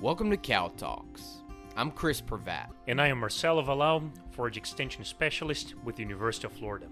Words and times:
Welcome 0.00 0.30
to 0.30 0.38
Cow 0.38 0.68
Talks. 0.68 1.42
I'm 1.76 1.90
Chris 1.90 2.22
Prevatt. 2.22 2.70
And 2.86 2.98
I 2.98 3.08
am 3.08 3.18
Marcelo 3.18 3.62
Wallau, 3.62 4.10
Forage 4.30 4.56
Extension 4.56 5.04
Specialist 5.04 5.74
with 5.84 5.96
the 5.96 6.02
University 6.02 6.46
of 6.46 6.54
Florida. 6.54 6.86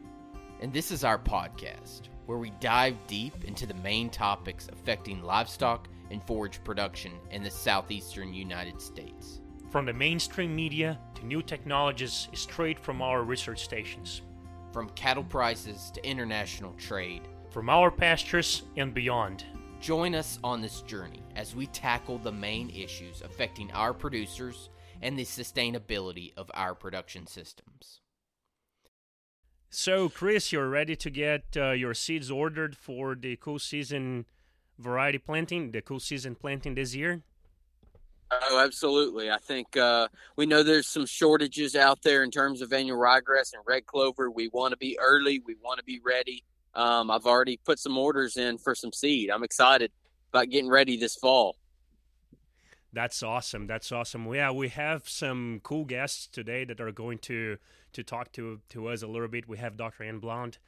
And 0.60 0.70
this 0.74 0.90
is 0.90 1.04
our 1.04 1.18
podcast, 1.18 2.08
where 2.26 2.36
we 2.36 2.50
dive 2.60 2.98
deep 3.06 3.44
into 3.44 3.64
the 3.64 3.72
main 3.72 4.10
topics 4.10 4.68
affecting 4.70 5.22
livestock 5.22 5.88
and 6.10 6.22
forage 6.24 6.62
production 6.64 7.12
in 7.30 7.42
the 7.42 7.50
southeastern 7.50 8.34
United 8.34 8.78
States. 8.82 9.40
From 9.70 9.86
the 9.86 9.94
mainstream 9.94 10.54
media 10.54 10.98
to 11.14 11.24
new 11.24 11.40
technologies 11.40 12.28
straight 12.34 12.78
from 12.78 13.00
our 13.00 13.22
research 13.22 13.64
stations. 13.64 14.20
From 14.70 14.90
cattle 14.90 15.24
prices 15.24 15.90
to 15.94 16.06
international 16.06 16.74
trade. 16.74 17.22
From 17.56 17.70
our 17.70 17.90
pastures 17.90 18.64
and 18.76 18.92
beyond. 18.92 19.46
Join 19.80 20.14
us 20.14 20.38
on 20.44 20.60
this 20.60 20.82
journey 20.82 21.22
as 21.36 21.56
we 21.56 21.66
tackle 21.68 22.18
the 22.18 22.30
main 22.30 22.68
issues 22.68 23.22
affecting 23.22 23.72
our 23.72 23.94
producers 23.94 24.68
and 25.00 25.18
the 25.18 25.24
sustainability 25.24 26.34
of 26.36 26.50
our 26.52 26.74
production 26.74 27.26
systems. 27.26 28.02
So, 29.70 30.10
Chris, 30.10 30.52
you're 30.52 30.68
ready 30.68 30.96
to 30.96 31.08
get 31.08 31.44
uh, 31.56 31.70
your 31.70 31.94
seeds 31.94 32.30
ordered 32.30 32.76
for 32.76 33.14
the 33.14 33.36
cool 33.36 33.58
season 33.58 34.26
variety 34.78 35.16
planting, 35.16 35.70
the 35.70 35.80
cool 35.80 35.98
season 35.98 36.34
planting 36.34 36.74
this 36.74 36.94
year? 36.94 37.22
Oh, 38.30 38.62
absolutely. 38.62 39.30
I 39.30 39.38
think 39.38 39.78
uh, 39.78 40.08
we 40.36 40.44
know 40.44 40.62
there's 40.62 40.88
some 40.88 41.06
shortages 41.06 41.74
out 41.74 42.02
there 42.02 42.22
in 42.22 42.30
terms 42.30 42.60
of 42.60 42.74
annual 42.74 42.98
ryegrass 42.98 43.54
and 43.54 43.62
red 43.66 43.86
clover. 43.86 44.30
We 44.30 44.48
want 44.48 44.72
to 44.72 44.76
be 44.76 44.98
early. 45.00 45.38
We 45.46 45.54
want 45.64 45.78
to 45.78 45.84
be 45.84 46.02
ready. 46.04 46.44
Um, 46.76 47.10
I've 47.10 47.24
already 47.24 47.58
put 47.64 47.78
some 47.78 47.96
orders 47.96 48.36
in 48.36 48.58
for 48.58 48.74
some 48.74 48.92
seed. 48.92 49.30
I'm 49.30 49.42
excited 49.42 49.90
about 50.32 50.50
getting 50.50 50.68
ready 50.68 50.96
this 50.96 51.16
fall. 51.16 51.56
That's 52.92 53.22
awesome. 53.22 53.66
That's 53.66 53.90
awesome. 53.90 54.32
Yeah, 54.32 54.50
we 54.52 54.68
have 54.68 55.08
some 55.08 55.60
cool 55.62 55.84
guests 55.84 56.26
today 56.26 56.64
that 56.64 56.80
are 56.80 56.92
going 56.92 57.18
to 57.20 57.56
to 57.94 58.02
talk 58.02 58.32
to 58.32 58.60
to 58.70 58.88
us 58.88 59.02
a 59.02 59.06
little 59.06 59.28
bit. 59.28 59.48
We 59.48 59.58
have 59.58 59.76
Dr. 59.76 60.04
Ann 60.04 60.18
Blount, 60.18 60.58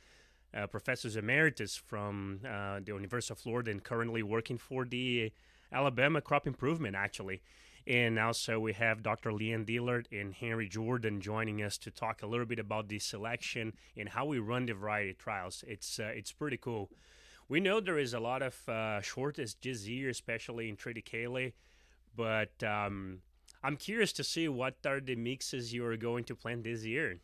uh, 0.54 0.66
professor 0.66 1.16
emeritus 1.18 1.76
from 1.76 2.40
uh, 2.44 2.80
the 2.80 2.92
University 2.92 3.32
of 3.32 3.38
Florida, 3.38 3.70
and 3.70 3.84
currently 3.84 4.22
working 4.22 4.58
for 4.58 4.84
the 4.84 5.30
Alabama 5.70 6.20
Crop 6.20 6.46
Improvement, 6.46 6.96
actually. 6.96 7.42
And 7.88 8.18
also 8.18 8.60
we 8.60 8.74
have 8.74 9.02
Dr. 9.02 9.32
Leanne 9.32 9.64
Dillard 9.64 10.08
and 10.12 10.34
Henry 10.34 10.68
Jordan 10.68 11.22
joining 11.22 11.62
us 11.62 11.78
to 11.78 11.90
talk 11.90 12.22
a 12.22 12.26
little 12.26 12.44
bit 12.44 12.58
about 12.58 12.88
the 12.88 12.98
selection 12.98 13.72
and 13.96 14.10
how 14.10 14.26
we 14.26 14.38
run 14.38 14.66
the 14.66 14.74
variety 14.74 15.14
trials. 15.14 15.64
It's 15.66 15.98
uh, 15.98 16.12
it's 16.14 16.30
pretty 16.30 16.58
cool. 16.58 16.90
We 17.48 17.60
know 17.60 17.80
there 17.80 17.98
is 17.98 18.12
a 18.12 18.20
lot 18.20 18.42
of 18.42 18.68
uh, 18.68 19.00
shortage 19.00 19.54
this 19.62 19.86
year, 19.88 20.10
especially 20.10 20.68
in 20.68 20.76
Triticale, 20.76 21.54
but 22.14 22.62
um, 22.62 23.20
I'm 23.64 23.78
curious 23.78 24.12
to 24.14 24.24
see 24.24 24.48
what 24.48 24.74
are 24.84 25.00
the 25.00 25.16
mixes 25.16 25.72
you 25.72 25.86
are 25.86 25.96
going 25.96 26.24
to 26.24 26.34
plant 26.34 26.64
this 26.64 26.84
year. 26.84 27.20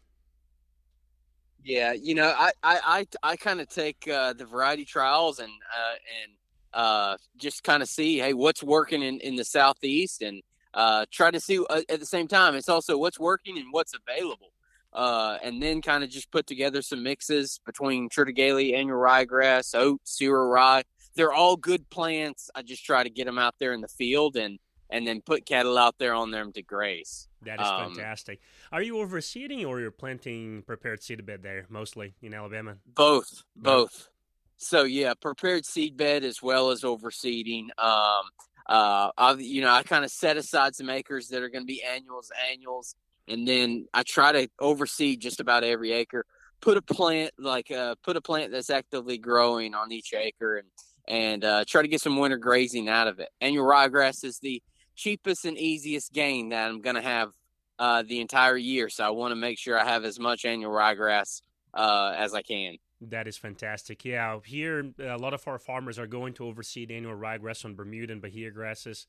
Yeah, 1.63 1.93
you 1.93 2.15
know, 2.15 2.35
I 2.35 2.53
I 2.63 3.07
I, 3.23 3.33
I 3.33 3.37
kind 3.37 3.61
of 3.61 3.69
take 3.69 4.09
uh, 4.09 4.33
the 4.33 4.47
variety 4.47 4.87
trials 4.87 5.41
and 5.41 5.53
uh, 5.53 5.97
and 6.23 6.33
uh, 6.73 7.17
just 7.37 7.63
kind 7.63 7.83
of 7.83 7.89
see, 7.91 8.19
hey, 8.19 8.33
what's 8.33 8.63
working 8.63 9.03
in, 9.03 9.21
in 9.21 9.37
the 9.37 9.45
southeast, 9.45 10.23
and 10.23 10.43
uh, 10.75 11.07
try 11.11 11.31
to 11.31 11.41
see 11.41 11.65
uh, 11.71 11.83
at 11.89 12.01
the 12.01 12.07
same 12.07 12.29
time. 12.29 12.55
It's 12.55 12.69
also 12.69 12.99
what's 12.99 13.19
working 13.19 13.59
and 13.59 13.69
what's 13.71 13.95
available, 13.95 14.53
uh, 14.93 15.39
and 15.43 15.63
then 15.63 15.81
kind 15.81 16.05
of 16.05 16.11
just 16.11 16.31
put 16.31 16.47
together 16.47 16.83
some 16.83 17.03
mixes 17.03 17.61
between 17.65 18.09
Triticale, 18.09 18.75
annual 18.75 18.99
ryegrass, 18.99 19.75
oats, 19.75 20.19
cereal 20.19 20.49
rye. 20.49 20.83
They're 21.17 21.33
all 21.33 21.57
good 21.57 21.89
plants. 21.91 22.51
I 22.55 22.63
just 22.63 22.85
try 22.85 23.05
to 23.05 23.11
get 23.11 23.27
them 23.27 23.39
out 23.39 23.55
there 23.61 23.73
in 23.73 23.81
the 23.81 23.89
field 23.89 24.37
and 24.37 24.59
and 24.91 25.07
then 25.07 25.21
put 25.23 25.47
cattle 25.47 25.79
out 25.79 25.97
there 25.99 26.15
on 26.15 26.31
them 26.31 26.53
to 26.53 26.63
graze. 26.63 27.29
That 27.43 27.61
is 27.61 27.67
um, 27.67 27.95
fantastic. 27.95 28.41
Are 28.73 28.83
you 28.83 28.95
overseeding 28.95 29.67
or 29.67 29.81
you're 29.81 29.91
planting 29.91 30.63
prepared 30.63 31.03
seed 31.03 31.25
bed 31.25 31.43
there 31.43 31.67
mostly 31.69 32.15
in 32.23 32.35
Alabama? 32.35 32.77
Both, 32.95 33.43
both. 33.57 34.09
So 34.57 34.85
yeah, 34.85 35.15
prepared 35.15 35.67
seed 35.67 35.97
bed 35.97 36.25
as 36.25 36.43
well 36.43 36.71
as 36.71 36.83
overseeding. 36.83 37.67
Um, 37.79 38.25
uh, 38.67 39.11
I, 39.17 39.33
you 39.35 39.61
know, 39.61 39.71
I 39.71 39.83
kind 39.83 40.05
of 40.05 40.11
set 40.11 40.37
aside 40.37 40.75
some 40.75 40.89
acres 40.89 41.29
that 41.29 41.43
are 41.43 41.49
going 41.49 41.63
to 41.63 41.67
be 41.67 41.83
annuals, 41.83 42.31
annuals, 42.51 42.95
and 43.29 43.47
then 43.47 43.87
I 43.93 44.03
try 44.03 44.33
to 44.33 44.49
overseed 44.61 45.21
just 45.21 45.41
about 45.41 45.65
every 45.65 45.93
acre. 45.93 46.25
Put 46.61 46.77
a 46.77 46.83
plant 46.83 47.33
like 47.39 47.71
uh, 47.71 47.95
put 48.03 48.17
a 48.17 48.23
plant 48.23 48.53
that's 48.53 48.71
actively 48.71 49.19
growing 49.19 49.75
on 49.75 49.93
each 49.93 50.15
acre, 50.15 50.57
and 50.57 50.69
and 51.07 51.45
uh, 51.45 51.65
try 51.67 51.83
to 51.83 51.89
get 51.89 52.01
some 52.01 52.19
winter 52.19 52.39
grazing 52.39 52.89
out 52.89 53.07
of 53.07 53.21
it. 53.21 53.29
Annual 53.41 53.67
ryegrass 53.67 54.25
is 54.25 54.39
the 54.39 54.63
cheapest 54.97 55.45
and 55.45 55.59
easiest 55.59 56.13
gain 56.13 56.51
that 56.51 56.69
I'm 56.69 56.81
going 56.81 56.97
to 56.97 57.03
have 57.03 57.31
uh, 57.79 58.03
the 58.07 58.21
entire 58.21 58.57
year, 58.57 58.89
so 58.89 59.05
I 59.05 59.11
want 59.11 59.33
to 59.33 59.37
make 59.37 59.59
sure 59.59 59.79
I 59.79 59.85
have 59.85 60.05
as 60.05 60.19
much 60.19 60.45
annual 60.45 60.73
ryegrass 60.73 61.43
uh, 61.75 62.15
as 62.17 62.33
I 62.33 62.43
can. 62.43 62.77
That 63.11 63.29
is 63.29 63.37
fantastic. 63.37 64.05
Yeah, 64.05 64.39
here 64.45 64.93
a 64.99 65.19
lot 65.19 65.35
of 65.35 65.47
our 65.47 65.59
farmers 65.59 65.99
are 65.99 66.07
going 66.07 66.35
to 66.35 66.45
overseed 66.45 66.91
annual 66.91 67.17
ryegrass 67.17 67.65
on 67.65 67.75
Bermuda 67.75 68.13
and 68.13 68.23
Bahia 68.23 68.51
grasses. 68.51 69.07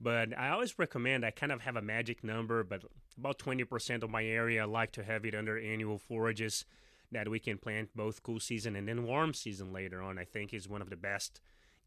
But 0.00 0.36
I 0.38 0.50
always 0.50 0.78
recommend 0.78 1.24
I 1.24 1.30
kind 1.30 1.52
of 1.52 1.60
have 1.62 1.76
a 1.76 1.82
magic 1.82 2.24
number, 2.24 2.64
but 2.64 2.82
about 3.18 3.38
20% 3.38 4.02
of 4.02 4.10
my 4.10 4.24
area 4.24 4.62
I 4.62 4.66
like 4.66 4.92
to 4.92 5.04
have 5.04 5.24
it 5.24 5.34
under 5.34 5.58
annual 5.58 5.98
forages 5.98 6.64
that 7.12 7.28
we 7.28 7.38
can 7.38 7.58
plant 7.58 7.90
both 7.94 8.22
cool 8.22 8.40
season 8.40 8.76
and 8.76 8.88
then 8.88 9.04
warm 9.04 9.34
season 9.34 9.72
later 9.72 10.00
on. 10.00 10.18
I 10.18 10.24
think 10.24 10.54
is 10.54 10.68
one 10.68 10.82
of 10.82 10.90
the 10.90 10.96
best 10.96 11.40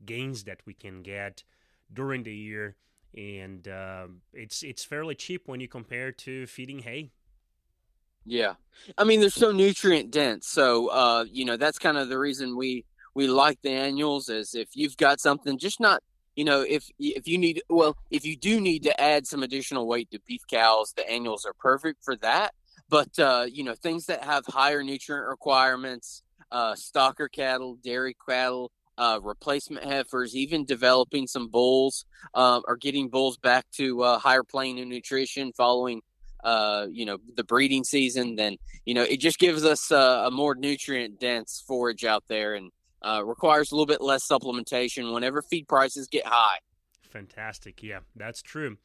gains 0.06 0.44
that 0.44 0.60
we 0.66 0.74
can 0.74 1.02
get 1.02 1.44
during 1.92 2.24
the 2.24 2.36
year, 2.36 2.76
and 3.16 3.68
uh, 3.68 4.08
it's 4.34 4.64
it's 4.64 4.84
fairly 4.84 5.16
cheap 5.16 5.48
when 5.48 5.60
you 5.60 5.68
compare 5.68 6.12
to 6.12 6.46
feeding 6.46 6.80
hay. 6.80 7.12
Yeah. 8.26 8.54
I 8.98 9.04
mean, 9.04 9.20
they're 9.20 9.30
so 9.30 9.52
nutrient 9.52 10.12
dense. 10.12 10.48
So, 10.48 10.88
uh, 10.88 11.26
you 11.32 11.46
know, 11.46 11.58
that's 11.58 11.80
kind 11.80 11.98
of 11.98 12.10
the 12.10 12.20
reason 12.20 12.58
we, 12.58 12.86
we 13.16 13.28
like 13.28 13.60
the 13.62 13.72
annuals 13.72 14.30
is 14.30 14.56
if 14.56 14.70
you've 14.74 14.98
got 14.98 15.20
something, 15.20 15.58
just 15.58 15.80
not, 15.80 16.02
you 16.36 16.44
know, 16.44 16.62
if, 16.62 16.90
if 17.00 17.28
you 17.28 17.38
need, 17.38 17.62
well, 17.70 17.96
if 18.10 18.26
you 18.26 18.36
do 18.36 18.60
need 18.60 18.84
to 18.84 19.02
add 19.02 19.28
some 19.28 19.44
additional 19.44 19.88
weight 19.88 20.10
to 20.12 20.20
beef 20.28 20.42
cows, 20.50 20.94
the 20.96 21.10
annuals 21.10 21.46
are 21.46 21.54
perfect 21.54 22.04
for 22.04 22.16
that. 22.18 22.54
But, 22.90 23.18
uh, 23.20 23.46
you 23.50 23.64
know, 23.64 23.76
things 23.76 24.08
that 24.08 24.24
have 24.24 24.46
higher 24.48 24.84
nutrient 24.84 25.28
requirements, 25.28 26.24
uh, 26.52 26.74
stocker 26.74 27.32
cattle, 27.32 27.78
dairy 27.84 28.16
cattle, 28.28 28.72
uh, 28.98 29.20
replacement 29.22 29.86
heifers, 29.86 30.36
even 30.36 30.66
developing 30.66 31.28
some 31.28 31.48
bulls, 31.48 32.06
uh, 32.34 32.62
or 32.68 32.78
getting 32.78 33.10
bulls 33.10 33.38
back 33.38 33.66
to 33.74 34.02
uh, 34.04 34.20
higher 34.20 34.44
plane 34.44 34.78
of 34.80 34.88
nutrition 34.88 35.52
following 35.54 36.02
uh, 36.44 36.88
you 36.92 37.06
know, 37.06 37.18
the 37.36 37.44
breeding 37.44 37.84
season, 37.84 38.36
then 38.36 38.58
you 38.86 38.94
know 38.94 39.04
it 39.04 39.20
just 39.20 39.40
gives 39.40 39.64
us 39.64 39.92
a 39.92 40.30
more 40.32 40.56
nutrient 40.56 41.20
dense 41.20 41.64
forage 41.66 42.04
out 42.04 42.24
there 42.28 42.56
and 42.56 42.72
uh, 43.02 43.24
requires 43.26 43.72
a 43.72 43.76
little 43.76 43.86
bit 43.86 44.02
less 44.02 44.28
supplementation 44.28 45.14
whenever 45.14 45.42
feed 45.42 45.68
prices 45.68 46.08
get 46.08 46.26
high. 46.26 46.58
Fantastic, 47.02 47.84
yeah, 47.84 48.00
that's 48.16 48.42
true. 48.42 48.78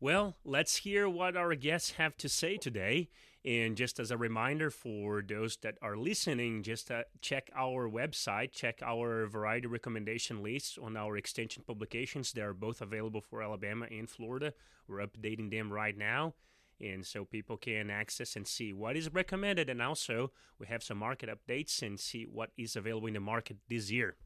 Well, 0.00 0.36
let's 0.44 0.76
hear 0.76 1.08
what 1.08 1.36
our 1.36 1.54
guests 1.54 1.92
have 1.92 2.16
to 2.18 2.28
say 2.28 2.56
today. 2.56 3.08
And 3.44 3.76
just 3.76 4.00
as 4.00 4.10
a 4.10 4.16
reminder 4.16 4.70
for 4.70 5.22
those 5.22 5.58
that 5.58 5.76
are 5.82 5.98
listening, 5.98 6.62
just 6.62 6.90
uh, 6.90 7.02
check 7.20 7.50
our 7.54 7.88
website, 7.90 8.52
check 8.52 8.80
our 8.82 9.26
variety 9.26 9.66
recommendation 9.66 10.42
lists 10.42 10.78
on 10.82 10.96
our 10.96 11.18
extension 11.18 11.62
publications. 11.66 12.32
They 12.32 12.40
are 12.40 12.54
both 12.54 12.80
available 12.80 13.20
for 13.20 13.42
Alabama 13.42 13.86
and 13.90 14.08
Florida. 14.08 14.54
We're 14.88 15.06
updating 15.06 15.50
them 15.50 15.70
right 15.70 15.96
now 15.96 16.32
and 16.80 17.06
so 17.06 17.24
people 17.24 17.56
can 17.56 17.90
access 17.90 18.36
and 18.36 18.46
see 18.46 18.72
what 18.72 18.96
is 18.96 19.12
recommended. 19.12 19.68
And 19.68 19.80
also 19.80 20.32
we 20.58 20.66
have 20.66 20.82
some 20.82 20.98
market 20.98 21.28
updates 21.28 21.82
and 21.82 21.98
see 21.98 22.24
what 22.24 22.50
is 22.56 22.76
available 22.76 23.08
in 23.08 23.14
the 23.14 23.20
market 23.20 23.56
this 23.68 23.90
year. 23.90 24.16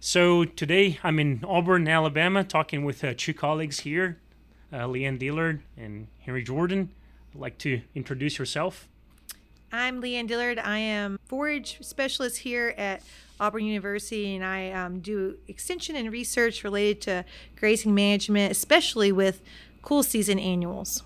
So 0.00 0.44
today 0.44 0.98
i'm 1.04 1.20
in 1.20 1.44
auburn 1.46 1.86
alabama 1.86 2.42
talking 2.42 2.84
with 2.84 3.04
uh, 3.04 3.14
two 3.16 3.32
colleagues 3.32 3.80
here 3.80 4.18
uh, 4.72 4.78
leanne 4.78 5.16
dillard 5.16 5.62
and 5.76 6.08
henry 6.20 6.42
jordan. 6.42 6.90
I'd 7.34 7.40
like 7.40 7.58
to 7.58 7.82
introduce 7.94 8.38
yourself. 8.38 8.88
I'm 9.70 10.02
leanne 10.02 10.28
dillard. 10.28 10.58
I 10.58 10.78
am 10.78 11.18
forage 11.24 11.78
specialist 11.80 12.38
here 12.38 12.74
at 12.76 13.02
Auburn 13.40 13.64
University, 13.64 14.36
and 14.36 14.44
I 14.44 14.70
um, 14.70 15.00
do 15.00 15.38
extension 15.48 15.96
and 15.96 16.12
research 16.12 16.62
related 16.62 17.00
to 17.02 17.24
grazing 17.56 17.94
management, 17.94 18.52
especially 18.52 19.12
with 19.12 19.40
cool 19.82 20.02
season 20.02 20.38
annuals. 20.38 21.02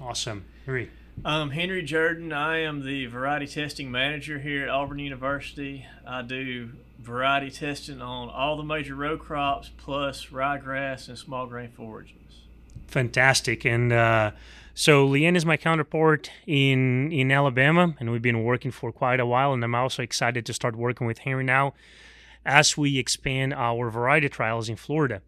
Awesome. 0.00 0.44
Henry. 0.64 0.90
I'm 1.24 1.50
Henry 1.50 1.82
Jordan. 1.82 2.32
I 2.32 2.58
am 2.58 2.84
the 2.84 3.06
variety 3.06 3.46
testing 3.46 3.90
manager 3.90 4.38
here 4.38 4.64
at 4.64 4.68
Auburn 4.68 4.98
University. 4.98 5.86
I 6.06 6.22
do 6.22 6.72
variety 7.00 7.50
testing 7.50 8.02
on 8.02 8.28
all 8.28 8.56
the 8.56 8.62
major 8.62 8.94
row 8.94 9.16
crops 9.16 9.70
plus 9.76 10.26
ryegrass 10.26 11.08
and 11.08 11.16
small 11.16 11.46
grain 11.46 11.70
forages. 11.70 12.42
Fantastic. 12.86 13.64
And 13.64 13.92
uh, 13.92 14.32
so 14.74 15.08
Leanne 15.08 15.36
is 15.36 15.46
my 15.46 15.56
counterpart 15.56 16.30
in 16.46 17.10
in 17.12 17.32
Alabama, 17.32 17.94
and 17.98 18.12
we've 18.12 18.22
been 18.22 18.44
working 18.44 18.70
for 18.70 18.92
quite 18.92 19.20
a 19.20 19.26
while. 19.26 19.52
And 19.52 19.64
I'm 19.64 19.74
also 19.74 20.02
excited 20.02 20.44
to 20.46 20.52
start 20.52 20.76
working 20.76 21.06
with 21.06 21.18
Henry 21.18 21.44
now 21.44 21.74
as 22.44 22.76
we 22.76 22.98
expand 22.98 23.54
our 23.54 23.90
variety 23.90 24.28
trials 24.28 24.68
in 24.68 24.76
Florida. 24.76 25.22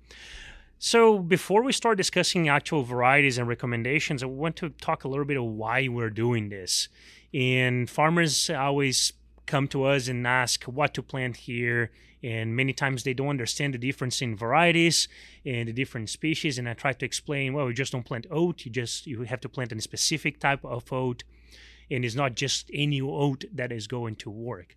So 0.80 1.18
before 1.18 1.64
we 1.64 1.72
start 1.72 1.96
discussing 1.96 2.48
actual 2.48 2.84
varieties 2.84 3.36
and 3.36 3.48
recommendations, 3.48 4.22
I 4.22 4.26
want 4.26 4.54
to 4.56 4.68
talk 4.70 5.02
a 5.02 5.08
little 5.08 5.24
bit 5.24 5.36
of 5.36 5.42
why 5.42 5.88
we're 5.88 6.10
doing 6.10 6.50
this. 6.50 6.88
And 7.34 7.90
farmers 7.90 8.48
always 8.48 9.12
come 9.46 9.66
to 9.68 9.84
us 9.84 10.06
and 10.06 10.24
ask 10.24 10.64
what 10.64 10.94
to 10.94 11.02
plant 11.02 11.36
here 11.36 11.90
and 12.22 12.54
many 12.54 12.72
times 12.72 13.02
they 13.02 13.14
don't 13.14 13.28
understand 13.28 13.72
the 13.72 13.78
difference 13.78 14.20
in 14.20 14.36
varieties 14.36 15.08
and 15.46 15.68
the 15.68 15.72
different 15.72 16.10
species 16.10 16.58
and 16.58 16.68
i 16.68 16.74
try 16.74 16.92
to 16.92 17.06
explain 17.06 17.54
well 17.54 17.68
you 17.68 17.72
just 17.72 17.92
don't 17.92 18.04
plant 18.04 18.26
oat 18.30 18.66
you 18.66 18.70
just 18.70 19.06
you 19.06 19.22
have 19.22 19.40
to 19.40 19.48
plant 19.48 19.72
a 19.72 19.80
specific 19.80 20.38
type 20.38 20.62
of 20.64 20.92
oat 20.92 21.24
and 21.90 22.04
it's 22.04 22.14
not 22.14 22.34
just 22.34 22.70
any 22.74 23.00
oat 23.00 23.44
that 23.50 23.72
is 23.72 23.86
going 23.86 24.14
to 24.14 24.28
work 24.28 24.76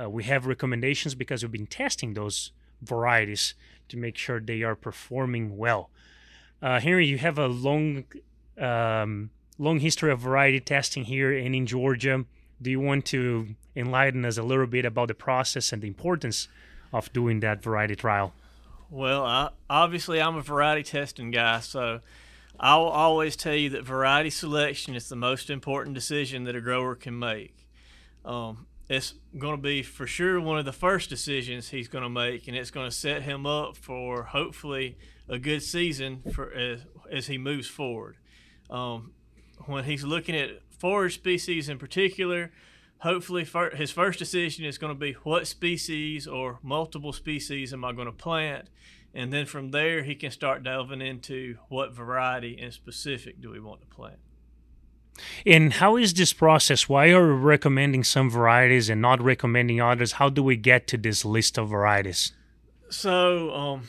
uh, 0.00 0.08
we 0.08 0.22
have 0.22 0.46
recommendations 0.46 1.16
because 1.16 1.42
we've 1.42 1.50
been 1.50 1.66
testing 1.66 2.14
those 2.14 2.52
varieties 2.84 3.54
to 3.88 3.96
make 3.96 4.16
sure 4.16 4.40
they 4.40 4.62
are 4.62 4.76
performing 4.76 5.56
well 5.56 5.90
uh, 6.62 6.80
henry 6.80 7.06
you 7.06 7.18
have 7.18 7.38
a 7.38 7.46
long 7.46 8.04
um, 8.58 9.30
long 9.58 9.80
history 9.80 10.10
of 10.10 10.20
variety 10.20 10.60
testing 10.60 11.04
here 11.04 11.36
and 11.36 11.54
in 11.54 11.66
georgia 11.66 12.24
do 12.60 12.70
you 12.70 12.80
want 12.80 13.04
to 13.06 13.54
enlighten 13.76 14.24
us 14.24 14.38
a 14.38 14.42
little 14.42 14.66
bit 14.66 14.84
about 14.84 15.08
the 15.08 15.14
process 15.14 15.72
and 15.72 15.82
the 15.82 15.88
importance 15.88 16.48
of 16.92 17.12
doing 17.12 17.40
that 17.40 17.62
variety 17.62 17.96
trial? 17.96 18.32
Well, 18.90 19.24
I, 19.24 19.50
obviously, 19.68 20.20
I'm 20.20 20.36
a 20.36 20.42
variety 20.42 20.82
testing 20.82 21.30
guy, 21.30 21.60
so 21.60 22.00
I'll 22.60 22.84
always 22.84 23.34
tell 23.36 23.54
you 23.54 23.70
that 23.70 23.84
variety 23.84 24.30
selection 24.30 24.94
is 24.94 25.08
the 25.08 25.16
most 25.16 25.50
important 25.50 25.94
decision 25.94 26.44
that 26.44 26.54
a 26.54 26.60
grower 26.60 26.94
can 26.94 27.18
make. 27.18 27.66
Um, 28.24 28.66
it's 28.88 29.14
going 29.38 29.56
to 29.56 29.62
be 29.62 29.82
for 29.82 30.06
sure 30.06 30.40
one 30.40 30.58
of 30.58 30.64
the 30.64 30.72
first 30.72 31.08
decisions 31.08 31.68
he's 31.68 31.88
going 31.88 32.04
to 32.04 32.10
make, 32.10 32.48
and 32.48 32.56
it's 32.56 32.70
going 32.70 32.88
to 32.88 32.94
set 32.94 33.22
him 33.22 33.46
up 33.46 33.76
for 33.76 34.24
hopefully 34.24 34.98
a 35.28 35.38
good 35.38 35.62
season 35.62 36.22
for 36.32 36.52
as, 36.52 36.80
as 37.10 37.26
he 37.26 37.38
moves 37.38 37.66
forward. 37.66 38.16
Um, 38.70 39.12
when 39.66 39.84
he's 39.84 40.04
looking 40.04 40.36
at 40.36 40.60
forage 40.78 41.14
species 41.14 41.68
in 41.68 41.78
particular, 41.78 42.50
hopefully 42.98 43.46
his 43.74 43.90
first 43.90 44.18
decision 44.18 44.64
is 44.64 44.78
going 44.78 44.92
to 44.92 44.98
be 44.98 45.12
what 45.22 45.46
species 45.46 46.26
or 46.26 46.58
multiple 46.62 47.12
species 47.12 47.72
am 47.72 47.84
I 47.84 47.92
going 47.92 48.06
to 48.06 48.12
plant 48.12 48.68
and 49.14 49.32
then 49.32 49.46
from 49.46 49.70
there 49.70 50.02
he 50.02 50.14
can 50.14 50.30
start 50.30 50.64
delving 50.64 51.00
into 51.00 51.56
what 51.68 51.94
variety 51.94 52.58
and 52.60 52.72
specific 52.72 53.40
do 53.40 53.50
we 53.50 53.60
want 53.60 53.80
to 53.80 53.86
plant 53.86 54.18
and 55.46 55.74
how 55.74 55.96
is 55.96 56.14
this 56.14 56.32
process 56.32 56.88
why 56.88 57.10
are 57.10 57.34
we 57.34 57.40
recommending 57.40 58.02
some 58.04 58.30
varieties 58.30 58.88
and 58.88 59.00
not 59.00 59.20
recommending 59.22 59.80
others 59.80 60.12
how 60.12 60.28
do 60.28 60.42
we 60.42 60.56
get 60.56 60.86
to 60.86 60.96
this 60.96 61.24
list 61.24 61.58
of 61.58 61.68
varieties 61.68 62.32
so 62.90 63.50
um, 63.54 63.88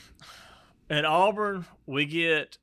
at 0.89 1.05
auburn 1.05 1.65
we 1.85 2.05
get 2.05 2.57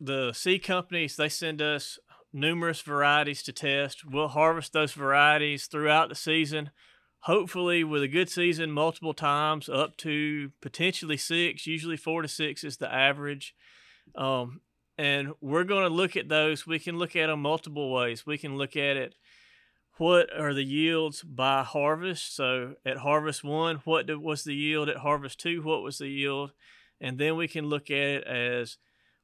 the 0.00 0.32
seed 0.32 0.62
companies 0.62 1.16
they 1.16 1.28
send 1.28 1.60
us 1.60 1.98
numerous 2.32 2.80
varieties 2.80 3.42
to 3.44 3.52
test. 3.52 4.04
We'll 4.04 4.28
harvest 4.28 4.72
those 4.72 4.92
varieties 4.92 5.66
throughout 5.66 6.08
the 6.08 6.14
season, 6.14 6.70
hopefully 7.20 7.84
with 7.84 8.02
a 8.02 8.08
good 8.08 8.28
season 8.28 8.70
multiple 8.70 9.14
times, 9.14 9.68
up 9.68 9.96
to 9.98 10.52
potentially 10.60 11.16
six. 11.16 11.66
Usually 11.66 11.96
four 11.96 12.22
to 12.22 12.28
six 12.28 12.64
is 12.64 12.76
the 12.76 12.92
average. 12.92 13.54
Um, 14.14 14.60
and 14.98 15.32
we're 15.40 15.64
going 15.64 15.84
to 15.84 15.94
look 15.94 16.16
at 16.16 16.28
those. 16.28 16.66
We 16.66 16.80
can 16.80 16.98
look 16.98 17.14
at 17.14 17.28
them 17.28 17.40
multiple 17.40 17.92
ways. 17.92 18.26
We 18.26 18.36
can 18.36 18.58
look 18.58 18.76
at 18.76 18.96
it. 18.96 19.14
What 19.96 20.28
are 20.36 20.52
the 20.52 20.64
yields 20.64 21.22
by 21.22 21.62
harvest? 21.62 22.34
So 22.34 22.74
at 22.84 22.98
harvest 22.98 23.42
one, 23.42 23.76
what 23.84 24.06
was 24.20 24.44
the 24.44 24.54
yield? 24.54 24.88
At 24.88 24.98
harvest 24.98 25.40
two, 25.40 25.62
what 25.62 25.82
was 25.82 25.98
the 25.98 26.08
yield? 26.08 26.52
And 27.00 27.18
then 27.18 27.36
we 27.36 27.48
can 27.48 27.66
look 27.66 27.90
at 27.90 27.96
it 27.96 28.24
as 28.24 28.76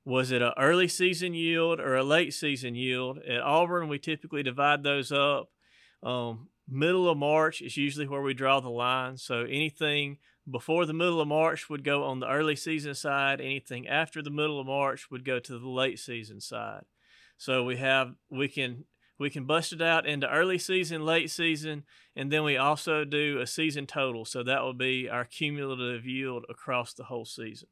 was 0.04 0.30
it 0.30 0.42
an 0.42 0.52
early 0.58 0.88
season 0.88 1.34
yield 1.34 1.80
or 1.80 1.96
a 1.96 2.04
late 2.04 2.34
season 2.34 2.74
yield? 2.74 3.18
At 3.18 3.40
Auburn, 3.40 3.88
we 3.88 3.98
typically 3.98 4.42
divide 4.42 4.82
those 4.82 5.10
up. 5.10 5.48
Um, 6.02 6.48
middle 6.68 7.08
of 7.08 7.18
March 7.18 7.62
is 7.62 7.76
usually 7.76 8.06
where 8.06 8.22
we 8.22 8.34
draw 8.34 8.60
the 8.60 8.68
line. 8.68 9.16
So 9.16 9.42
anything 9.42 10.18
before 10.50 10.86
the 10.86 10.92
middle 10.92 11.20
of 11.20 11.28
March 11.28 11.70
would 11.70 11.84
go 11.84 12.04
on 12.04 12.20
the 12.20 12.28
early 12.28 12.56
season 12.56 12.94
side. 12.94 13.40
Anything 13.40 13.88
after 13.88 14.22
the 14.22 14.30
middle 14.30 14.60
of 14.60 14.66
March 14.66 15.10
would 15.10 15.24
go 15.24 15.38
to 15.38 15.58
the 15.58 15.68
late 15.68 15.98
season 15.98 16.40
side. 16.40 16.84
So 17.36 17.64
we 17.64 17.76
have 17.76 18.14
we 18.30 18.48
can 18.48 18.84
we 19.18 19.30
can 19.30 19.44
bust 19.44 19.72
it 19.72 19.80
out 19.80 20.06
into 20.06 20.28
early 20.30 20.58
season, 20.58 21.04
late 21.04 21.30
season, 21.30 21.84
and 22.16 22.30
then 22.32 22.42
we 22.42 22.56
also 22.56 23.04
do 23.04 23.38
a 23.40 23.46
season 23.46 23.86
total. 23.86 24.24
So 24.24 24.42
that 24.42 24.62
will 24.62 24.74
be 24.74 25.08
our 25.08 25.24
cumulative 25.24 26.04
yield 26.04 26.44
across 26.48 26.92
the 26.92 27.04
whole 27.04 27.24
season. 27.24 27.68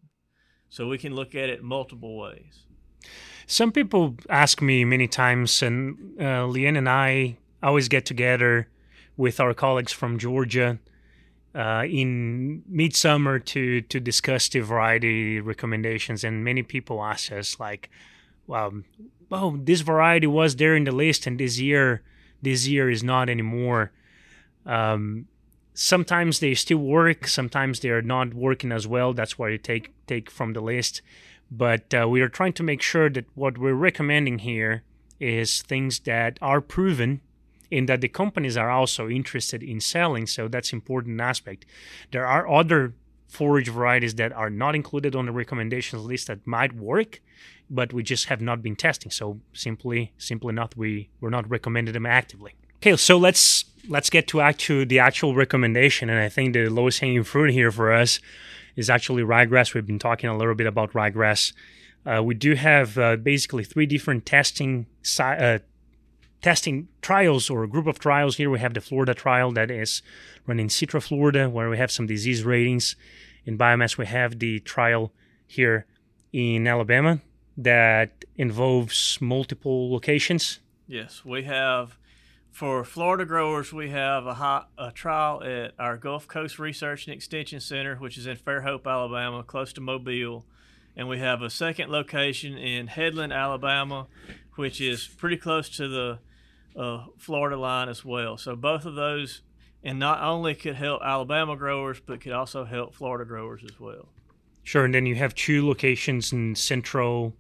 So 0.69 0.89
we 0.89 0.99
can 0.99 1.15
look 1.15 1.35
at 1.35 1.49
it 1.49 1.63
multiple 1.63 2.17
ways. 2.17 2.65
Some 3.47 3.73
people 3.73 4.17
ask 4.31 4.63
me 4.63 4.85
many 4.85 5.09
times, 5.09 5.63
and 5.63 6.19
uh, 6.19 6.47
Leanne 6.47 6.79
and 6.79 6.89
I 6.89 7.37
always 7.63 7.89
get 7.89 8.07
together 8.07 8.69
with 9.17 9.41
our 9.41 9.53
colleagues 9.53 9.93
from 9.93 10.19
Georgia 10.19 10.79
uh, 11.55 11.85
in 11.89 12.63
midsummer 12.67 13.39
to 13.39 13.81
to 13.83 14.01
discuss 14.01 14.49
the 14.49 14.61
variety 14.61 15.41
recommendations. 15.41 16.25
And 16.25 16.45
many 16.45 16.63
people 16.63 17.03
ask 17.03 17.33
us 17.33 17.61
like, 17.61 17.91
"Well, 18.47 18.83
oh, 19.31 19.57
this 19.57 19.81
variety 19.81 20.27
was 20.27 20.57
there 20.57 20.77
in 20.77 20.85
the 20.85 20.93
list, 20.93 21.27
and 21.27 21.39
this 21.39 21.59
year, 21.59 22.03
this 22.41 22.67
year 22.67 22.91
is 22.91 23.03
not 23.03 23.29
anymore." 23.29 23.93
Um, 24.65 25.27
sometimes 25.75 26.41
they 26.41 26.55
still 26.55 26.79
work 26.79 27.27
sometimes 27.27 27.81
they 27.81 27.89
are 27.89 28.03
not 28.03 28.35
working 28.35 28.73
as 28.73 28.87
well 28.87 29.13
that's 29.13 29.39
why 29.39 29.49
you 29.49 29.59
take 29.59 29.91
take 30.07 30.31
from 30.31 30.53
the 30.53 30.61
list 30.61 31.01
but 31.51 31.95
uh, 31.95 32.09
we 32.09 32.21
are 32.21 32.29
trying 32.29 32.53
to 32.53 32.63
make 32.63 32.83
sure 32.83 33.09
that 33.11 33.25
what 33.35 33.59
we're 33.59 33.75
recommending 33.75 34.41
here 34.41 34.83
is 35.21 35.63
things 35.63 36.01
that 36.01 36.39
are 36.43 36.61
proven 36.61 37.21
and 37.73 37.89
that 37.89 38.01
the 38.01 38.09
companies 38.09 38.57
are 38.57 38.71
also 38.71 39.09
interested 39.09 39.63
in 39.63 39.81
selling 39.81 40.27
so 40.27 40.49
that's 40.49 40.73
important 40.73 41.21
aspect 41.21 41.65
there 42.13 42.27
are 42.27 42.49
other 42.49 42.95
forage 43.29 43.69
varieties 43.69 44.15
that 44.17 44.33
are 44.33 44.51
not 44.51 44.75
included 44.75 45.17
on 45.17 45.27
the 45.27 45.33
recommendations 45.33 46.05
list 46.05 46.27
that 46.27 46.47
might 46.47 46.73
work 46.75 47.21
but 47.71 47.93
we 47.93 48.03
just 48.03 48.27
have 48.27 48.41
not 48.41 48.63
been 48.63 48.77
testing 48.77 49.11
so 49.11 49.41
simply 49.53 50.13
simply 50.19 50.53
not 50.53 50.77
we 50.77 51.09
we're 51.21 51.31
not 51.31 51.49
recommending 51.49 51.95
them 51.95 52.07
actively 52.07 52.55
okay 52.77 52.97
so 52.97 53.17
let's 53.17 53.65
let's 53.89 54.11
get 54.11 54.29
to 54.29 54.41
actual 54.41 54.85
the 54.87 54.99
actual 54.99 55.35
recommendation. 55.35 56.11
And 56.11 56.19
I 56.19 56.29
think 56.29 56.53
the 56.53 56.69
lowest 56.69 57.01
hanging 57.01 57.25
fruit 57.25 57.51
here 57.51 57.71
for 57.71 57.93
us 57.93 58.21
is 58.77 58.89
actually 58.89 59.23
ryegrass. 59.23 59.75
We've 59.75 59.87
been 59.87 59.99
talking 59.99 60.31
a 60.31 60.37
little 60.37 60.55
bit 60.55 60.67
about 60.67 60.93
ryegrass. 60.93 61.53
Uh, 62.05 62.23
we 62.23 62.35
do 62.35 62.55
have 62.55 62.99
uh, 62.99 63.17
basically 63.17 63.65
three 63.65 63.87
different 63.87 64.27
testing 64.27 64.87
uh, 65.21 65.59
testing 66.43 66.89
trials 67.01 67.49
or 67.49 67.63
a 67.63 67.69
group 67.69 67.87
of 67.87 67.99
trials 67.99 68.37
here. 68.37 68.51
We 68.51 68.59
have 68.59 68.75
the 68.75 68.81
Florida 68.81 69.15
trial 69.15 69.53
that 69.53 69.71
is 69.71 70.03
run 70.47 70.61
in 70.61 70.69
Citra, 70.69 71.03
Florida, 71.03 71.49
where 71.49 71.71
we 71.71 71.79
have 71.79 71.91
some 71.91 72.07
disease 72.07 72.45
ratings. 72.45 72.97
In 73.47 73.57
biomass, 73.57 73.97
we 73.97 74.07
have 74.07 74.39
the 74.39 74.61
trial 74.61 75.13
here 75.47 75.87
in 76.33 76.67
Alabama 76.67 77.21
that 77.57 78.25
involves 78.37 79.19
multiple 79.21 79.91
locations. 79.93 80.59
Yes, 80.87 81.25
we 81.25 81.45
have 81.45 81.97
for 82.51 82.85
Florida 82.85 83.25
growers, 83.25 83.73
we 83.73 83.89
have 83.91 84.27
a, 84.27 84.35
hot, 84.35 84.69
a 84.77 84.91
trial 84.91 85.43
at 85.43 85.73
our 85.79 85.97
Gulf 85.97 86.29
Coast 86.29 86.59
Research 86.59 87.07
and 87.07 87.15
Extension 87.15 87.61
Center, 87.61 87.97
which 87.97 88.19
is 88.19 88.27
in 88.27 88.37
Fairhope, 88.37 88.87
Alabama, 88.87 89.43
close 89.43 89.73
to 89.73 89.81
Mobile. 89.81 90.45
And 90.95 91.09
we 91.09 91.19
have 91.19 91.41
a 91.41 91.49
second 91.49 91.91
location 91.91 92.59
in 92.59 92.89
Headland, 92.89 93.33
Alabama, 93.33 94.07
which 94.57 94.83
is 94.83 95.07
pretty 95.07 95.39
close 95.39 95.71
to 95.71 95.89
the 95.89 96.19
uh, 96.77 97.07
Florida 97.19 97.57
line 97.57 97.89
as 97.89 98.05
well. 98.05 98.37
So 98.37 98.57
both 98.57 98.85
of 98.85 98.95
those, 98.95 99.43
and 99.83 99.99
not 99.99 100.23
only 100.23 100.55
could 100.55 100.77
help 100.77 101.03
Alabama 101.03 101.57
growers, 101.57 102.01
but 102.05 102.21
could 102.21 102.33
also 102.33 102.65
help 102.65 102.95
Florida 102.95 103.25
growers 103.25 103.63
as 103.65 103.79
well. 103.81 104.09
Sure. 104.63 104.85
And 104.85 104.95
then 104.95 105.07
you 105.07 105.17
have 105.17 105.35
two 105.35 105.67
locations 105.67 106.33
in 106.33 106.55
Central 106.55 107.35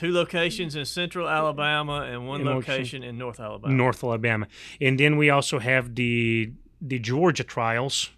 two 0.00 0.12
locations 0.12 0.76
in 0.76 0.84
central 0.86 1.28
Alabama 1.28 2.08
and 2.10 2.26
one 2.26 2.40
in 2.40 2.46
location 2.46 3.02
in 3.02 3.18
North 3.18 3.38
Alabama. 3.38 3.74
North 3.74 4.02
Alabama, 4.02 4.46
and 4.80 4.98
then 4.98 5.18
we 5.18 5.28
also 5.28 5.58
have 5.58 5.94
the 5.94 6.52
the 6.80 6.98
Georgia 6.98 7.44
trials, 7.44 8.10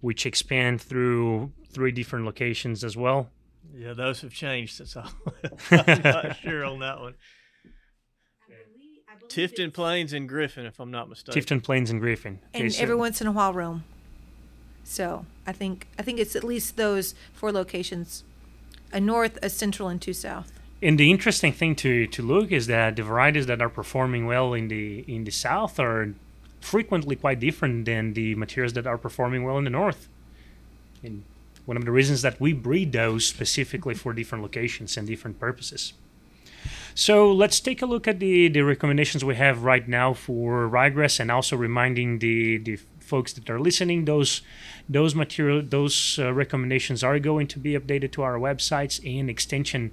which 0.00 0.24
expand 0.24 0.80
through 0.80 1.52
three 1.70 1.92
different 1.92 2.24
locations 2.24 2.82
as 2.82 2.96
well. 2.96 3.28
Yeah, 3.74 3.92
those 3.92 4.22
have 4.22 4.32
changed 4.32 4.76
since 4.76 4.96
I 4.96 5.08
I'm 5.70 6.02
not 6.02 6.36
sure 6.38 6.64
on 6.64 6.78
that 6.80 7.00
one. 7.00 7.14
Tifton 9.30 9.72
Plains 9.72 10.12
and 10.12 10.28
Griffin, 10.28 10.66
if 10.66 10.80
I'm 10.80 10.90
not 10.90 11.08
mistaken. 11.08 11.40
Tifton 11.40 11.62
Plains 11.62 11.90
and 11.90 12.00
Griffin. 12.00 12.40
Okay, 12.54 12.64
and 12.64 12.74
so. 12.74 12.82
every 12.82 12.96
once 12.96 13.20
in 13.20 13.26
a 13.26 13.32
while, 13.32 13.52
Rome. 13.52 13.84
So 14.84 15.24
I 15.46 15.52
think 15.52 15.86
I 15.98 16.02
think 16.02 16.18
it's 16.18 16.34
at 16.34 16.44
least 16.44 16.76
those 16.76 17.14
four 17.32 17.52
locations 17.52 18.24
a 18.92 19.00
north, 19.00 19.38
a 19.42 19.48
central, 19.48 19.88
and 19.88 20.02
two 20.02 20.12
south. 20.12 20.52
And 20.82 20.98
the 20.98 21.10
interesting 21.10 21.52
thing 21.52 21.76
to, 21.76 22.06
to 22.06 22.22
look 22.22 22.50
is 22.50 22.66
that 22.66 22.96
the 22.96 23.02
varieties 23.02 23.46
that 23.46 23.60
are 23.60 23.68
performing 23.68 24.26
well 24.26 24.54
in 24.54 24.68
the 24.68 25.04
in 25.06 25.24
the 25.24 25.30
south 25.30 25.78
are 25.78 26.14
frequently 26.60 27.16
quite 27.16 27.40
different 27.40 27.84
than 27.84 28.14
the 28.14 28.34
materials 28.34 28.72
that 28.74 28.86
are 28.86 28.98
performing 28.98 29.44
well 29.44 29.58
in 29.58 29.64
the 29.64 29.70
north. 29.70 30.08
And 31.02 31.24
one 31.66 31.76
of 31.76 31.84
the 31.84 31.92
reasons 31.92 32.22
that 32.22 32.40
we 32.40 32.52
breed 32.52 32.92
those 32.92 33.26
specifically 33.26 33.94
for 33.94 34.12
different 34.12 34.42
locations 34.42 34.96
and 34.96 35.06
different 35.06 35.38
purposes. 35.38 35.92
So 36.94 37.32
let's 37.32 37.60
take 37.60 37.82
a 37.82 37.86
look 37.86 38.08
at 38.08 38.20
the, 38.20 38.48
the 38.48 38.62
recommendations 38.62 39.24
we 39.24 39.36
have 39.36 39.64
right 39.64 39.86
now 39.86 40.12
for 40.12 40.68
ryegrass 40.68 41.20
and 41.20 41.30
also 41.30 41.56
reminding 41.56 42.18
the, 42.18 42.58
the 42.58 42.78
folks 43.10 43.32
that 43.32 43.50
are 43.50 43.58
listening 43.58 44.04
those 44.04 44.40
those 44.88 45.16
material 45.16 45.62
those 45.66 45.96
uh, 46.20 46.32
recommendations 46.32 47.02
are 47.02 47.18
going 47.18 47.48
to 47.48 47.58
be 47.58 47.72
updated 47.72 48.12
to 48.12 48.22
our 48.22 48.38
websites 48.38 48.94
and 49.04 49.28
extension 49.28 49.90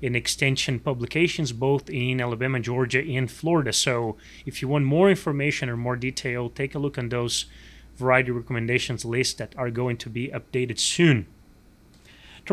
in 0.00 0.14
extension 0.14 0.78
publications 0.80 1.52
both 1.52 1.88
in 1.88 2.20
Alabama, 2.20 2.58
Georgia, 2.60 3.00
and 3.00 3.30
Florida. 3.30 3.72
So 3.72 4.16
if 4.44 4.60
you 4.60 4.68
want 4.68 4.84
more 4.84 5.08
information 5.08 5.68
or 5.68 5.76
more 5.76 5.96
detail, 5.96 6.50
take 6.50 6.74
a 6.74 6.78
look 6.78 6.98
on 6.98 7.08
those 7.08 7.46
variety 7.96 8.32
recommendations 8.32 9.04
list 9.04 9.38
that 9.38 9.54
are 9.56 9.70
going 9.70 9.96
to 9.98 10.10
be 10.10 10.28
updated 10.28 10.78
soon. 10.78 11.26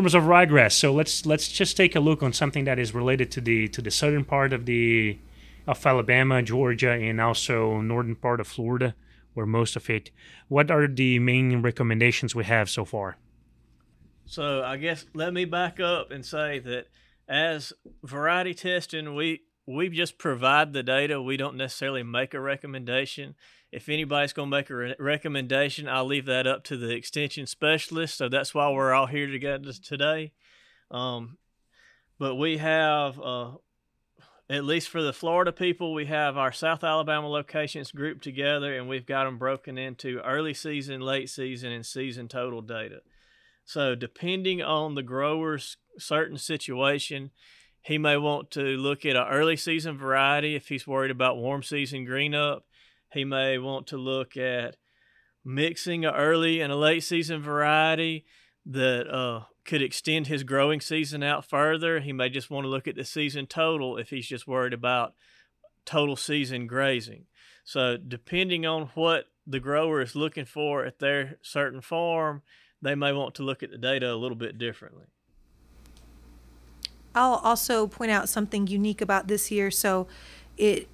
Terms 0.00 0.14
of 0.14 0.22
ryegrass, 0.22 0.72
so 0.72 0.94
let's 0.94 1.26
let's 1.26 1.46
just 1.46 1.76
take 1.76 1.94
a 1.94 2.00
look 2.00 2.22
on 2.22 2.32
something 2.32 2.64
that 2.64 2.78
is 2.78 2.94
related 2.94 3.30
to 3.32 3.40
the 3.42 3.68
to 3.68 3.82
the 3.82 3.90
southern 3.90 4.24
part 4.24 4.54
of 4.54 4.64
the 4.64 5.18
of 5.66 5.84
Alabama, 5.84 6.40
Georgia, 6.40 6.92
and 6.92 7.20
also 7.20 7.82
northern 7.82 8.16
part 8.16 8.40
of 8.40 8.46
Florida, 8.46 8.94
where 9.34 9.44
most 9.44 9.76
of 9.76 9.90
it. 9.90 10.10
What 10.48 10.70
are 10.70 10.88
the 10.88 11.18
main 11.18 11.60
recommendations 11.60 12.34
we 12.34 12.44
have 12.44 12.70
so 12.70 12.86
far? 12.86 13.18
So 14.24 14.62
I 14.64 14.78
guess 14.78 15.04
let 15.12 15.34
me 15.34 15.44
back 15.44 15.80
up 15.80 16.10
and 16.10 16.24
say 16.24 16.60
that 16.60 16.86
as 17.28 17.74
variety 18.02 18.54
testing, 18.54 19.14
we 19.14 19.42
we 19.70 19.88
just 19.88 20.18
provide 20.18 20.72
the 20.72 20.82
data. 20.82 21.22
We 21.22 21.36
don't 21.36 21.56
necessarily 21.56 22.02
make 22.02 22.34
a 22.34 22.40
recommendation. 22.40 23.34
If 23.72 23.88
anybody's 23.88 24.32
going 24.32 24.50
to 24.50 24.56
make 24.56 24.70
a 24.70 24.74
re- 24.74 24.94
recommendation, 24.98 25.88
I'll 25.88 26.06
leave 26.06 26.26
that 26.26 26.46
up 26.46 26.64
to 26.64 26.76
the 26.76 26.90
extension 26.90 27.46
specialist. 27.46 28.16
So 28.16 28.28
that's 28.28 28.54
why 28.54 28.70
we're 28.70 28.92
all 28.92 29.06
here 29.06 29.28
together 29.28 29.72
today. 29.72 30.32
Um, 30.90 31.38
but 32.18 32.34
we 32.34 32.58
have, 32.58 33.20
uh, 33.20 33.52
at 34.48 34.64
least 34.64 34.88
for 34.88 35.02
the 35.02 35.12
Florida 35.12 35.52
people, 35.52 35.94
we 35.94 36.06
have 36.06 36.36
our 36.36 36.52
South 36.52 36.82
Alabama 36.82 37.28
locations 37.28 37.92
grouped 37.92 38.24
together 38.24 38.76
and 38.76 38.88
we've 38.88 39.06
got 39.06 39.24
them 39.24 39.38
broken 39.38 39.78
into 39.78 40.20
early 40.22 40.54
season, 40.54 41.00
late 41.00 41.30
season, 41.30 41.70
and 41.70 41.86
season 41.86 42.26
total 42.26 42.60
data. 42.60 43.02
So, 43.64 43.94
depending 43.94 44.60
on 44.60 44.96
the 44.96 45.02
grower's 45.04 45.76
certain 45.96 46.38
situation, 46.38 47.30
he 47.82 47.98
may 47.98 48.16
want 48.16 48.50
to 48.52 48.60
look 48.60 49.04
at 49.06 49.16
an 49.16 49.26
early 49.28 49.56
season 49.56 49.96
variety 49.96 50.54
if 50.54 50.68
he's 50.68 50.86
worried 50.86 51.10
about 51.10 51.38
warm 51.38 51.62
season 51.62 52.04
green 52.04 52.34
up. 52.34 52.64
He 53.12 53.24
may 53.24 53.58
want 53.58 53.86
to 53.88 53.96
look 53.96 54.36
at 54.36 54.76
mixing 55.44 56.04
an 56.04 56.14
early 56.14 56.60
and 56.60 56.72
a 56.72 56.76
late 56.76 57.02
season 57.02 57.42
variety 57.42 58.26
that 58.66 59.08
uh, 59.08 59.44
could 59.64 59.82
extend 59.82 60.26
his 60.26 60.42
growing 60.42 60.80
season 60.80 61.22
out 61.22 61.44
further. 61.44 62.00
He 62.00 62.12
may 62.12 62.28
just 62.28 62.50
want 62.50 62.64
to 62.64 62.68
look 62.68 62.86
at 62.86 62.96
the 62.96 63.04
season 63.04 63.46
total 63.46 63.96
if 63.96 64.10
he's 64.10 64.28
just 64.28 64.46
worried 64.46 64.74
about 64.74 65.14
total 65.84 66.16
season 66.16 66.66
grazing. 66.66 67.24
So, 67.64 67.96
depending 67.96 68.66
on 68.66 68.90
what 68.94 69.26
the 69.46 69.60
grower 69.60 70.00
is 70.00 70.14
looking 70.14 70.44
for 70.44 70.84
at 70.84 70.98
their 70.98 71.38
certain 71.42 71.80
farm, 71.80 72.42
they 72.82 72.94
may 72.94 73.12
want 73.12 73.34
to 73.36 73.42
look 73.42 73.62
at 73.62 73.70
the 73.70 73.78
data 73.78 74.12
a 74.12 74.16
little 74.16 74.36
bit 74.36 74.58
differently. 74.58 75.06
I'll 77.14 77.40
also 77.42 77.86
point 77.86 78.10
out 78.10 78.28
something 78.28 78.66
unique 78.66 79.00
about 79.00 79.28
this 79.28 79.50
year. 79.50 79.70
So, 79.70 80.06
it 80.56 80.88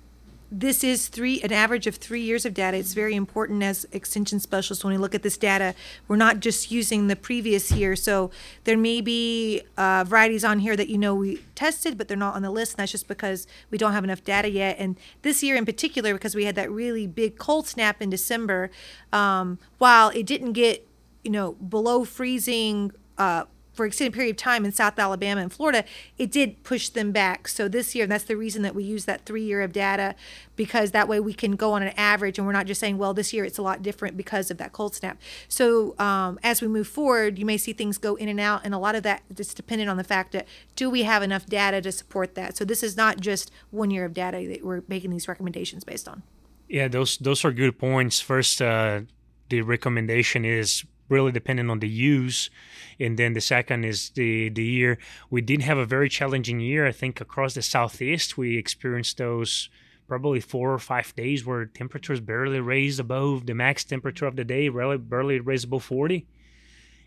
this 0.51 0.85
is 0.85 1.09
three 1.09 1.41
an 1.43 1.53
average 1.53 1.87
of 1.87 1.97
three 1.97 2.21
years 2.21 2.47
of 2.47 2.55
data. 2.55 2.77
It's 2.77 2.93
very 2.93 3.15
important 3.15 3.63
as 3.63 3.87
extension 3.93 4.39
specialists 4.39 4.85
when 4.85 4.93
we 4.93 4.99
look 4.99 5.15
at 5.15 5.23
this 5.23 5.37
data. 5.37 5.75
We're 6.07 6.17
not 6.17 6.41
just 6.41 6.71
using 6.71 7.09
the 7.09 7.17
previous 7.17 7.73
year. 7.73 7.97
So 7.97 8.31
there 8.65 8.77
may 8.77 9.01
be 9.01 9.63
uh, 9.77 10.05
varieties 10.07 10.45
on 10.45 10.61
here 10.61 10.77
that 10.77 10.89
you 10.89 10.99
know 10.99 11.15
we 11.15 11.43
tested, 11.55 11.99
but 11.99 12.09
they're 12.09 12.17
not 12.17 12.35
on 12.35 12.43
the 12.43 12.51
list. 12.51 12.75
And 12.75 12.79
that's 12.79 12.93
just 12.93 13.09
because 13.09 13.47
we 13.71 13.79
don't 13.79 13.93
have 13.93 14.05
enough 14.05 14.23
data 14.23 14.49
yet. 14.49 14.77
And 14.79 14.97
this 15.23 15.43
year 15.43 15.57
in 15.57 15.67
particular, 15.67 16.15
because 16.15 16.35
we 16.35 16.45
had 16.45 16.55
that 16.55 16.71
really 16.71 17.07
big 17.07 17.39
cold 17.39 17.67
snap 17.67 18.01
in 18.01 18.11
December, 18.11 18.71
um, 19.13 19.59
while 19.79 20.11
it 20.11 20.27
didn't 20.27 20.53
get 20.53 20.87
you 21.25 21.31
know 21.31 21.53
below 21.55 22.05
freezing. 22.05 22.93
Uh, 23.19 23.45
for 23.77 23.87
extended 23.87 24.15
period 24.15 24.31
of 24.31 24.37
time 24.39 24.65
in 24.65 24.73
South 24.73 24.99
Alabama 24.99 25.43
and 25.43 25.53
Florida, 25.53 25.85
it 26.19 26.33
did 26.33 26.63
push 26.65 26.89
them 26.89 27.13
back. 27.13 27.47
So 27.47 27.69
this 27.69 27.95
year, 27.95 28.07
that's 28.07 28.25
the 28.25 28.37
reason 28.37 28.63
that 28.63 28.75
we 28.75 28.83
use 28.83 29.05
that 29.05 29.27
three 29.27 29.45
year 29.45 29.61
of 29.61 29.73
data 29.73 30.15
because 30.57 30.93
that 30.93 31.07
way 31.07 31.21
we 31.21 31.35
can 31.35 31.53
go 31.53 31.73
on 31.75 31.83
an 31.83 31.93
average 31.97 32.39
and 32.39 32.47
we're 32.47 32.53
not 32.53 32.67
just 32.67 32.81
saying, 32.81 32.97
well, 32.97 33.13
this 33.13 33.33
year 33.33 33.45
it's 33.45 33.59
a 33.59 33.63
lot 33.63 33.83
different 33.83 34.17
because 34.17 34.51
of 34.51 34.57
that 34.57 34.73
cold 34.73 34.95
snap. 34.95 35.21
So 35.49 35.97
um, 35.99 36.39
as 36.43 36.63
we 36.63 36.69
move 36.69 36.89
forward, 36.89 37.39
you 37.39 37.45
may 37.45 37.59
see 37.59 37.75
things 37.75 37.99
go 37.99 38.15
in 38.17 38.29
and 38.29 38.41
out, 38.41 38.63
and 38.65 38.75
a 38.75 38.79
lot 38.79 38.95
of 38.95 39.03
that 39.03 39.23
is 39.37 39.53
dependent 39.55 39.91
on 39.91 39.99
the 39.99 40.05
fact 40.05 40.33
that 40.33 40.49
do 40.75 40.89
we 40.89 41.03
have 41.03 41.23
enough 41.23 41.47
data 41.47 41.81
to 41.83 41.93
support 41.93 42.35
that? 42.35 42.57
So 42.57 42.65
this 42.65 42.83
is 42.83 42.97
not 42.97 43.21
just 43.21 43.51
one 43.71 43.91
year 43.91 44.07
of 44.07 44.15
data 44.15 44.47
that 44.49 44.65
we're 44.65 44.83
making 44.89 45.11
these 45.11 45.29
recommendations 45.29 45.85
based 45.85 46.09
on. 46.09 46.23
Yeah, 46.69 46.89
those 46.89 47.19
those 47.19 47.45
are 47.45 47.53
good 47.53 47.79
points. 47.79 48.21
First, 48.21 48.61
uh, 48.61 49.03
the 49.51 49.63
recommendation 49.63 50.45
is 50.45 50.85
really 51.09 51.33
dependent 51.33 51.71
on 51.71 51.81
the 51.81 51.89
use. 51.89 52.51
And 52.99 53.19
then 53.19 53.33
the 53.35 53.41
second 53.41 53.85
is 53.85 54.11
the 54.11 54.49
the 54.49 54.65
year. 54.65 54.99
We 55.31 55.41
did 55.41 55.63
have 55.63 55.79
a 55.79 55.87
very 55.87 56.09
challenging 56.09 56.61
year 56.61 56.87
i 56.87 56.93
think 56.93 57.21
across 57.21 57.55
the 57.55 57.63
southeast. 57.63 58.39
We 58.39 58.57
experienced 58.57 59.19
those 59.19 59.69
probably 60.07 60.41
four 60.41 60.73
or 60.73 60.79
five 60.79 61.15
days 61.17 61.45
where 61.45 61.67
temperatures 61.67 62.21
barely 62.21 62.61
raised 62.61 63.01
above 63.01 63.47
the 63.47 63.55
max 63.55 63.85
temperature 63.85 64.27
of 64.27 64.37
the 64.37 64.45
day 64.45 64.69
barely, 64.69 64.99
barely 64.99 65.41
raised 65.41 65.65
above 65.65 65.83
40 65.83 66.27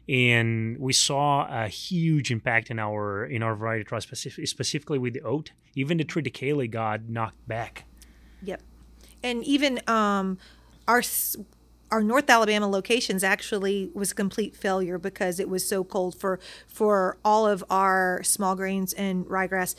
and 0.10 0.79
we 0.79 0.91
saw 0.91 1.48
a 1.48 1.68
huge 1.68 2.32
impact 2.32 2.72
in 2.72 2.79
our 2.79 3.25
in 3.25 3.44
our 3.44 3.56
variety 3.56 3.84
trial 3.84 4.01
specific, 4.01 4.48
specifically 4.48 4.98
with 4.98 5.13
the 5.13 5.22
oat. 5.22 5.51
Even 5.75 5.98
the 5.98 6.03
triticale 6.03 6.70
got 6.70 7.08
knocked 7.08 7.48
back. 7.48 7.86
Yep. 8.41 8.62
And 9.22 9.44
even 9.44 9.79
um 9.88 10.39
our 10.88 11.03
our 11.91 12.03
North 12.03 12.29
Alabama 12.29 12.67
locations 12.67 13.24
actually 13.24 13.89
was 13.93 14.12
a 14.12 14.15
complete 14.15 14.55
failure 14.55 14.98
because 14.98 15.39
it 15.39 15.50
was 15.50 15.67
so 15.67 15.84
cold 15.84 16.15
for 16.15 16.39
for 16.67 17.17
all 17.25 17.48
of 17.48 17.63
our 17.69 18.22
small 18.24 18.55
grains 18.55 18.93
and 18.93 19.25
ryegrass. 19.25 19.75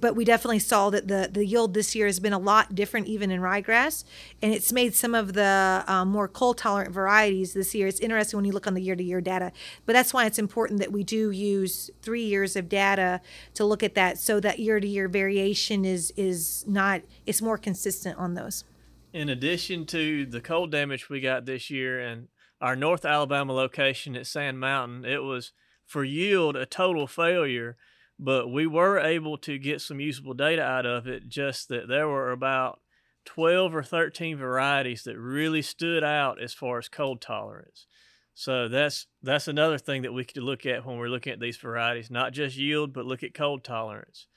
But 0.00 0.14
we 0.14 0.24
definitely 0.24 0.60
saw 0.60 0.90
that 0.90 1.08
the 1.08 1.28
the 1.32 1.44
yield 1.44 1.74
this 1.74 1.94
year 1.94 2.06
has 2.06 2.20
been 2.20 2.32
a 2.32 2.38
lot 2.38 2.74
different, 2.74 3.06
even 3.08 3.30
in 3.30 3.40
ryegrass, 3.40 4.04
and 4.40 4.52
it's 4.52 4.72
made 4.72 4.94
some 4.94 5.14
of 5.14 5.32
the 5.32 5.84
um, 5.86 6.08
more 6.08 6.28
cold 6.28 6.58
tolerant 6.58 6.92
varieties 6.92 7.54
this 7.54 7.74
year. 7.74 7.88
It's 7.88 8.00
interesting 8.00 8.38
when 8.38 8.44
you 8.44 8.52
look 8.52 8.66
on 8.66 8.74
the 8.74 8.82
year 8.82 8.96
to 8.96 9.02
year 9.02 9.20
data, 9.20 9.52
but 9.84 9.94
that's 9.94 10.14
why 10.14 10.26
it's 10.26 10.38
important 10.38 10.80
that 10.80 10.92
we 10.92 11.02
do 11.02 11.30
use 11.30 11.90
three 12.02 12.24
years 12.24 12.54
of 12.54 12.68
data 12.68 13.20
to 13.54 13.64
look 13.64 13.82
at 13.82 13.94
that, 13.94 14.18
so 14.18 14.38
that 14.40 14.60
year 14.60 14.78
to 14.78 14.86
year 14.86 15.08
variation 15.08 15.84
is 15.84 16.12
is 16.16 16.64
not 16.68 17.02
it's 17.26 17.42
more 17.42 17.58
consistent 17.58 18.16
on 18.16 18.34
those 18.34 18.64
in 19.12 19.28
addition 19.28 19.86
to 19.86 20.26
the 20.26 20.40
cold 20.40 20.70
damage 20.70 21.08
we 21.08 21.20
got 21.20 21.46
this 21.46 21.70
year 21.70 22.00
and 22.00 22.28
our 22.60 22.76
North 22.76 23.04
Alabama 23.04 23.52
location 23.52 24.16
at 24.16 24.26
Sand 24.26 24.58
Mountain, 24.58 25.04
it 25.04 25.22
was 25.22 25.52
for 25.86 26.04
yield 26.04 26.56
a 26.56 26.66
total 26.66 27.06
failure, 27.06 27.76
but 28.18 28.48
we 28.48 28.66
were 28.66 28.98
able 28.98 29.38
to 29.38 29.58
get 29.58 29.80
some 29.80 30.00
usable 30.00 30.34
data 30.34 30.62
out 30.62 30.84
of 30.84 31.06
it. 31.06 31.28
Just 31.28 31.68
that 31.68 31.88
there 31.88 32.08
were 32.08 32.32
about 32.32 32.80
12 33.24 33.74
or 33.74 33.82
13 33.82 34.36
varieties 34.36 35.04
that 35.04 35.18
really 35.18 35.62
stood 35.62 36.02
out 36.02 36.40
as 36.42 36.52
far 36.52 36.78
as 36.78 36.88
cold 36.88 37.20
tolerance. 37.20 37.86
So 38.34 38.68
that's 38.68 39.06
that's 39.22 39.48
another 39.48 39.78
thing 39.78 40.02
that 40.02 40.12
we 40.12 40.24
could 40.24 40.42
look 40.42 40.64
at 40.64 40.86
when 40.86 40.96
we're 40.96 41.08
looking 41.08 41.32
at 41.32 41.40
these 41.40 41.56
varieties, 41.56 42.10
not 42.10 42.32
just 42.32 42.56
yield, 42.56 42.92
but 42.92 43.04
look 43.04 43.22
at 43.22 43.34
cold 43.34 43.64
tolerance. 43.64 44.28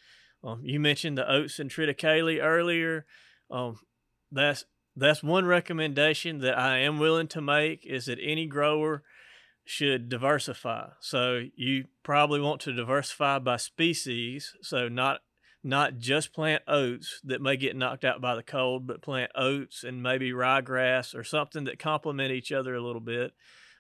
Um, 0.44 0.62
you 0.64 0.80
mentioned 0.80 1.18
the 1.18 1.32
oats 1.32 1.60
and 1.60 1.70
triticale 1.70 2.42
earlier. 2.42 3.06
Um, 3.52 3.78
that's 4.32 4.66
that's 4.96 5.24
one 5.24 5.46
recommendation 5.46 6.40
that 6.40 6.58
I 6.58 6.80
am 6.80 7.00
willing 7.00 7.28
to 7.30 7.42
make 7.42 7.86
is 7.86 8.06
that 8.06 8.20
any 8.22 8.46
grower 8.46 9.04
should 9.64 10.10
diversify. 10.10 10.90
So 11.00 11.44
you 11.56 11.86
probably 12.04 12.42
want 12.42 12.62
to 12.62 12.74
diversify 12.74 13.40
by 13.40 13.58
species, 13.58 14.54
so 14.62 14.88
not 14.90 15.22
not 15.64 16.00
just 16.00 16.34
plant 16.34 16.64
oats 16.68 17.22
that 17.24 17.42
may 17.42 17.56
get 17.56 17.76
knocked 17.76 18.04
out 18.04 18.20
by 18.20 18.36
the 18.36 18.44
cold, 18.44 18.88
but 18.88 19.02
plant 19.02 19.32
oats 19.36 19.84
and 19.84 20.02
maybe 20.02 20.32
ryegrass 20.32 21.14
or 21.14 21.24
something 21.24 21.66
that 21.66 21.78
complement 21.78 22.32
each 22.32 22.52
other 22.52 22.74
a 22.74 22.82
little 22.82 23.02
bit. 23.02 23.34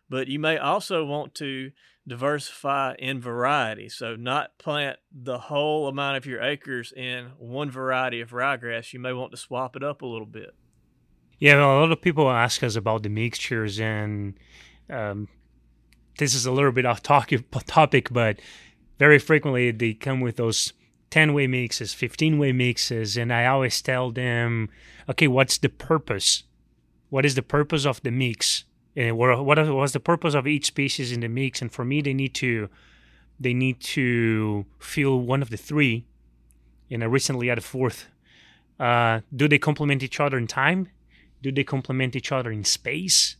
But 0.08 0.27
you 0.27 0.39
may 0.39 0.58
also 0.58 1.03
want 1.03 1.34
to 1.36 1.72
diversify 2.08 2.96
in 2.98 3.22
variety. 3.22 3.89
So 3.89 4.15
not 4.15 4.58
plant 4.58 5.00
the 5.12 5.38
whole 5.38 5.88
amount 5.88 6.17
of 6.17 6.25
your 6.25 6.41
acres 6.41 6.91
in 6.96 7.31
one 7.38 7.70
variety 7.70 8.22
of 8.22 8.31
ryegrass. 8.31 8.93
You 8.93 9.00
may 9.00 9.13
want 9.13 9.31
to 9.31 9.38
swap 9.38 9.75
it 9.75 9.84
up 9.84 10.01
a 10.01 10.05
little 10.05 10.25
bit. 10.25 10.55
Yeah, 11.39 11.55
well, 11.55 11.77
a 11.77 11.81
lot 11.81 11.91
of 11.91 12.01
people 12.01 12.29
ask 12.29 12.62
us 12.62 12.75
about 12.75 13.01
the 13.01 13.10
mixtures, 13.10 13.79
and 13.79 14.36
um, 14.91 15.27
this 16.20 16.36
is 16.36 16.46
a 16.46 16.51
little 16.51 16.72
bit 16.72 16.86
off 16.86 17.01
topic, 17.01 18.13
but 18.13 18.39
very 19.00 19.17
frequently 19.17 19.72
they 19.72 19.96
come 19.96 20.22
with 20.22 20.36
those 20.36 20.74
10 21.10 21.34
way 21.34 21.48
mixes, 21.48 21.96
15 21.96 22.38
way 22.38 22.51
mixes, 22.51 23.17
and 23.17 23.34
I 23.34 23.48
always 23.48 23.81
tell 23.81 24.12
them, 24.12 24.70
okay, 25.10 25.27
what's 25.27 25.58
the 25.58 25.70
purpose? 25.70 26.43
What 27.10 27.25
is 27.25 27.34
the 27.34 27.41
purpose 27.41 27.86
of 27.86 28.01
the 28.03 28.12
mix? 28.12 28.65
And 28.95 29.17
what 29.17 29.43
was 29.45 29.93
the 29.93 30.00
purpose 30.00 30.33
of 30.33 30.48
each 30.48 30.65
species 30.65 31.12
in 31.12 31.21
the 31.21 31.29
mix? 31.29 31.62
And 31.62 31.71
for 31.71 31.86
me, 31.86 32.01
they 32.01 32.13
need 32.13 32.33
to 32.36 32.69
they 33.39 33.53
need 33.53 33.79
to 33.79 34.65
feel 34.79 35.19
one 35.19 35.41
of 35.41 35.50
the 35.50 35.57
three. 35.57 36.05
And 36.91 37.03
I 37.03 37.07
recently 37.07 37.48
had 37.48 37.57
a 37.57 37.62
fourth. 37.62 38.07
Uh, 38.79 39.21
do 39.36 39.48
they 39.48 39.57
complement 39.57 40.03
each 40.03 40.19
other 40.19 40.38
in 40.38 40.48
time? 40.48 40.89
Do 41.41 41.51
they 41.51 41.63
complement 41.63 42.15
each 42.15 42.31
other 42.31 42.51
in 42.51 42.63
space? 42.63 43.38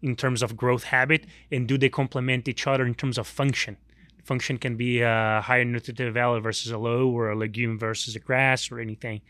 In 0.00 0.16
terms 0.16 0.42
of 0.42 0.56
growth 0.56 0.84
habit, 0.84 1.26
and 1.52 1.68
do 1.68 1.78
they 1.78 1.88
complement 1.88 2.48
each 2.48 2.66
other 2.66 2.84
in 2.84 2.94
terms 2.94 3.18
of 3.18 3.26
function? 3.28 3.76
function 4.24 4.56
can 4.58 4.76
be 4.76 5.00
a 5.00 5.40
higher 5.44 5.64
nutritive 5.64 6.14
value 6.14 6.40
versus 6.40 6.70
a 6.70 6.78
low 6.78 7.08
or 7.08 7.30
a 7.30 7.36
legume 7.36 7.78
versus 7.78 8.16
a 8.16 8.20
grass 8.20 8.70
or 8.70 8.78
anything. 8.78 9.20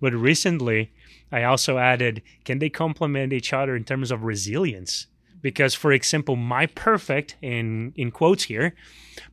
But 0.00 0.12
recently, 0.12 0.92
I 1.32 1.42
also 1.44 1.78
added 1.78 2.22
can 2.44 2.58
they 2.58 2.70
complement 2.70 3.32
each 3.32 3.52
other 3.52 3.76
in 3.76 3.84
terms 3.84 4.10
of 4.10 4.24
resilience? 4.24 5.06
Because, 5.42 5.74
for 5.74 5.92
example, 5.92 6.36
my 6.36 6.64
perfect, 6.66 7.36
in, 7.42 7.92
in 7.96 8.10
quotes 8.10 8.44
here, 8.44 8.74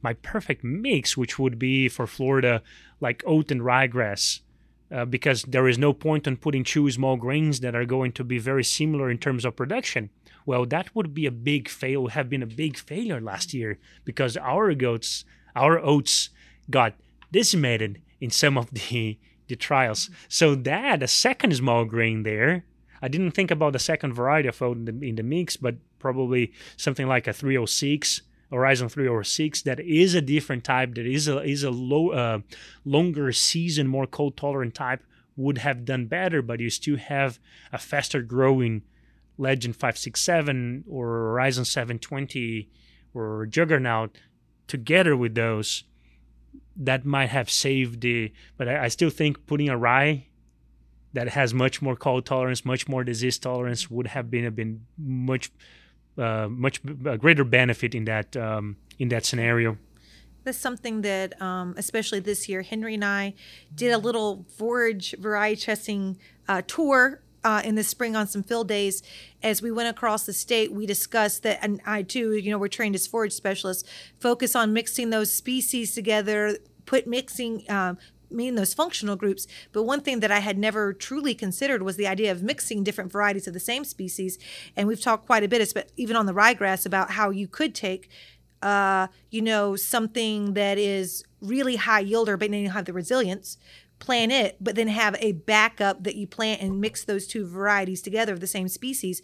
my 0.02 0.14
perfect 0.14 0.62
mix, 0.62 1.16
which 1.16 1.40
would 1.40 1.58
be 1.58 1.88
for 1.88 2.06
Florida 2.06 2.62
like 3.00 3.24
oat 3.26 3.50
and 3.50 3.62
ryegrass, 3.62 4.42
uh, 4.92 5.06
because 5.06 5.44
there 5.44 5.70
is 5.70 5.78
no 5.78 5.94
point 5.94 6.28
in 6.28 6.36
putting 6.36 6.66
two 6.66 6.92
small 6.92 7.16
grains 7.16 7.62
that 7.62 7.76
are 7.76 7.86
going 7.86 8.12
to 8.12 8.26
be 8.26 8.40
very 8.40 8.64
similar 8.64 9.10
in 9.10 9.18
terms 9.18 9.46
of 9.46 9.56
production. 9.56 10.10
Well, 10.46 10.66
that 10.66 10.94
would 10.94 11.14
be 11.14 11.26
a 11.26 11.32
big 11.32 11.70
fail, 11.70 12.08
have 12.08 12.30
been 12.30 12.44
a 12.44 12.48
big 12.48 12.78
failure 12.78 13.22
last 13.22 13.54
year 13.54 13.80
because 14.04 14.36
our 14.36 14.74
goats, 14.74 15.24
our 15.56 15.80
oats 15.80 16.30
got 16.70 16.96
decimated 17.32 18.02
in 18.20 18.32
some 18.32 18.58
of 18.58 18.70
the, 18.72 19.18
the 19.52 19.56
trials. 19.56 20.10
So 20.28 20.56
that, 20.56 21.04
a 21.04 21.08
second 21.08 21.56
small 21.56 21.86
grain 21.86 22.24
there, 22.24 22.66
I 23.02 23.08
didn't 23.08 23.32
think 23.32 23.52
about 23.52 23.74
the 23.74 23.80
second 23.80 24.14
variety 24.14 24.50
of 24.50 24.62
oat 24.62 24.78
in 24.78 24.86
the, 24.86 25.08
in 25.08 25.16
the 25.16 25.24
mix, 25.24 25.58
but 25.58 25.76
probably 26.00 26.52
something 26.78 27.08
like 27.08 27.28
a 27.28 27.34
306 27.34 28.22
Horizon 28.52 28.90
306 28.90 29.62
that 29.62 29.80
is 29.80 30.14
a 30.14 30.22
different 30.22 30.64
type, 30.66 30.96
that 30.96 31.06
is 31.06 31.28
a 31.28 31.40
is 31.40 31.64
a 31.64 31.72
low, 31.72 32.10
uh, 32.10 32.40
longer 32.84 33.32
season, 33.32 33.88
more 33.88 34.06
cold 34.06 34.36
tolerant 34.36 34.76
type 34.76 35.04
would 35.38 35.60
have 35.60 35.86
done 35.86 36.06
better, 36.06 36.42
but 36.42 36.60
you 36.60 36.70
still 36.70 36.98
have 36.98 37.40
a 37.72 37.78
faster 37.78 38.22
growing 38.22 38.82
Legend 39.38 39.76
567 39.76 40.84
or 40.90 41.08
Horizon 41.08 41.64
720 41.64 42.70
or 43.14 43.46
Juggernaut 43.46 44.18
together 44.68 45.16
with 45.16 45.36
those, 45.36 45.86
that 46.76 47.06
might 47.06 47.30
have 47.30 47.50
saved 47.50 48.02
the. 48.02 48.32
But 48.58 48.68
I, 48.68 48.86
I 48.86 48.88
still 48.88 49.10
think 49.10 49.46
putting 49.48 49.70
a 49.70 49.78
rye 49.78 50.28
that 51.14 51.30
has 51.30 51.54
much 51.54 51.82
more 51.82 51.96
cold 51.96 52.26
tolerance, 52.26 52.64
much 52.66 52.88
more 52.88 53.04
disease 53.04 53.38
tolerance 53.38 53.90
would 53.90 54.08
have 54.08 54.32
been 54.32 54.44
have 54.44 54.56
been 54.56 54.86
much 54.98 55.52
uh, 56.18 56.48
much 56.50 56.82
a 57.06 57.18
greater 57.18 57.44
benefit 57.44 57.96
in 57.96 58.06
that 58.06 58.36
um, 58.38 58.78
in 59.00 59.10
that 59.10 59.26
scenario. 59.26 59.78
That's 60.44 60.58
something 60.58 61.02
that, 61.02 61.40
um, 61.40 61.76
especially 61.78 62.20
this 62.20 62.50
year, 62.50 62.64
Henry 62.64 62.96
and 62.96 63.06
I 63.06 63.36
did 63.76 63.92
a 63.92 64.00
little 64.00 64.46
forage 64.58 65.14
variety 65.20 65.62
testing 65.62 66.18
uh, 66.48 66.64
tour 66.66 67.22
uh, 67.44 67.62
in 67.64 67.76
the 67.76 67.84
spring 67.84 68.16
on 68.16 68.28
some 68.28 68.44
field 68.44 68.68
days. 68.68 69.02
As 69.44 69.62
we 69.62 69.72
went 69.72 69.90
across 69.90 70.26
the 70.26 70.34
state 70.34 70.72
we 70.72 70.86
discussed 70.86 71.44
that 71.44 71.60
and 71.62 71.82
i 71.86 72.04
too 72.04 72.34
you 72.34 72.52
know 72.52 72.58
we're 72.58 72.68
trained 72.68 72.96
as 72.96 73.08
forage 73.08 73.34
specialists 73.34 73.90
focus 74.20 74.56
on 74.56 74.72
mixing 74.72 75.10
those 75.10 75.34
species 75.34 75.96
together 75.96 76.58
put 76.86 77.08
mixing 77.08 77.64
um, 77.70 77.98
mean 78.32 78.56
those 78.56 78.74
functional 78.74 79.16
groups. 79.16 79.48
But 79.72 79.84
one 79.84 80.02
thing 80.02 80.20
that 80.22 80.32
i 80.32 80.40
had 80.40 80.58
never 80.58 80.94
truly 80.94 81.36
considered 81.36 81.84
was 81.84 81.98
the 81.98 82.08
idea 82.08 82.32
of 82.32 82.44
mixing 82.44 82.84
different 82.84 83.12
varieties 83.12 83.48
of 83.48 83.54
the 83.54 83.60
same 83.60 83.84
species. 83.84 84.38
And 84.76 84.88
we've 84.88 85.02
talked 85.02 85.26
quite 85.26 85.44
a 85.44 85.48
bit 85.48 85.74
even 85.98 86.16
on 86.16 86.26
the 86.26 86.34
ryegrass 86.34 86.86
about 86.86 87.12
how 87.12 87.30
you 87.30 87.48
could 87.48 87.76
take 87.76 88.10
uh, 88.62 89.08
you 89.30 89.42
know 89.42 89.76
something 89.76 90.54
that 90.54 90.78
is 90.78 91.24
really 91.42 91.76
high 91.78 92.04
yielder 92.04 92.38
but 92.38 92.52
then 92.52 92.62
you 92.62 92.70
have 92.70 92.86
the 92.86 92.94
resilience 92.94 93.58
plant 94.02 94.34
it, 94.34 94.58
but 94.60 94.76
then 94.76 94.90
have 94.90 95.16
a 95.20 95.32
backup 95.32 96.04
that 96.04 96.16
you 96.16 96.28
plant 96.28 96.62
and 96.62 96.82
mix 96.82 97.06
those 97.06 97.26
two 97.26 97.48
varieties 97.48 98.02
together 98.02 98.34
of 98.34 98.42
the 98.42 98.48
same 98.48 98.68
species. 98.68 99.22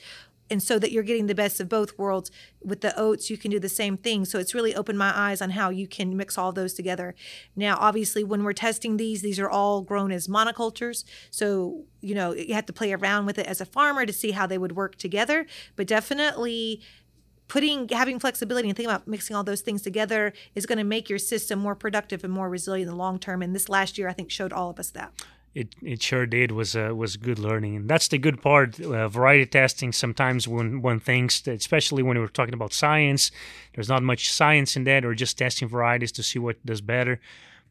And 0.50 0.64
so 0.64 0.80
that 0.80 0.94
you're 0.94 1.04
getting 1.04 1.28
the 1.28 1.36
best 1.36 1.60
of 1.60 1.68
both 1.68 1.98
worlds. 1.98 2.32
With 2.64 2.80
the 2.80 2.98
oats, 2.98 3.30
you 3.30 3.38
can 3.38 3.52
do 3.52 3.60
the 3.60 3.68
same 3.68 3.98
thing. 3.98 4.24
So 4.24 4.40
it's 4.40 4.56
really 4.56 4.74
opened 4.74 4.98
my 4.98 5.12
eyes 5.14 5.42
on 5.42 5.50
how 5.50 5.72
you 5.72 5.90
can 5.90 6.16
mix 6.16 6.38
all 6.38 6.54
those 6.54 6.74
together. 6.74 7.16
Now, 7.54 7.76
obviously, 7.78 8.24
when 8.24 8.46
we're 8.46 8.54
testing 8.54 8.96
these, 8.96 9.22
these 9.22 9.40
are 9.40 9.50
all 9.50 9.82
grown 9.82 10.10
as 10.10 10.30
monocultures. 10.30 11.04
So, 11.32 11.84
you 12.00 12.16
know, 12.16 12.34
you 12.34 12.54
have 12.54 12.66
to 12.68 12.72
play 12.72 12.94
around 12.94 13.26
with 13.26 13.38
it 13.38 13.46
as 13.46 13.60
a 13.60 13.66
farmer 13.66 14.06
to 14.06 14.14
see 14.14 14.32
how 14.32 14.48
they 14.48 14.58
would 14.58 14.78
work 14.78 14.96
together. 14.96 15.48
But 15.76 15.88
definitely 15.88 16.82
putting 17.48 17.90
having 17.90 18.20
flexibility 18.20 18.68
and 18.68 18.76
thinking 18.76 18.92
about 18.92 19.08
mixing 19.08 19.36
all 19.36 19.44
those 19.44 19.62
things 19.62 19.82
together 19.82 20.34
is 20.56 20.66
going 20.66 20.78
to 20.78 20.84
make 20.84 21.10
your 21.10 21.20
system 21.20 21.60
more 21.60 21.76
productive 21.76 22.24
and 22.24 22.34
more 22.34 22.50
resilient 22.50 22.90
in 22.90 22.94
the 22.94 22.98
long 22.98 23.20
term. 23.20 23.42
And 23.42 23.56
this 23.56 23.70
last 23.70 23.98
year 23.98 24.08
i 24.10 24.14
think 24.14 24.32
showed 24.32 24.54
all 24.54 24.70
of 24.70 24.80
us 24.80 24.92
that. 24.92 25.14
It, 25.56 25.74
it 25.82 26.04
sure 26.04 26.28
did. 26.28 26.52
Was 26.52 26.76
uh, 26.76 26.92
was 26.96 27.18
good 27.18 27.40
learning. 27.40 27.76
And 27.76 27.90
that's 27.90 28.08
the 28.10 28.20
good 28.20 28.42
part 28.42 28.80
uh, 28.80 29.08
variety 29.08 29.46
testing. 29.46 29.92
Sometimes 29.92 30.48
when 30.48 30.82
one 30.82 31.00
thinks 31.00 31.42
that, 31.42 31.56
especially 31.56 32.04
when 32.04 32.20
we're 32.20 32.28
talking 32.28 32.54
about 32.54 32.74
science 32.74 33.32
there's 33.74 33.90
not 33.90 34.04
much 34.04 34.32
science 34.32 34.76
in 34.76 34.84
that 34.84 35.06
or 35.06 35.16
just 35.16 35.38
testing 35.38 35.68
varieties 35.68 36.12
to 36.14 36.24
see 36.24 36.40
what 36.40 36.64
does 36.66 36.82
better. 36.82 37.20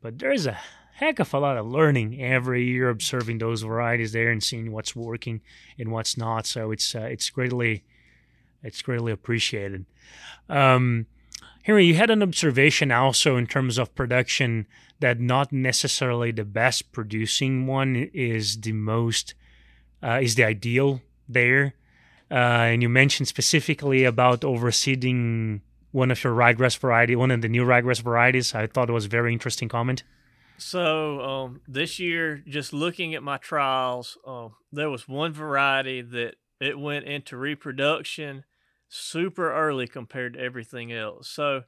But 0.01 0.19
there's 0.19 0.47
a 0.47 0.59
heck 0.95 1.19
of 1.19 1.35
a 1.35 1.39
lot 1.39 1.59
of 1.59 1.67
learning 1.67 2.21
every 2.21 2.65
year 2.65 2.89
observing 2.89 3.39
those 3.39 3.63
varieties 3.63 4.13
there 4.13 4.31
and 4.31 4.43
seeing 4.43 4.73
what's 4.73 4.97
working 4.97 5.43
and 5.79 5.93
what's 5.93 6.17
not. 6.17 6.47
So 6.47 6.73
it's 6.73 6.95
uh, 6.95 7.01
it's 7.01 7.31
greatly 7.31 7.85
it's 8.63 8.83
greatly 8.83 9.13
appreciated. 9.13 9.87
Um, 10.49 11.07
Henry, 11.63 11.85
you 11.85 11.95
had 11.95 12.11
an 12.11 12.23
observation 12.23 12.93
also 12.93 13.37
in 13.37 13.47
terms 13.47 13.77
of 13.79 13.95
production 13.95 14.67
that 15.01 15.19
not 15.19 15.53
necessarily 15.53 16.31
the 16.31 16.45
best 16.45 16.93
producing 16.93 17.67
one 17.67 18.09
is 18.15 18.61
the 18.61 18.73
most 18.73 19.35
uh, 20.03 20.21
is 20.23 20.37
the 20.37 20.45
ideal 20.45 21.01
there. 21.29 21.75
Uh, 22.31 22.71
and 22.71 22.83
you 22.83 22.89
mentioned 22.89 23.29
specifically 23.29 24.05
about 24.05 24.41
overseeding 24.41 25.61
one 25.93 26.11
of 26.11 26.23
your 26.23 26.35
ryegrass 26.35 26.79
variety, 26.79 27.17
one 27.17 27.31
of 27.31 27.41
the 27.41 27.49
new 27.49 27.65
ryegrass 27.65 28.03
varieties. 28.03 28.55
I 28.55 28.67
thought 28.67 28.89
it 28.89 28.93
was 28.93 29.07
a 29.07 29.09
very 29.09 29.33
interesting 29.33 29.69
comment. 29.69 30.03
So 30.59 31.21
um, 31.21 31.61
this 31.69 31.99
year, 31.99 32.43
just 32.47 32.73
looking 32.73 33.15
at 33.15 33.23
my 33.23 33.37
trials, 33.37 34.17
uh, 34.27 34.49
there 34.73 34.91
was 34.91 35.09
one 35.09 35.33
variety 35.33 36.01
that 36.03 36.37
it 36.61 36.79
went 36.79 37.05
into 37.05 37.37
reproduction 37.37 38.45
super 38.89 39.53
early 39.53 39.87
compared 39.87 40.35
to 40.35 40.41
everything 40.41 40.93
else. 40.93 41.29
So, 41.29 41.63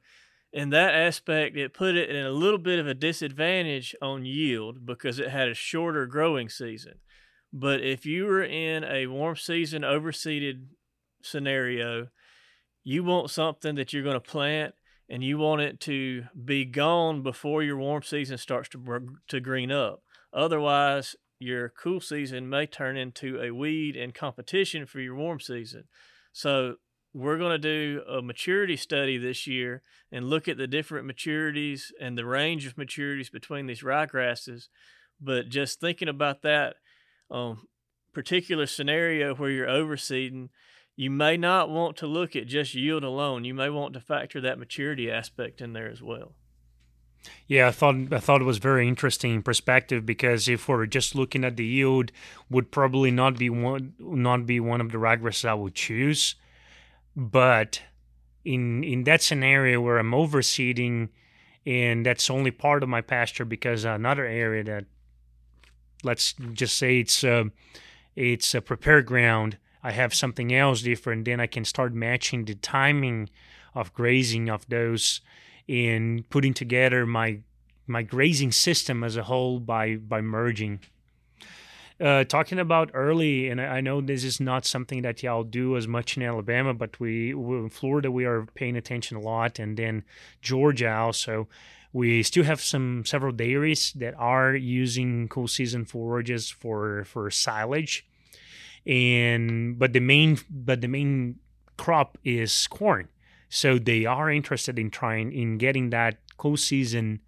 in 0.51 0.71
that 0.71 0.95
aspect, 0.95 1.55
it 1.57 1.75
put 1.75 1.95
it 1.95 2.09
in 2.09 2.25
a 2.25 2.31
little 2.31 2.57
bit 2.57 2.79
of 2.79 2.87
a 2.87 2.95
disadvantage 2.95 3.95
on 4.01 4.25
yield 4.25 4.83
because 4.83 5.19
it 5.19 5.29
had 5.29 5.47
a 5.47 5.53
shorter 5.53 6.07
growing 6.07 6.49
season. 6.49 6.95
But 7.53 7.81
if 7.81 8.05
you 8.05 8.25
were 8.25 8.43
in 8.43 8.83
a 8.83 9.05
warm 9.07 9.35
season 9.35 9.83
overseeded 9.83 10.65
scenario, 11.21 12.07
you 12.83 13.03
want 13.03 13.29
something 13.29 13.75
that 13.75 13.93
you're 13.93 14.03
going 14.03 14.15
to 14.15 14.19
plant 14.19 14.73
and 15.07 15.23
you 15.23 15.37
want 15.37 15.61
it 15.61 15.79
to 15.81 16.23
be 16.45 16.65
gone 16.65 17.21
before 17.21 17.63
your 17.63 17.77
warm 17.77 18.03
season 18.03 18.37
starts 18.37 18.69
to 18.69 19.07
to 19.27 19.39
green 19.39 19.71
up. 19.71 20.01
Otherwise, 20.33 21.15
your 21.39 21.69
cool 21.69 22.01
season 22.01 22.49
may 22.49 22.65
turn 22.65 22.97
into 22.97 23.41
a 23.41 23.51
weed 23.51 23.95
and 23.95 24.13
competition 24.13 24.85
for 24.85 24.99
your 24.99 25.15
warm 25.15 25.39
season. 25.39 25.85
So 26.33 26.75
we're 27.13 27.37
going 27.37 27.51
to 27.51 27.57
do 27.57 28.03
a 28.07 28.21
maturity 28.21 28.75
study 28.75 29.17
this 29.17 29.47
year 29.47 29.81
and 30.11 30.29
look 30.29 30.47
at 30.47 30.57
the 30.57 30.67
different 30.67 31.07
maturities 31.07 31.91
and 31.99 32.17
the 32.17 32.25
range 32.25 32.65
of 32.65 32.75
maturities 32.75 33.31
between 33.31 33.65
these 33.65 33.81
ryegrasses. 33.81 34.67
But 35.19 35.49
just 35.49 35.79
thinking 35.79 36.07
about 36.07 36.43
that 36.43 36.75
um, 37.31 37.67
particular 38.13 38.67
scenario 38.67 39.33
where 39.33 39.49
you're 39.49 39.67
overseeding, 39.67 40.49
you 40.95 41.09
may 41.09 41.37
not 41.37 41.69
want 41.69 41.97
to 41.97 42.07
look 42.07 42.35
at 42.35 42.47
just 42.47 42.75
yield 42.75 43.03
alone. 43.03 43.45
You 43.45 43.53
may 43.53 43.69
want 43.69 43.93
to 43.93 44.01
factor 44.01 44.41
that 44.41 44.59
maturity 44.59 45.09
aspect 45.09 45.61
in 45.61 45.73
there 45.73 45.89
as 45.89 46.01
well. 46.01 46.35
Yeah, 47.47 47.67
I 47.67 47.71
thought 47.71 47.95
I 48.11 48.19
thought 48.19 48.41
it 48.41 48.45
was 48.45 48.59
very 48.59 48.87
interesting 48.87 49.41
perspective 49.41 50.05
because 50.05 50.47
if 50.47 50.67
we're 50.67 50.85
just 50.85 51.15
looking 51.15 51.43
at 51.43 51.57
the 51.57 51.65
yield, 51.65 52.11
would 52.49 52.71
probably 52.71 53.11
not 53.11 53.37
be 53.37 53.49
one 53.49 53.93
not 53.99 54.45
be 54.45 54.59
one 54.59 54.81
of 54.81 54.91
the 54.91 54.97
ryegrasses 54.97 55.47
I 55.47 55.53
would 55.53 55.75
choose. 55.75 56.35
But 57.15 57.81
in 58.45 58.83
in 58.83 59.03
that 59.03 59.21
scenario 59.21 59.81
where 59.81 59.97
I'm 59.97 60.11
overseeding 60.11 61.09
and 61.65 62.05
that's 62.05 62.29
only 62.29 62.51
part 62.51 62.83
of 62.83 62.89
my 62.89 63.01
pasture 63.01 63.45
because 63.45 63.83
another 63.83 64.25
area 64.25 64.63
that 64.63 64.85
let's 66.03 66.33
just 66.53 66.77
say 66.77 66.99
it's 66.99 67.23
uh, 67.23 67.45
it's 68.15 68.55
a 68.55 68.61
prepared 68.61 69.05
ground 69.05 69.57
I 69.83 69.91
have 69.91 70.13
something 70.13 70.53
else 70.53 70.81
different 70.81 71.25
then 71.25 71.39
I 71.39 71.47
can 71.47 71.65
start 71.65 71.93
matching 71.93 72.45
the 72.45 72.55
timing 72.55 73.29
of 73.75 73.93
grazing 73.93 74.49
of 74.49 74.67
those 74.69 75.21
in 75.69 76.25
putting 76.31 76.53
together 76.53 77.05
my 77.05 77.39
my 77.85 78.01
grazing 78.01 78.51
system 78.51 79.03
as 79.03 79.15
a 79.15 79.23
whole 79.23 79.59
by 79.59 79.95
by 79.95 80.19
merging. 80.19 80.79
Uh, 82.01 82.23
talking 82.23 82.57
about 82.59 82.89
early, 82.93 83.49
and 83.49 83.59
I 83.59 83.81
know 83.81 83.99
this 83.99 84.23
is 84.23 84.39
not 84.39 84.65
something 84.65 85.01
that 85.01 85.21
y'all 85.21 85.43
do 85.43 85.75
as 85.75 85.85
much 85.85 86.15
in 86.15 86.23
Alabama, 86.23 86.73
but 86.73 86.97
we, 86.99 87.33
we 87.33 87.57
in 87.57 87.69
Florida 87.69 88.09
we 88.09 88.23
are 88.25 88.45
paying 88.55 88.77
attention 88.77 89.17
a 89.17 89.19
lot, 89.19 89.59
and 89.59 89.77
then 89.77 90.03
Georgia 90.41 90.91
also. 90.91 91.47
We 91.91 92.23
still 92.23 92.43
have 92.43 92.61
some 92.61 93.03
several 93.05 93.33
dairies 93.33 93.93
that 93.93 94.13
are 94.17 94.55
using 94.55 95.27
cool 95.27 95.47
season 95.47 95.85
forages 95.85 96.49
for 96.49 97.03
for 97.03 97.29
silage, 97.29 98.07
and 98.87 99.77
but 99.77 99.93
the 99.93 99.99
main 99.99 100.39
but 100.49 100.81
the 100.81 100.87
main 100.87 101.39
crop 101.77 102.17
is 102.23 102.67
corn, 102.67 103.09
so 103.49 103.79
they 103.79 104.05
are 104.05 104.29
interested 104.29 104.77
in 104.77 104.91
trying 104.91 105.33
in 105.33 105.57
getting 105.57 105.89
that 105.89 106.19
cool 106.37 106.55
season 106.55 107.19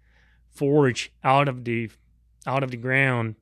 forage 0.48 1.12
out 1.24 1.48
of 1.48 1.64
the 1.64 1.90
out 2.46 2.62
of 2.62 2.70
the 2.70 2.76
ground 2.76 3.34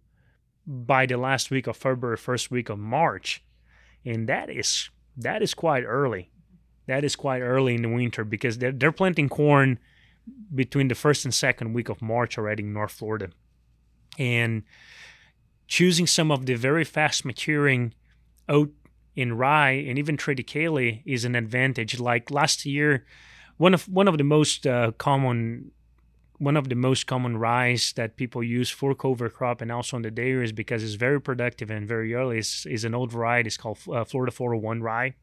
by 0.67 1.07
the 1.07 1.17
last 1.17 1.51
week 1.51 1.67
of 1.67 1.77
February, 1.77 2.17
first 2.17 2.51
week 2.51 2.69
of 2.69 2.79
March, 2.79 3.43
and 4.05 4.29
that 4.29 4.49
is 4.51 4.91
that 5.17 5.43
is 5.43 5.55
quite 5.55 5.85
early. 5.85 6.31
That 6.87 7.05
is 7.05 7.15
quite 7.15 7.41
early 7.41 7.75
in 7.75 7.83
the 7.83 7.89
winter 7.89 8.25
because 8.25 8.59
they're 8.59 8.73
they're 8.73 8.93
planting 8.93 9.29
corn 9.29 9.79
between 10.55 10.89
the 10.89 10.95
first 10.95 11.25
and 11.25 11.35
second 11.35 11.73
week 11.75 11.89
of 11.89 12.01
March 12.01 12.39
already 12.39 12.63
in 12.63 12.73
North 12.73 12.93
Florida, 12.93 13.29
and 14.19 14.63
choosing 15.67 16.07
some 16.07 16.31
of 16.31 16.47
the 16.47 16.55
very 16.55 16.85
fast 16.85 17.25
maturing 17.25 17.95
oat 18.49 18.73
and 19.17 19.39
rye 19.39 19.73
and 19.73 19.99
even 19.99 20.17
triticale 20.17 21.03
is 21.05 21.25
an 21.25 21.35
advantage. 21.35 21.99
Like 21.99 22.31
last 22.31 22.65
year, 22.65 23.05
one 23.57 23.75
of 23.75 23.89
one 23.89 24.09
of 24.09 24.19
the 24.19 24.25
most 24.25 24.67
uh, 24.67 24.93
common 24.99 25.73
one 26.41 26.57
of 26.57 26.71
the 26.71 26.75
most 26.75 27.07
common 27.07 27.37
ryes 27.37 27.93
that 27.97 28.17
people 28.17 28.43
use 28.43 28.71
for 28.71 28.95
cover 28.95 29.29
crop 29.29 29.61
and 29.61 29.71
also 29.71 29.97
on 29.97 30.03
the 30.03 30.11
dairies 30.11 30.53
because 30.53 30.83
it's 30.83 30.95
very 30.95 31.21
productive 31.21 31.71
and 31.71 31.87
very 31.87 32.15
early 32.15 32.39
is, 32.39 32.67
is 32.69 32.83
an 32.83 32.95
old 32.95 33.13
variety. 33.13 33.49
It's 33.49 33.59
called 33.59 33.79
uh, 33.93 34.05
Florida 34.05 34.33
401 34.33 34.83
rye. 34.83 35.15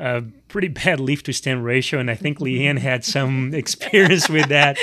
Uh, 0.00 0.22
pretty 0.48 0.68
bad 0.84 0.98
leaf 0.98 1.22
to 1.24 1.32
stem 1.34 1.62
ratio, 1.62 2.00
and 2.00 2.10
I 2.10 2.14
think 2.14 2.38
Leanne 2.38 2.78
had 2.78 3.04
some 3.04 3.52
experience 3.62 4.28
with 4.30 4.48
that. 4.48 4.78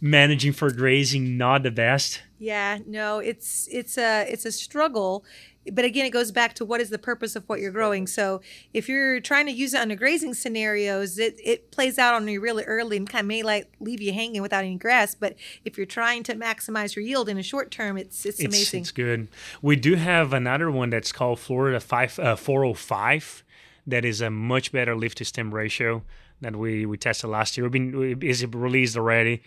Managing 0.00 0.52
for 0.52 0.72
grazing, 0.72 1.36
not 1.36 1.62
the 1.62 1.70
best. 1.70 2.22
Yeah, 2.40 2.78
no, 2.86 3.18
it's 3.18 3.68
it's 3.70 3.96
a 3.96 4.26
it's 4.28 4.44
a 4.44 4.50
struggle 4.50 5.24
but 5.72 5.84
again, 5.84 6.06
it 6.06 6.10
goes 6.10 6.32
back 6.32 6.54
to 6.54 6.64
what 6.64 6.80
is 6.80 6.90
the 6.90 6.98
purpose 6.98 7.36
of 7.36 7.44
what 7.46 7.60
you're 7.60 7.70
growing. 7.70 8.06
So 8.06 8.40
if 8.72 8.88
you're 8.88 9.20
trying 9.20 9.46
to 9.46 9.52
use 9.52 9.74
it 9.74 9.80
under 9.80 9.94
grazing 9.94 10.34
scenarios, 10.34 11.18
it, 11.18 11.38
it 11.42 11.70
plays 11.70 11.98
out 11.98 12.14
on 12.14 12.26
you 12.26 12.40
really 12.40 12.64
early 12.64 12.96
and 12.96 13.08
kind 13.08 13.24
of 13.24 13.26
may 13.26 13.42
like 13.42 13.70
leave 13.78 14.00
you 14.00 14.12
hanging 14.12 14.40
without 14.40 14.64
any 14.64 14.76
grass. 14.76 15.14
But 15.14 15.36
if 15.64 15.76
you're 15.76 15.86
trying 15.86 16.22
to 16.24 16.34
maximize 16.34 16.96
your 16.96 17.04
yield 17.04 17.28
in 17.28 17.36
a 17.36 17.42
short 17.42 17.70
term, 17.70 17.98
it's 17.98 18.24
it's, 18.24 18.40
it's 18.40 18.46
amazing. 18.46 18.80
It's 18.82 18.90
good. 18.90 19.28
We 19.60 19.76
do 19.76 19.96
have 19.96 20.32
another 20.32 20.70
one 20.70 20.90
that's 20.90 21.12
called 21.12 21.38
Florida 21.40 21.78
five 21.78 22.18
uh, 22.18 22.36
405 22.36 23.44
that 23.86 24.04
is 24.04 24.20
a 24.20 24.30
much 24.30 24.72
better 24.72 24.96
leaf 24.96 25.14
to 25.16 25.24
stem 25.24 25.54
ratio 25.54 26.02
that 26.40 26.56
we 26.56 26.86
we 26.86 26.96
tested 26.96 27.28
last 27.28 27.58
year. 27.58 27.68
We've 27.68 27.72
been 27.72 28.22
is 28.22 28.42
it 28.42 28.54
released 28.54 28.96
already, 28.96 29.42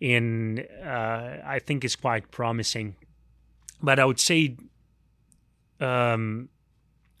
and 0.00 0.66
uh, 0.84 1.38
I 1.44 1.60
think 1.64 1.84
is 1.84 1.96
quite 1.96 2.30
promising. 2.30 2.96
But 3.80 3.98
I 3.98 4.04
would 4.04 4.20
say 4.20 4.56
um, 5.80 6.48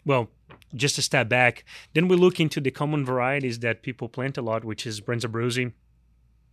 well, 0.04 0.30
just 0.74 0.98
a 0.98 1.02
step 1.02 1.28
back. 1.28 1.64
Then 1.94 2.08
we 2.08 2.16
look 2.16 2.40
into 2.40 2.60
the 2.60 2.70
common 2.70 3.04
varieties 3.04 3.60
that 3.60 3.82
people 3.82 4.08
plant 4.08 4.38
a 4.38 4.42
lot, 4.42 4.64
which 4.64 4.86
is 4.86 5.06
Wrens 5.06 5.24
Abruzzi 5.24 5.72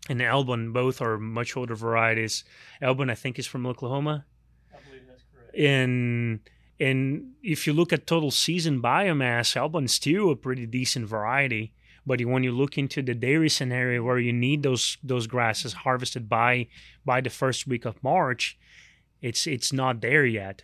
and 0.10 0.22
Elbon. 0.22 0.72
Both 0.74 1.02
are 1.02 1.18
much 1.18 1.56
older 1.56 1.76
varieties. 1.76 2.44
Elbon, 2.82 3.10
I 3.10 3.16
think, 3.16 3.40
is 3.40 3.48
from 3.48 3.66
Oklahoma. 3.66 4.26
I 4.74 4.78
believe 4.88 5.08
that's 5.08 5.24
correct. 5.34 5.58
And 5.58 6.40
and 6.80 7.32
if 7.42 7.66
you 7.66 7.74
look 7.74 7.94
at 7.94 8.06
total 8.06 8.32
season 8.32 8.82
biomass, 8.82 9.56
Elbon 9.56 9.88
still 9.88 10.32
a 10.32 10.36
pretty 10.36 10.66
decent 10.66 11.08
variety. 11.08 11.74
But 12.06 12.24
when 12.26 12.44
you 12.44 12.52
look 12.52 12.78
into 12.78 13.02
the 13.02 13.16
dairy 13.16 13.50
scenario 13.50 14.04
where 14.04 14.20
you 14.20 14.34
need 14.34 14.64
those 14.64 14.98
those 15.04 15.28
grasses 15.28 15.74
harvested 15.74 16.30
by 16.30 16.68
by 17.04 17.22
the 17.22 17.30
first 17.30 17.68
week 17.68 17.86
of 17.86 18.04
March, 18.04 18.58
it's 19.22 19.48
it's 19.48 19.74
not 19.74 20.02
there 20.02 20.26
yet 20.26 20.64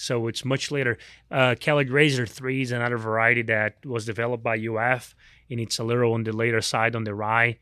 so 0.00 0.28
it's 0.28 0.44
much 0.44 0.70
later. 0.70 0.96
Uh, 1.30 1.54
Kelly 1.60 1.84
Grazer 1.84 2.26
3 2.26 2.62
is 2.62 2.72
another 2.72 2.96
variety 2.96 3.42
that 3.42 3.84
was 3.84 4.06
developed 4.06 4.42
by 4.42 4.56
UF, 4.56 5.14
and 5.50 5.60
it's 5.60 5.78
a 5.78 5.84
little 5.84 6.14
on 6.14 6.24
the 6.24 6.32
later 6.32 6.62
side 6.62 6.96
on 6.96 7.04
the 7.04 7.14
rye 7.14 7.58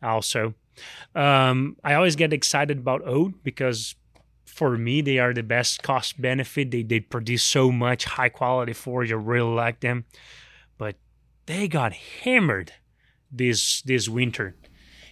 also. 0.00 0.54
Um, 1.16 1.76
I 1.82 1.94
always 1.94 2.14
get 2.14 2.32
excited 2.32 2.78
about 2.78 3.02
oat 3.04 3.42
because 3.42 3.96
for 4.44 4.78
me, 4.78 5.00
they 5.00 5.18
are 5.18 5.34
the 5.34 5.42
best 5.42 5.82
cost 5.82 6.20
benefit. 6.20 6.70
They, 6.70 6.84
they 6.84 7.00
produce 7.00 7.42
so 7.42 7.72
much 7.72 8.04
high 8.04 8.28
quality 8.28 8.72
forage. 8.72 9.10
I 9.10 9.16
really 9.16 9.52
like 9.52 9.80
them. 9.80 10.04
They 11.46 11.68
got 11.68 11.92
hammered 11.92 12.72
this 13.30 13.82
this 13.82 14.08
winter. 14.08 14.56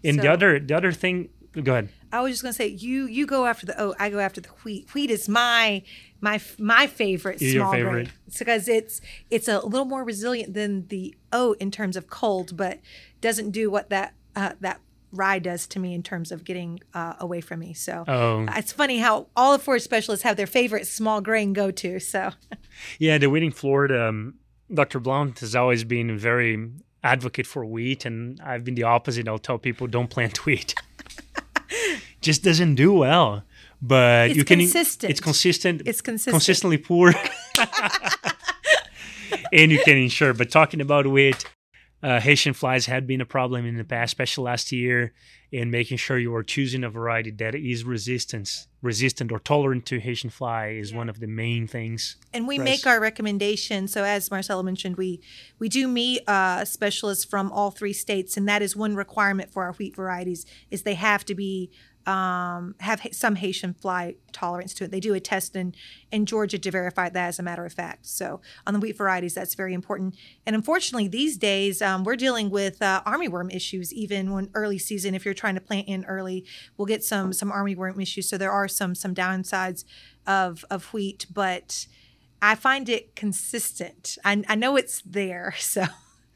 And 0.04 0.16
so, 0.16 0.22
the 0.22 0.28
other 0.28 0.60
the 0.60 0.76
other 0.76 0.92
thing 0.92 1.30
go 1.62 1.72
ahead. 1.72 1.88
I 2.12 2.20
was 2.20 2.32
just 2.32 2.42
gonna 2.42 2.52
say 2.52 2.68
you 2.68 3.06
you 3.06 3.26
go 3.26 3.46
after 3.46 3.66
the 3.66 3.80
oat, 3.80 3.96
I 3.98 4.10
go 4.10 4.18
after 4.18 4.40
the 4.40 4.48
wheat. 4.64 4.94
Wheat 4.94 5.10
is 5.10 5.28
my 5.28 5.82
my 6.20 6.40
my 6.58 6.86
favorite 6.86 7.40
small 7.40 7.72
favorite. 7.72 7.92
grain 7.92 8.12
because 8.38 8.68
it's 8.68 9.00
it's 9.30 9.48
a 9.48 9.60
little 9.60 9.86
more 9.86 10.04
resilient 10.04 10.54
than 10.54 10.86
the 10.88 11.14
oat 11.32 11.58
in 11.60 11.70
terms 11.70 11.96
of 11.96 12.08
cold, 12.08 12.56
but 12.56 12.78
doesn't 13.20 13.50
do 13.50 13.70
what 13.70 13.90
that 13.90 14.14
uh, 14.36 14.52
that 14.60 14.80
rye 15.12 15.38
does 15.38 15.66
to 15.66 15.78
me 15.78 15.94
in 15.94 16.02
terms 16.02 16.30
of 16.30 16.44
getting 16.44 16.80
uh, 16.94 17.14
away 17.18 17.40
from 17.40 17.60
me. 17.60 17.72
So 17.72 18.04
oh. 18.06 18.46
it's 18.56 18.72
funny 18.72 18.98
how 18.98 19.28
all 19.34 19.56
the 19.56 19.62
forage 19.62 19.82
specialists 19.82 20.22
have 20.22 20.36
their 20.36 20.46
favorite 20.46 20.86
small 20.86 21.20
grain 21.20 21.52
go 21.52 21.70
to. 21.70 21.98
So 22.00 22.32
yeah, 22.98 23.18
the 23.18 23.30
Wheating 23.30 23.52
Florida, 23.52 24.08
um, 24.08 24.34
Dr. 24.72 25.00
Blount 25.00 25.40
has 25.40 25.54
always 25.54 25.84
been 25.84 26.10
a 26.10 26.16
very 26.16 26.70
advocate 27.02 27.46
for 27.46 27.64
wheat, 27.64 28.04
and 28.04 28.40
I've 28.40 28.64
been 28.64 28.74
the 28.74 28.82
opposite. 28.82 29.28
I'll 29.28 29.38
tell 29.38 29.58
people 29.58 29.86
don't 29.86 30.10
plant 30.10 30.36
wheat. 30.46 30.74
Just 32.20 32.42
doesn't 32.42 32.74
do 32.74 32.92
well 32.92 33.44
but 33.80 34.30
it's 34.30 34.36
you 34.36 34.44
can 34.44 34.58
consistent. 34.58 35.10
it's 35.10 35.20
consistent 35.20 35.82
it's 35.86 36.00
consistent 36.00 36.32
consistently 36.32 36.76
poor 36.76 37.12
and 39.52 39.70
you 39.70 39.78
can 39.84 39.96
insure 39.96 40.34
but 40.34 40.50
talking 40.50 40.80
about 40.80 41.06
wheat 41.06 41.44
uh, 42.02 42.20
Hessian 42.20 42.54
flies 42.54 42.86
had 42.86 43.06
been 43.06 43.20
a 43.20 43.26
problem 43.26 43.66
in 43.66 43.76
the 43.76 43.84
past 43.84 44.10
especially 44.10 44.44
last 44.44 44.72
year 44.72 45.12
in 45.50 45.70
making 45.70 45.96
sure 45.96 46.18
you 46.18 46.34
are 46.34 46.42
choosing 46.42 46.84
a 46.84 46.90
variety 46.90 47.30
that 47.30 47.54
is 47.54 47.82
resistant 47.84 48.66
resistant 48.82 49.32
or 49.32 49.38
tolerant 49.38 49.84
to 49.86 49.98
Hessian 49.98 50.30
fly 50.30 50.68
is 50.68 50.92
yeah. 50.92 50.98
one 50.98 51.08
of 51.08 51.18
the 51.18 51.26
main 51.26 51.66
things 51.66 52.16
and 52.32 52.46
we 52.46 52.58
make 52.58 52.86
our 52.86 53.00
recommendations 53.00 53.92
so 53.92 54.04
as 54.04 54.30
marcelo 54.30 54.62
mentioned 54.62 54.96
we 54.96 55.20
we 55.58 55.68
do 55.68 55.88
meet 55.88 56.22
uh, 56.28 56.64
specialists 56.64 57.24
from 57.24 57.50
all 57.50 57.70
three 57.70 57.92
states 57.92 58.36
and 58.36 58.48
that 58.48 58.62
is 58.62 58.76
one 58.76 58.94
requirement 58.94 59.50
for 59.50 59.64
our 59.64 59.72
wheat 59.72 59.96
varieties 59.96 60.46
is 60.70 60.82
they 60.82 60.94
have 60.94 61.24
to 61.24 61.34
be 61.34 61.70
um, 62.06 62.74
have 62.80 63.06
some 63.12 63.36
Hessian 63.36 63.74
fly 63.74 64.14
tolerance 64.32 64.72
to 64.74 64.84
it. 64.84 64.90
They 64.90 65.00
do 65.00 65.14
a 65.14 65.20
test 65.20 65.54
in, 65.54 65.74
in 66.10 66.24
Georgia 66.24 66.58
to 66.58 66.70
verify 66.70 67.08
that, 67.10 67.28
as 67.28 67.38
a 67.38 67.42
matter 67.42 67.66
of 67.66 67.72
fact. 67.72 68.06
So 68.06 68.40
on 68.66 68.72
the 68.72 68.80
wheat 68.80 68.96
varieties, 68.96 69.34
that's 69.34 69.54
very 69.54 69.74
important. 69.74 70.16
And 70.46 70.56
unfortunately, 70.56 71.08
these 71.08 71.36
days 71.36 71.82
um, 71.82 72.04
we're 72.04 72.16
dealing 72.16 72.48
with 72.50 72.80
uh, 72.80 73.02
armyworm 73.06 73.54
issues. 73.54 73.92
Even 73.92 74.32
when 74.32 74.50
early 74.54 74.78
season, 74.78 75.14
if 75.14 75.24
you're 75.24 75.34
trying 75.34 75.54
to 75.56 75.60
plant 75.60 75.88
in 75.88 76.04
early, 76.06 76.46
we'll 76.76 76.86
get 76.86 77.04
some 77.04 77.32
some 77.32 77.50
armyworm 77.50 78.00
issues. 78.00 78.28
So 78.28 78.38
there 78.38 78.52
are 78.52 78.68
some 78.68 78.94
some 78.94 79.14
downsides 79.14 79.84
of 80.26 80.64
of 80.70 80.92
wheat, 80.94 81.26
but 81.32 81.86
I 82.40 82.54
find 82.54 82.88
it 82.88 83.16
consistent. 83.16 84.16
I, 84.24 84.42
I 84.48 84.54
know 84.54 84.76
it's 84.76 85.02
there, 85.02 85.54
so. 85.58 85.84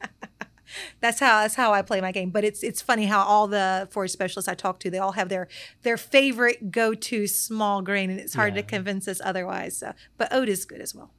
that's 0.99 1.19
how 1.19 1.41
that's 1.41 1.55
how 1.55 1.73
I 1.73 1.81
play 1.81 2.01
my 2.01 2.11
game. 2.11 2.29
But 2.29 2.43
it's 2.43 2.63
it's 2.63 2.81
funny 2.81 3.05
how 3.05 3.23
all 3.23 3.47
the 3.47 3.87
forage 3.91 4.11
specialists 4.11 4.47
I 4.47 4.53
talk 4.53 4.79
to, 4.81 4.89
they 4.89 4.99
all 4.99 5.13
have 5.13 5.29
their 5.29 5.47
their 5.83 5.97
favorite 5.97 6.71
go 6.71 6.93
to 6.93 7.27
small 7.27 7.81
grain, 7.81 8.09
and 8.09 8.19
it's 8.19 8.33
hard 8.33 8.55
yeah. 8.55 8.61
to 8.61 8.67
convince 8.67 9.07
us 9.07 9.21
otherwise. 9.23 9.77
So, 9.77 9.93
but 10.17 10.33
oat 10.33 10.49
is 10.49 10.65
good 10.65 10.81
as 10.81 10.93
well. 10.93 11.11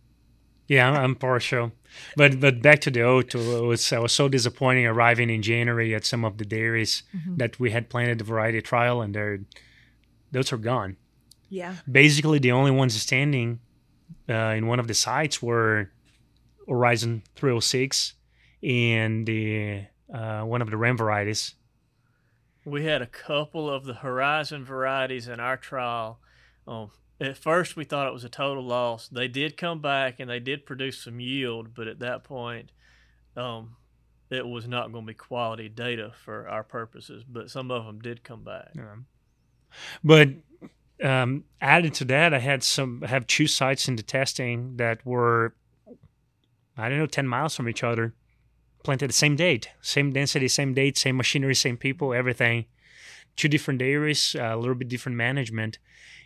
Yeah, 0.66 0.88
I'm, 0.88 0.96
I'm 0.96 1.14
partial, 1.14 1.72
but 2.16 2.40
but 2.40 2.62
back 2.62 2.80
to 2.82 2.90
the 2.90 3.02
oat. 3.02 3.34
It 3.34 3.62
was 3.62 3.92
I 3.92 3.98
was 3.98 4.12
so 4.12 4.28
disappointing 4.28 4.86
arriving 4.86 5.30
in 5.30 5.42
January 5.42 5.94
at 5.94 6.06
some 6.06 6.24
of 6.24 6.38
the 6.38 6.44
dairies 6.44 7.02
mm-hmm. 7.14 7.36
that 7.36 7.60
we 7.60 7.70
had 7.70 7.90
planted 7.90 8.18
the 8.18 8.24
variety 8.24 8.62
trial, 8.62 9.02
and 9.02 9.14
they're 9.14 9.40
those 10.32 10.52
are 10.52 10.58
gone. 10.58 10.96
Yeah. 11.48 11.76
Basically, 11.90 12.38
the 12.38 12.52
only 12.52 12.72
ones 12.72 13.00
standing 13.00 13.60
uh, 14.28 14.54
in 14.56 14.66
one 14.66 14.80
of 14.80 14.88
the 14.88 14.94
sites 14.94 15.40
were 15.42 15.90
Horizon 16.68 17.22
306 17.36 18.14
and 18.64 19.26
the 19.26 19.84
uh, 20.12 20.42
one 20.42 20.62
of 20.62 20.70
the 20.70 20.76
Ram 20.76 20.96
varieties. 20.96 21.54
We 22.64 22.84
had 22.84 23.02
a 23.02 23.06
couple 23.06 23.68
of 23.68 23.84
the 23.84 23.94
Horizon 23.94 24.64
varieties 24.64 25.28
in 25.28 25.38
our 25.38 25.56
trial. 25.56 26.18
Um, 26.66 26.90
at 27.20 27.36
first, 27.36 27.76
we 27.76 27.84
thought 27.84 28.08
it 28.08 28.12
was 28.12 28.24
a 28.24 28.28
total 28.28 28.64
loss. 28.64 29.08
They 29.08 29.28
did 29.28 29.56
come 29.56 29.80
back 29.80 30.18
and 30.18 30.30
they 30.30 30.40
did 30.40 30.64
produce 30.64 31.02
some 31.02 31.20
yield, 31.20 31.74
but 31.74 31.88
at 31.88 31.98
that 32.00 32.24
point, 32.24 32.72
um, 33.36 33.76
it 34.30 34.46
was 34.46 34.66
not 34.66 34.92
going 34.92 35.04
to 35.04 35.08
be 35.08 35.14
quality 35.14 35.68
data 35.68 36.12
for 36.24 36.48
our 36.48 36.62
purposes. 36.64 37.22
But 37.28 37.50
some 37.50 37.70
of 37.70 37.84
them 37.84 38.00
did 38.00 38.24
come 38.24 38.44
back. 38.44 38.70
Yeah. 38.74 38.96
But 40.02 40.30
um, 41.02 41.44
added 41.60 41.94
to 41.94 42.04
that, 42.06 42.32
I 42.32 42.38
had 42.38 42.62
some 42.62 43.02
have 43.02 43.26
two 43.26 43.46
sites 43.46 43.88
in 43.88 43.96
the 43.96 44.02
testing 44.02 44.76
that 44.76 45.04
were 45.04 45.54
I 46.76 46.88
don't 46.88 46.98
know 46.98 47.06
ten 47.06 47.26
miles 47.26 47.54
from 47.54 47.68
each 47.68 47.84
other, 47.84 48.14
planted 48.84 49.08
the 49.08 49.14
same 49.14 49.34
date, 49.34 49.70
same 49.80 50.12
density, 50.12 50.46
same 50.46 50.74
date, 50.74 50.96
same 50.96 51.16
machinery, 51.16 51.54
same 51.56 51.76
people, 51.76 52.14
everything. 52.14 52.66
Two 53.34 53.48
different 53.48 53.80
dairies, 53.80 54.36
a 54.38 54.56
little 54.56 54.76
bit 54.76 54.88
different 54.88 55.18
management, 55.18 55.78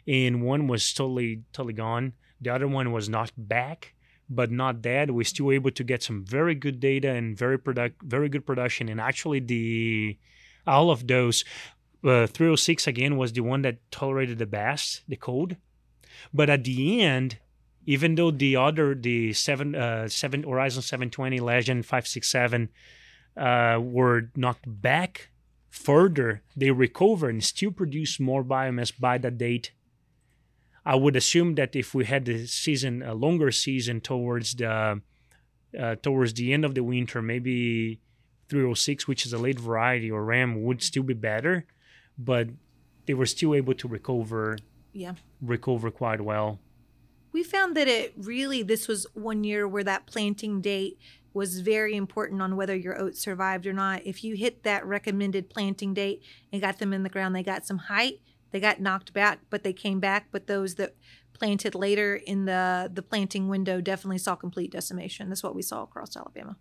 and 0.06 0.42
one 0.42 0.66
was 0.66 0.92
totally 0.92 1.42
totally 1.54 1.72
gone. 1.72 2.12
The 2.38 2.50
other 2.50 2.68
one 2.68 2.92
was 2.92 3.08
knocked 3.08 3.32
back, 3.38 3.94
but 4.28 4.50
not 4.50 4.82
dead. 4.82 5.10
We're 5.10 5.24
still 5.24 5.50
able 5.50 5.70
to 5.70 5.84
get 5.84 6.02
some 6.02 6.22
very 6.22 6.54
good 6.54 6.80
data 6.80 7.08
and 7.08 7.38
very 7.38 7.58
product, 7.58 8.02
very 8.02 8.28
good 8.28 8.44
production. 8.44 8.90
And 8.90 9.00
actually, 9.00 9.40
the 9.40 10.18
all 10.66 10.90
of 10.90 11.06
those 11.06 11.44
uh, 12.04 12.26
306 12.26 12.86
again 12.86 13.16
was 13.16 13.32
the 13.32 13.40
one 13.40 13.62
that 13.62 13.78
tolerated 13.90 14.38
the 14.38 14.46
best 14.46 15.02
the 15.08 15.16
cold 15.16 15.56
but 16.32 16.50
at 16.50 16.64
the 16.64 17.02
end 17.02 17.38
even 17.94 18.10
though 18.16 18.30
the 18.44 18.52
other 18.68 18.86
the 19.08 19.32
seven 19.32 19.68
uh, 19.74 20.06
seven 20.22 20.42
horizon 20.42 20.82
720 20.82 21.40
legend 21.40 21.86
567 21.86 22.68
uh, 23.36 23.78
were 23.96 24.18
knocked 24.36 24.66
back 24.88 25.30
further 25.70 26.42
they 26.60 26.70
recover 26.70 27.26
and 27.32 27.42
still 27.52 27.72
produce 27.80 28.20
more 28.20 28.44
biomass 28.54 28.92
by 29.06 29.16
that 29.18 29.36
date 29.38 29.66
i 30.84 30.94
would 31.02 31.16
assume 31.22 31.54
that 31.60 31.74
if 31.82 31.88
we 31.94 32.04
had 32.04 32.24
the 32.24 32.46
season 32.46 33.02
a 33.02 33.14
longer 33.24 33.50
season 33.50 34.00
towards 34.00 34.48
the 34.60 35.00
uh, 35.82 35.94
towards 36.06 36.32
the 36.34 36.52
end 36.54 36.64
of 36.64 36.72
the 36.74 36.82
winter 36.94 37.20
maybe 37.22 38.00
306 38.48 39.06
which 39.08 39.22
is 39.26 39.32
a 39.32 39.38
late 39.46 39.60
variety 39.60 40.10
or 40.10 40.24
ram 40.24 40.50
would 40.64 40.80
still 40.82 41.02
be 41.12 41.14
better 41.30 41.54
but 42.30 42.48
they 43.06 43.14
were 43.14 43.26
still 43.36 43.54
able 43.54 43.74
to 43.74 43.86
recover 43.88 44.56
Yeah. 44.92 45.14
recover 45.40 45.90
quite 45.90 46.20
well. 46.20 46.58
We 47.38 47.44
found 47.44 47.76
that 47.76 47.86
it 47.86 48.14
really, 48.16 48.64
this 48.64 48.88
was 48.88 49.06
one 49.14 49.44
year 49.44 49.68
where 49.68 49.84
that 49.84 50.06
planting 50.06 50.60
date 50.60 50.98
was 51.32 51.60
very 51.60 51.94
important 51.94 52.42
on 52.42 52.56
whether 52.56 52.74
your 52.74 53.00
oats 53.00 53.20
survived 53.20 53.64
or 53.64 53.72
not. 53.72 54.04
If 54.04 54.24
you 54.24 54.34
hit 54.34 54.64
that 54.64 54.84
recommended 54.84 55.48
planting 55.48 55.94
date 55.94 56.20
and 56.52 56.60
got 56.60 56.80
them 56.80 56.92
in 56.92 57.04
the 57.04 57.08
ground, 57.08 57.36
they 57.36 57.44
got 57.44 57.64
some 57.64 57.78
height, 57.78 58.22
they 58.50 58.58
got 58.58 58.80
knocked 58.80 59.12
back, 59.12 59.38
but 59.50 59.62
they 59.62 59.72
came 59.72 60.00
back. 60.00 60.30
But 60.32 60.48
those 60.48 60.74
that 60.74 60.96
planted 61.32 61.76
later 61.76 62.16
in 62.16 62.46
the 62.46 62.90
the 62.92 63.02
planting 63.02 63.46
window 63.46 63.80
definitely 63.80 64.18
saw 64.18 64.34
complete 64.34 64.72
decimation. 64.72 65.28
That's 65.28 65.44
what 65.44 65.54
we 65.54 65.62
saw 65.62 65.84
across 65.84 66.16
Alabama. 66.16 66.56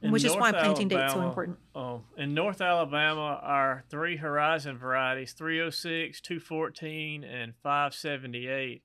In 0.00 0.10
Which 0.10 0.24
is 0.24 0.34
why 0.34 0.52
North 0.52 0.62
planting 0.62 0.88
date's 0.88 1.12
so 1.12 1.20
important. 1.20 1.58
Um, 1.74 2.04
in 2.16 2.32
North 2.32 2.62
Alabama, 2.62 3.40
our 3.42 3.84
three 3.90 4.16
horizon 4.16 4.78
varieties 4.78 5.32
306, 5.32 6.22
214, 6.22 7.24
and 7.24 7.54
578 7.62 8.82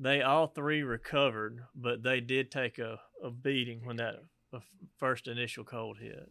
they 0.00 0.22
all 0.22 0.46
three 0.48 0.82
recovered, 0.82 1.60
but 1.74 2.02
they 2.02 2.20
did 2.20 2.50
take 2.50 2.78
a, 2.78 2.98
a 3.22 3.30
beating 3.30 3.84
when 3.84 3.96
that 3.96 4.16
first 4.98 5.28
initial 5.28 5.64
cold 5.64 5.98
hit. 5.98 6.28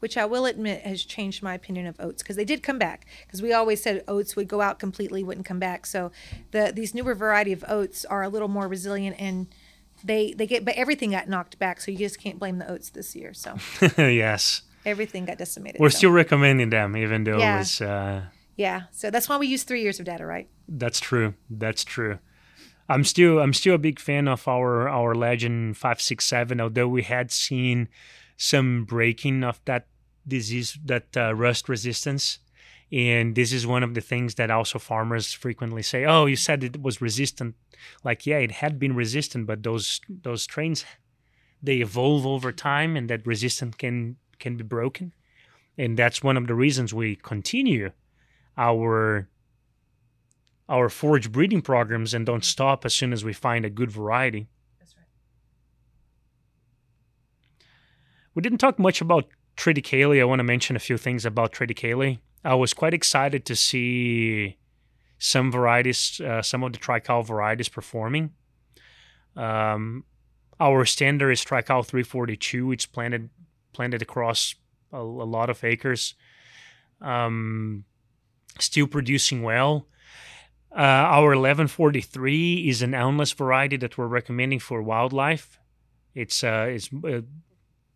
which 0.00 0.16
I 0.16 0.24
will 0.24 0.46
admit 0.46 0.82
has 0.82 1.04
changed 1.04 1.42
my 1.42 1.54
opinion 1.54 1.86
of 1.86 1.96
oats 2.00 2.22
because 2.22 2.36
they 2.36 2.44
did 2.44 2.62
come 2.62 2.78
back. 2.78 3.06
Because 3.26 3.40
we 3.42 3.52
always 3.52 3.82
said 3.82 4.04
oats 4.08 4.36
would 4.36 4.48
go 4.48 4.60
out 4.60 4.78
completely, 4.78 5.22
wouldn't 5.22 5.46
come 5.46 5.58
back. 5.58 5.86
So 5.86 6.10
the 6.50 6.72
these 6.74 6.94
newer 6.94 7.14
variety 7.14 7.52
of 7.52 7.64
oats 7.68 8.04
are 8.04 8.22
a 8.22 8.28
little 8.28 8.48
more 8.48 8.68
resilient 8.68 9.16
and 9.20 9.46
they 10.04 10.32
they 10.32 10.46
get 10.46 10.64
but 10.64 10.74
everything 10.76 11.12
got 11.12 11.28
knocked 11.28 11.58
back. 11.58 11.80
So 11.80 11.90
you 11.90 11.98
just 11.98 12.20
can't 12.20 12.38
blame 12.38 12.58
the 12.58 12.70
oats 12.70 12.90
this 12.90 13.14
year. 13.16 13.32
So 13.34 13.56
yes, 13.98 14.62
everything 14.84 15.24
got 15.24 15.38
decimated. 15.38 15.80
we're 15.80 15.90
so, 15.90 15.98
still 15.98 16.10
recommending 16.12 16.70
them, 16.70 16.96
even 16.96 17.24
though 17.24 17.38
Yeah. 17.38 17.58
was. 17.58 17.80
uh, 17.80 18.22
yeah. 18.56 18.82
So 18.92 19.10
that's 19.10 19.28
why 19.28 19.36
we 19.38 19.46
use 19.46 19.62
three 19.64 19.82
years 19.82 19.98
of 20.00 20.06
data, 20.06 20.26
right? 20.26 20.48
that's 20.68 20.98
true. 21.00 21.34
That's 21.48 21.84
true. 21.84 22.18
I'm 22.88 23.04
still 23.04 23.40
I'm 23.40 23.52
still 23.52 23.74
a 23.74 23.78
big 23.78 23.98
fan 23.98 24.28
of 24.28 24.46
our 24.46 24.88
our 24.88 25.14
Legend 25.14 25.76
five 25.76 26.00
six 26.00 26.24
seven. 26.24 26.60
Although 26.60 26.88
we 26.88 27.02
had 27.02 27.30
seen 27.30 27.88
some 28.36 28.84
breaking 28.84 29.42
of 29.44 29.60
that 29.64 29.86
disease, 30.26 30.78
that 30.84 31.16
uh, 31.16 31.34
rust 31.34 31.68
resistance, 31.68 32.38
and 32.92 33.34
this 33.34 33.52
is 33.52 33.66
one 33.66 33.82
of 33.82 33.94
the 33.94 34.00
things 34.00 34.36
that 34.36 34.50
also 34.50 34.78
farmers 34.78 35.32
frequently 35.32 35.82
say. 35.82 36.04
Oh, 36.04 36.26
you 36.26 36.36
said 36.36 36.62
it 36.62 36.82
was 36.82 37.00
resistant. 37.00 37.56
Like 38.04 38.26
yeah, 38.26 38.38
it 38.38 38.52
had 38.52 38.78
been 38.78 38.94
resistant, 38.94 39.46
but 39.46 39.62
those 39.62 40.00
those 40.08 40.42
strains 40.42 40.84
they 41.62 41.76
evolve 41.76 42.26
over 42.26 42.52
time, 42.52 42.96
and 42.96 43.10
that 43.10 43.26
resistance 43.26 43.76
can 43.76 44.16
can 44.38 44.56
be 44.56 44.64
broken, 44.64 45.12
and 45.76 45.98
that's 45.98 46.22
one 46.22 46.36
of 46.36 46.46
the 46.46 46.54
reasons 46.54 46.94
we 46.94 47.16
continue 47.16 47.90
our 48.56 49.28
our 50.68 50.88
forage 50.88 51.30
breeding 51.30 51.62
programs 51.62 52.12
and 52.12 52.26
don't 52.26 52.44
stop 52.44 52.84
as 52.84 52.94
soon 52.94 53.12
as 53.12 53.24
we 53.24 53.32
find 53.32 53.64
a 53.64 53.70
good 53.70 53.90
variety. 53.90 54.48
That's 54.78 54.96
right. 54.96 55.06
We 58.34 58.42
didn't 58.42 58.58
talk 58.58 58.78
much 58.78 59.00
about 59.00 59.26
triticale. 59.56 60.20
I 60.20 60.24
want 60.24 60.40
to 60.40 60.44
mention 60.44 60.76
a 60.76 60.80
few 60.80 60.98
things 60.98 61.24
about 61.24 61.52
triticale. 61.52 62.18
I 62.44 62.54
was 62.54 62.74
quite 62.74 62.94
excited 62.94 63.44
to 63.46 63.56
see 63.56 64.56
some 65.18 65.50
varieties, 65.50 66.20
uh, 66.20 66.42
some 66.42 66.62
of 66.62 66.72
the 66.72 66.78
trical 66.78 67.24
varieties 67.24 67.68
performing. 67.68 68.32
Um, 69.34 70.04
our 70.58 70.84
standard 70.84 71.30
is 71.30 71.44
trical 71.44 71.84
342. 71.84 72.72
It's 72.72 72.86
planted 72.86 73.30
planted 73.72 74.00
across 74.00 74.54
a, 74.92 74.98
a 74.98 75.28
lot 75.28 75.50
of 75.50 75.62
acres. 75.62 76.14
Um, 77.00 77.84
still 78.58 78.86
producing 78.86 79.42
well. 79.42 79.86
Uh, 80.76 81.08
our 81.08 81.28
1143 81.28 82.68
is 82.68 82.82
an 82.82 82.92
awnless 82.92 83.32
variety 83.32 83.78
that 83.78 83.96
we're 83.96 84.06
recommending 84.06 84.58
for 84.58 84.82
wildlife. 84.82 85.58
It's 86.14 86.44
uh, 86.44 86.66
it's 86.68 86.90
uh, 86.92 87.22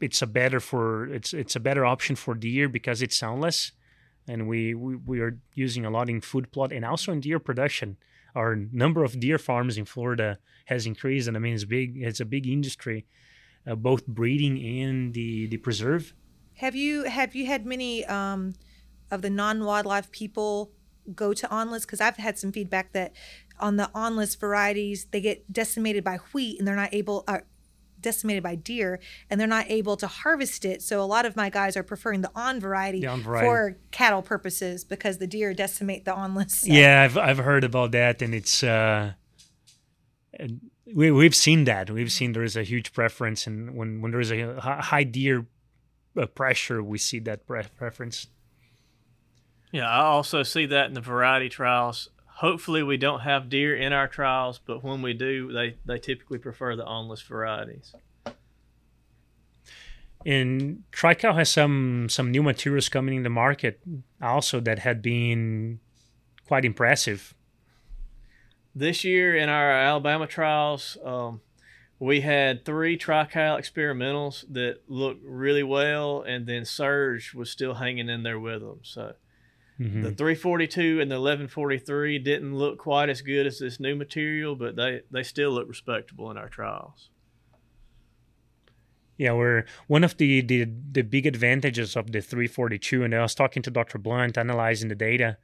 it's 0.01 0.23
a 0.23 0.27
better 0.27 0.61
for 0.61 1.07
it's 1.13 1.35
it's 1.35 1.55
a 1.55 1.61
better 1.61 1.85
option 1.85 2.17
for 2.17 2.35
deer 2.35 2.71
because 2.71 3.03
it's 3.03 3.19
soundless, 3.19 3.73
and 4.27 4.49
we, 4.49 4.73
we 4.73 4.97
we 4.97 5.21
are 5.21 5.39
using 5.53 5.85
a 5.85 5.91
lot 5.91 6.09
in 6.09 6.23
food 6.23 6.53
plot 6.53 6.73
and 6.73 6.83
also 6.87 7.13
in 7.13 7.21
deer 7.21 7.39
production. 7.39 7.99
Our 8.35 8.57
number 8.57 9.05
of 9.05 9.21
deer 9.21 9.37
farms 9.37 9.77
in 9.77 9.85
Florida 9.85 10.39
has 10.65 10.87
increased, 10.87 11.29
and 11.29 11.37
I 11.37 11.41
mean 11.41 11.53
it's 11.53 11.67
big. 11.67 11.99
It's 11.99 12.21
a 12.21 12.25
big 12.25 12.47
industry, 12.47 13.05
uh, 13.67 13.75
both 13.75 14.07
breeding 14.07 14.57
and 14.81 15.13
the 15.13 15.49
the 15.49 15.59
preserve. 15.59 16.15
Have 16.55 16.75
you 16.75 17.05
have 17.05 17.35
you 17.35 17.45
had 17.45 17.67
many 17.67 18.07
um, 18.07 18.55
of 19.11 19.21
the 19.21 19.29
non 19.29 19.65
wildlife 19.65 20.11
people 20.13 20.73
go 21.15 21.33
to 21.35 21.49
awnless? 21.55 21.85
Because 21.85 22.01
I've 22.01 22.17
had 22.17 22.39
some 22.39 22.53
feedback 22.53 22.93
that 22.93 23.13
on 23.59 23.77
the 23.77 23.91
awnless 23.95 24.35
varieties 24.35 25.07
they 25.11 25.21
get 25.21 25.53
decimated 25.53 26.03
by 26.05 26.17
wheat 26.33 26.59
and 26.59 26.67
they're 26.67 26.77
not 26.77 26.93
able. 26.95 27.25
Uh, 27.29 27.39
decimated 28.03 28.43
by 28.43 28.55
deer 28.55 28.99
and 29.29 29.39
they're 29.39 29.47
not 29.47 29.67
able 29.69 29.95
to 29.95 30.07
harvest 30.07 30.65
it 30.65 30.81
so 30.81 31.03
a 31.03 31.05
lot 31.05 31.27
of 31.27 31.37
my 31.37 31.51
guys 31.51 31.77
are 31.77 31.83
preferring 31.83 32.23
the 32.23 32.31
on 32.35 32.59
variety, 32.59 32.99
The 33.03 33.09
on 33.09 33.21
variety. 33.21 33.47
for 33.47 33.77
cattle 33.91 34.23
purposes 34.23 34.85
because 34.85 35.19
the 35.19 35.27
deer 35.27 35.53
decimate 35.53 36.07
the 36.07 36.15
awnless 36.15 36.61
so- 36.63 36.73
Yeah, 36.73 37.03
I've 37.03 37.19
I've 37.19 37.37
heard 37.37 37.63
about 37.63 37.93
that, 37.93 38.23
and 38.23 38.35
it's 38.35 38.63
uh, 38.63 39.13
and 40.33 40.71
we 40.95 41.11
we've 41.11 41.35
seen 41.35 41.65
that. 41.65 41.91
We've 41.91 42.11
seen 42.11 42.33
there 42.33 42.43
is 42.43 42.57
a 42.57 42.63
huge 42.63 42.95
preference, 42.95 43.47
and 43.47 43.75
when 43.77 44.01
when 44.01 44.13
there 44.13 44.21
is 44.21 44.33
a 44.33 44.59
high 44.61 45.05
deer 45.05 45.47
uh, 46.17 46.25
pressure, 46.25 46.83
we 46.83 46.97
see 46.97 47.19
that 47.21 47.47
pre- 47.47 47.65
preference. 47.77 48.29
Yeah, 49.73 49.89
I 49.89 50.03
also 50.03 50.43
see 50.43 50.67
that 50.67 50.87
in 50.87 50.95
the 50.95 51.01
variety 51.01 51.49
trials. 51.49 52.11
Hopefully, 52.27 52.83
we 52.83 52.97
don't 52.97 53.21
have 53.21 53.49
deer 53.49 53.77
in 53.77 53.93
our 53.93 54.09
trials, 54.09 54.59
but 54.59 54.83
when 54.83 55.03
we 55.03 55.13
do, 55.13 55.53
they, 55.53 55.77
they 55.85 55.99
typically 55.99 56.39
prefer 56.39 56.75
the 56.75 56.85
awnless 56.85 57.23
varieties. 57.23 57.95
And 60.27 60.83
Trical 60.93 61.35
has 61.37 61.49
some 61.49 62.09
some 62.11 62.31
new 62.31 62.43
materials 62.43 62.89
coming 62.89 63.17
in 63.17 63.23
the 63.23 63.31
market 63.31 63.81
also 64.21 64.61
that 64.61 64.81
had 64.81 65.01
been 65.01 65.81
quite 66.47 66.65
impressive. 66.65 67.35
This 68.75 69.03
year 69.03 69.35
in 69.35 69.49
our 69.49 69.71
Alabama 69.71 70.27
trials, 70.27 70.99
um, 71.05 71.41
we 71.99 72.21
had 72.21 72.65
three 72.65 72.99
trical 72.99 73.59
experimentals 73.59 74.45
that 74.51 74.81
looked 74.89 75.25
really 75.25 75.63
well, 75.63 76.23
and 76.23 76.47
then 76.47 76.65
Surge 76.65 77.35
was 77.35 77.51
still 77.51 77.75
hanging 77.75 78.09
in 78.09 78.23
there 78.23 78.39
with 78.39 78.61
them. 78.61 78.81
So 78.83 79.15
Mhm. 79.81 80.03
the 80.03 80.13
342 80.13 81.01
and 81.01 81.11
the 81.11 81.19
1143 81.19 82.19
didn't 82.19 82.55
look 82.55 82.79
quite 82.79 83.09
as 83.09 83.23
good 83.23 83.47
as 83.47 83.59
this 83.59 83.81
new 83.81 83.97
material, 83.97 84.55
but 84.55 84.77
they, 84.77 85.01
they 85.11 85.23
still 85.23 85.53
look 85.53 85.69
respectable 85.69 86.31
in 86.31 86.37
our 86.37 86.49
trials. 86.51 87.09
Yeah, 89.17 89.33
we're 89.33 89.65
one 89.87 90.03
of 90.05 90.17
the, 90.17 90.41
the 90.41 90.67
the 90.93 91.03
big 91.03 91.27
advantages 91.27 91.95
of 91.97 92.11
the 92.13 92.21
342, 92.23 93.05
and 93.05 93.15
I 93.15 93.21
was 93.21 93.35
talking 93.35 93.63
to 93.63 93.71
Dr. 93.71 93.99
Blount, 93.99 94.39
analyzing 94.39 94.89
the 94.89 94.95
data, 94.95 95.37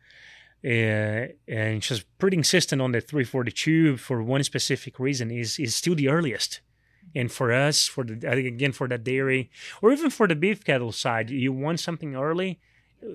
uh, 0.64 1.33
and 1.46 1.85
she's 1.85 2.03
pretty 2.18 2.38
insistent 2.38 2.81
on 2.81 2.92
the 2.92 3.03
342 3.03 3.99
for 3.99 4.22
one 4.22 4.42
specific 4.44 4.99
reason: 4.99 5.31
is 5.31 5.59
is 5.59 5.75
still 5.75 5.94
the 5.94 6.09
earliest. 6.09 6.61
And 7.14 7.31
for 7.31 7.53
us, 7.53 7.87
for 7.87 8.03
the 8.05 8.14
again 8.31 8.72
for 8.72 8.88
the 8.88 8.96
dairy, 8.99 9.51
or 9.83 9.92
even 9.92 10.11
for 10.11 10.27
the 10.27 10.37
beef 10.37 10.64
cattle 10.64 10.92
side, 10.92 11.29
you 11.31 11.53
want 11.53 11.79
something 11.81 12.14
early, 12.16 12.59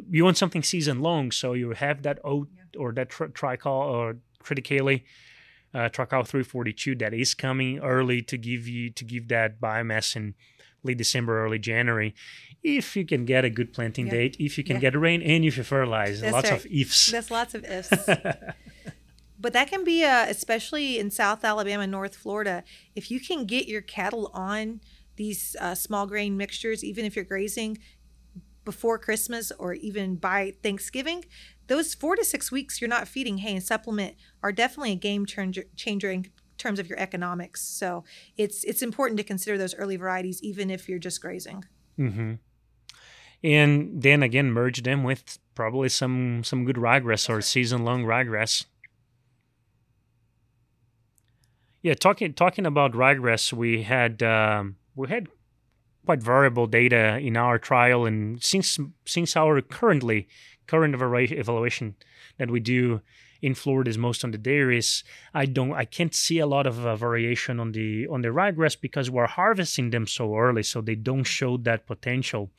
you 0.10 0.24
want 0.24 0.38
something 0.38 0.64
season 0.64 1.00
long, 1.02 1.32
so 1.32 1.54
you 1.54 1.72
have 1.72 2.04
that 2.04 2.20
oat 2.24 2.50
or 2.78 2.92
that 2.94 3.10
tri- 3.10 3.28
tricol 3.28 3.66
or 3.90 4.18
triticale, 4.44 5.04
uh, 5.74 5.90
trical 5.90 6.26
342 6.26 6.96
that 6.96 7.14
is 7.14 7.34
coming 7.34 7.80
early 7.80 8.22
to 8.22 8.38
give 8.38 8.68
you 8.68 8.90
to 8.92 9.04
give 9.04 9.28
that 9.30 9.60
biomass 9.60 10.16
in 10.16 10.34
late 10.84 10.98
December, 10.98 11.44
early 11.46 11.60
January. 11.60 12.14
If 12.64 12.96
you 12.96 13.06
can 13.06 13.26
get 13.26 13.46
a 13.46 13.50
good 13.50 13.72
planting 13.74 14.08
Yeah. 14.08 14.14
date, 14.14 14.38
if 14.40 14.58
you 14.58 14.64
can 14.64 14.78
Yeah. 14.78 14.82
get 14.92 15.00
rain, 15.00 15.22
and 15.22 15.46
if 15.46 15.58
you 15.58 15.64
fertilize, 15.64 16.22
That's 16.22 16.34
lots 16.34 16.50
right. 16.52 16.60
of 16.60 16.72
ifs. 16.72 17.12
That's 17.12 17.32
lots 17.32 17.54
of 17.54 17.64
ifs. 17.66 17.90
but 19.40 19.54
that 19.54 19.68
can 19.70 19.84
be, 19.84 20.04
uh, 20.04 20.26
especially 20.28 21.00
in 21.00 21.10
South 21.12 21.44
Alabama, 21.44 21.88
North 21.88 22.16
Florida, 22.16 22.64
if 22.96 23.10
you 23.12 23.20
can 23.20 23.46
get 23.46 23.68
your 23.68 23.82
cattle 23.82 24.30
on 24.34 24.82
these 25.18 25.56
uh, 25.60 25.76
small 25.76 26.08
grain 26.08 26.38
mixtures, 26.38 26.84
even 26.84 27.06
if 27.06 27.16
you're 27.16 27.26
grazing 27.26 27.78
before 28.64 28.98
Christmas 28.98 29.52
or 29.58 29.74
even 29.74 30.16
by 30.16 30.54
Thanksgiving, 30.64 31.26
those 31.68 31.94
four 31.94 32.16
to 32.16 32.26
six 32.26 32.52
weeks 32.52 32.82
you're 32.82 32.90
not 32.90 33.08
feeding 33.08 33.40
hay 33.40 33.54
and 33.54 33.64
supplement 33.64 34.16
are 34.44 34.52
definitely 34.52 34.92
a 34.92 34.96
game 34.96 35.26
changer, 35.26 35.64
in 36.12 36.26
terms 36.58 36.80
of 36.80 36.88
your 36.88 37.00
economics. 37.00 37.62
So 37.62 38.04
it's 38.38 38.64
it's 38.64 38.82
important 38.82 39.18
to 39.18 39.24
consider 39.24 39.58
those 39.58 39.76
early 39.76 39.96
varieties, 39.96 40.42
even 40.44 40.70
if 40.70 40.88
you're 40.88 41.00
just 41.00 41.22
grazing. 41.22 41.66
Mm-hmm. 41.98 42.34
And 43.44 44.02
then 44.02 44.22
again, 44.22 44.52
merge 44.52 44.84
them 44.84 45.04
with 45.04 45.40
probably 45.56 45.90
some 45.90 46.44
some 46.44 46.66
good 46.66 46.76
ryegrass 46.76 47.30
or 47.30 47.42
season 47.42 47.84
long 47.84 48.04
ryegrass. 48.04 48.66
Yeah, 51.82 51.96
talking 51.96 52.34
talking 52.34 52.66
about 52.68 52.94
ryegrass, 52.94 53.52
we 53.52 53.84
had 53.84 54.22
um, 54.22 54.76
we 54.96 55.08
had 55.08 55.28
quite 56.06 56.22
variable 56.22 56.68
data 56.68 57.18
in 57.20 57.38
our 57.38 57.58
trial, 57.58 58.06
and 58.06 58.42
since 58.44 58.80
since 59.06 59.36
our 59.36 59.62
currently 59.62 60.28
current 60.68 60.96
evaluation 60.96 61.96
that 62.38 62.50
we 62.50 62.60
do 62.60 63.02
in 63.42 63.56
Florida 63.56 63.90
is 63.90 63.98
most 63.98 64.24
on 64.24 64.32
the 64.32 64.38
dairies, 64.38 65.04
I 65.34 65.46
don't 65.46 65.74
I 65.74 65.86
can't 65.86 66.14
see 66.14 66.40
a 66.40 66.46
lot 66.46 66.68
of 66.68 66.86
uh, 66.86 66.96
variation 66.96 67.60
on 67.60 67.72
the 67.72 68.08
on 68.08 68.22
the 68.22 68.30
ryegrass 68.30 68.80
because 68.80 69.10
we're 69.10 69.28
harvesting 69.28 69.90
them 69.90 70.08
so 70.08 70.36
early, 70.36 70.64
so 70.64 70.82
they 70.82 70.96
don't 70.96 71.24
show 71.24 71.58
that 71.58 71.88
potential. 71.88 72.52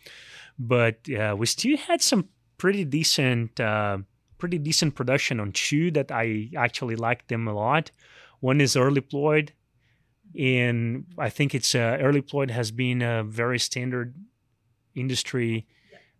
But 0.58 1.08
uh, 1.10 1.34
we 1.38 1.46
still 1.46 1.76
had 1.76 2.02
some 2.02 2.28
pretty 2.58 2.84
decent 2.84 3.58
uh, 3.60 3.98
pretty 4.38 4.58
decent 4.58 4.94
production 4.94 5.38
on 5.40 5.52
chew 5.52 5.90
that 5.92 6.10
I 6.10 6.50
actually 6.56 6.96
liked 6.96 7.28
them 7.28 7.46
a 7.46 7.54
lot. 7.54 7.92
One 8.40 8.60
is 8.60 8.74
Earlyploid, 8.74 9.50
and 10.38 11.06
I 11.18 11.28
think 11.28 11.54
it's 11.54 11.74
uh, 11.74 11.98
Earlyploid 12.00 12.50
has 12.50 12.70
been 12.70 13.02
a 13.02 13.22
very 13.22 13.58
standard 13.58 14.14
industry 14.94 15.66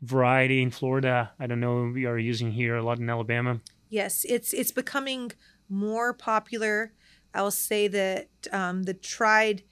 variety 0.00 0.60
in 0.62 0.70
Florida. 0.70 1.32
I 1.38 1.46
don't 1.46 1.60
know 1.60 1.90
we 1.94 2.06
are 2.06 2.18
using 2.18 2.52
here 2.52 2.76
a 2.76 2.82
lot 2.82 2.98
in 2.98 3.08
Alabama. 3.08 3.60
Yes, 3.88 4.24
it's 4.28 4.52
it's 4.52 4.72
becoming 4.72 5.32
more 5.68 6.12
popular. 6.12 6.92
I 7.34 7.42
will 7.42 7.50
say 7.50 7.88
that 7.88 8.28
um, 8.52 8.82
the 8.82 8.94
tried, 8.94 9.62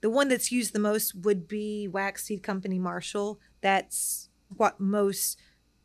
the 0.00 0.10
one 0.10 0.28
that's 0.28 0.52
used 0.52 0.72
the 0.72 0.78
most 0.78 1.14
would 1.14 1.48
be 1.48 1.88
Wax 1.88 2.24
Seed 2.24 2.42
Company 2.42 2.78
Marshall. 2.78 3.40
That's 3.60 4.28
what 4.56 4.78
most 4.78 5.38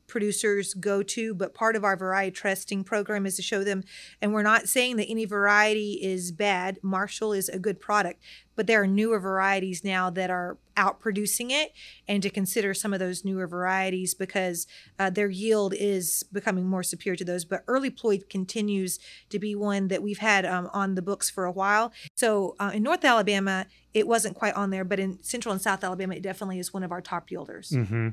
producers 0.07 0.73
go 0.73 1.03
to. 1.03 1.33
But 1.33 1.53
part 1.53 1.75
of 1.75 1.83
our 1.83 1.95
variety 1.95 2.35
testing 2.35 2.83
program 2.83 3.25
is 3.25 3.35
to 3.37 3.41
show 3.41 3.63
them, 3.63 3.83
and 4.21 4.33
we're 4.33 4.43
not 4.43 4.67
saying 4.67 4.97
that 4.97 5.09
any 5.09 5.25
variety 5.25 5.99
is 6.01 6.31
bad. 6.31 6.79
Marshall 6.81 7.33
is 7.33 7.49
a 7.49 7.59
good 7.59 7.79
product, 7.79 8.21
but 8.55 8.67
there 8.67 8.81
are 8.81 8.87
newer 8.87 9.19
varieties 9.19 9.83
now 9.83 10.09
that 10.09 10.29
are 10.29 10.57
out 10.75 10.99
producing 10.99 11.51
it, 11.51 11.71
and 12.07 12.23
to 12.23 12.29
consider 12.29 12.73
some 12.73 12.93
of 12.93 12.99
those 12.99 13.23
newer 13.23 13.47
varieties 13.47 14.13
because 14.13 14.65
uh, 14.97 15.09
their 15.09 15.29
yield 15.29 15.73
is 15.77 16.23
becoming 16.31 16.67
more 16.67 16.83
superior 16.83 17.15
to 17.15 17.25
those. 17.25 17.45
But 17.45 17.65
Earlyploid 17.67 18.29
continues 18.29 18.99
to 19.29 19.39
be 19.39 19.55
one 19.55 19.87
that 19.89 20.01
we've 20.01 20.17
had 20.17 20.45
um, 20.45 20.69
on 20.73 20.95
the 20.95 21.01
books 21.01 21.29
for 21.29 21.45
a 21.45 21.51
while. 21.51 21.91
So 22.15 22.55
uh, 22.59 22.71
in 22.73 22.83
North 22.83 23.05
Alabama, 23.05 23.67
it 23.93 24.07
wasn't 24.07 24.35
quite 24.35 24.55
on 24.55 24.71
there, 24.71 24.83
but 24.83 24.99
in 24.99 25.21
Central 25.21 25.51
and 25.51 25.61
South 25.61 25.83
Alabama, 25.83 26.15
it 26.15 26.23
definitely 26.23 26.59
is 26.59 26.73
one 26.73 26.83
of 26.83 26.91
our 26.91 27.01
top 27.01 27.29
yielders. 27.29 27.73
hmm 27.73 28.09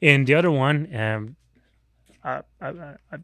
And 0.00 0.26
the 0.26 0.34
other 0.34 0.50
one, 0.50 0.94
um, 0.94 1.36
I, 2.22 2.42
I, 2.60 2.68
I, 3.12 3.18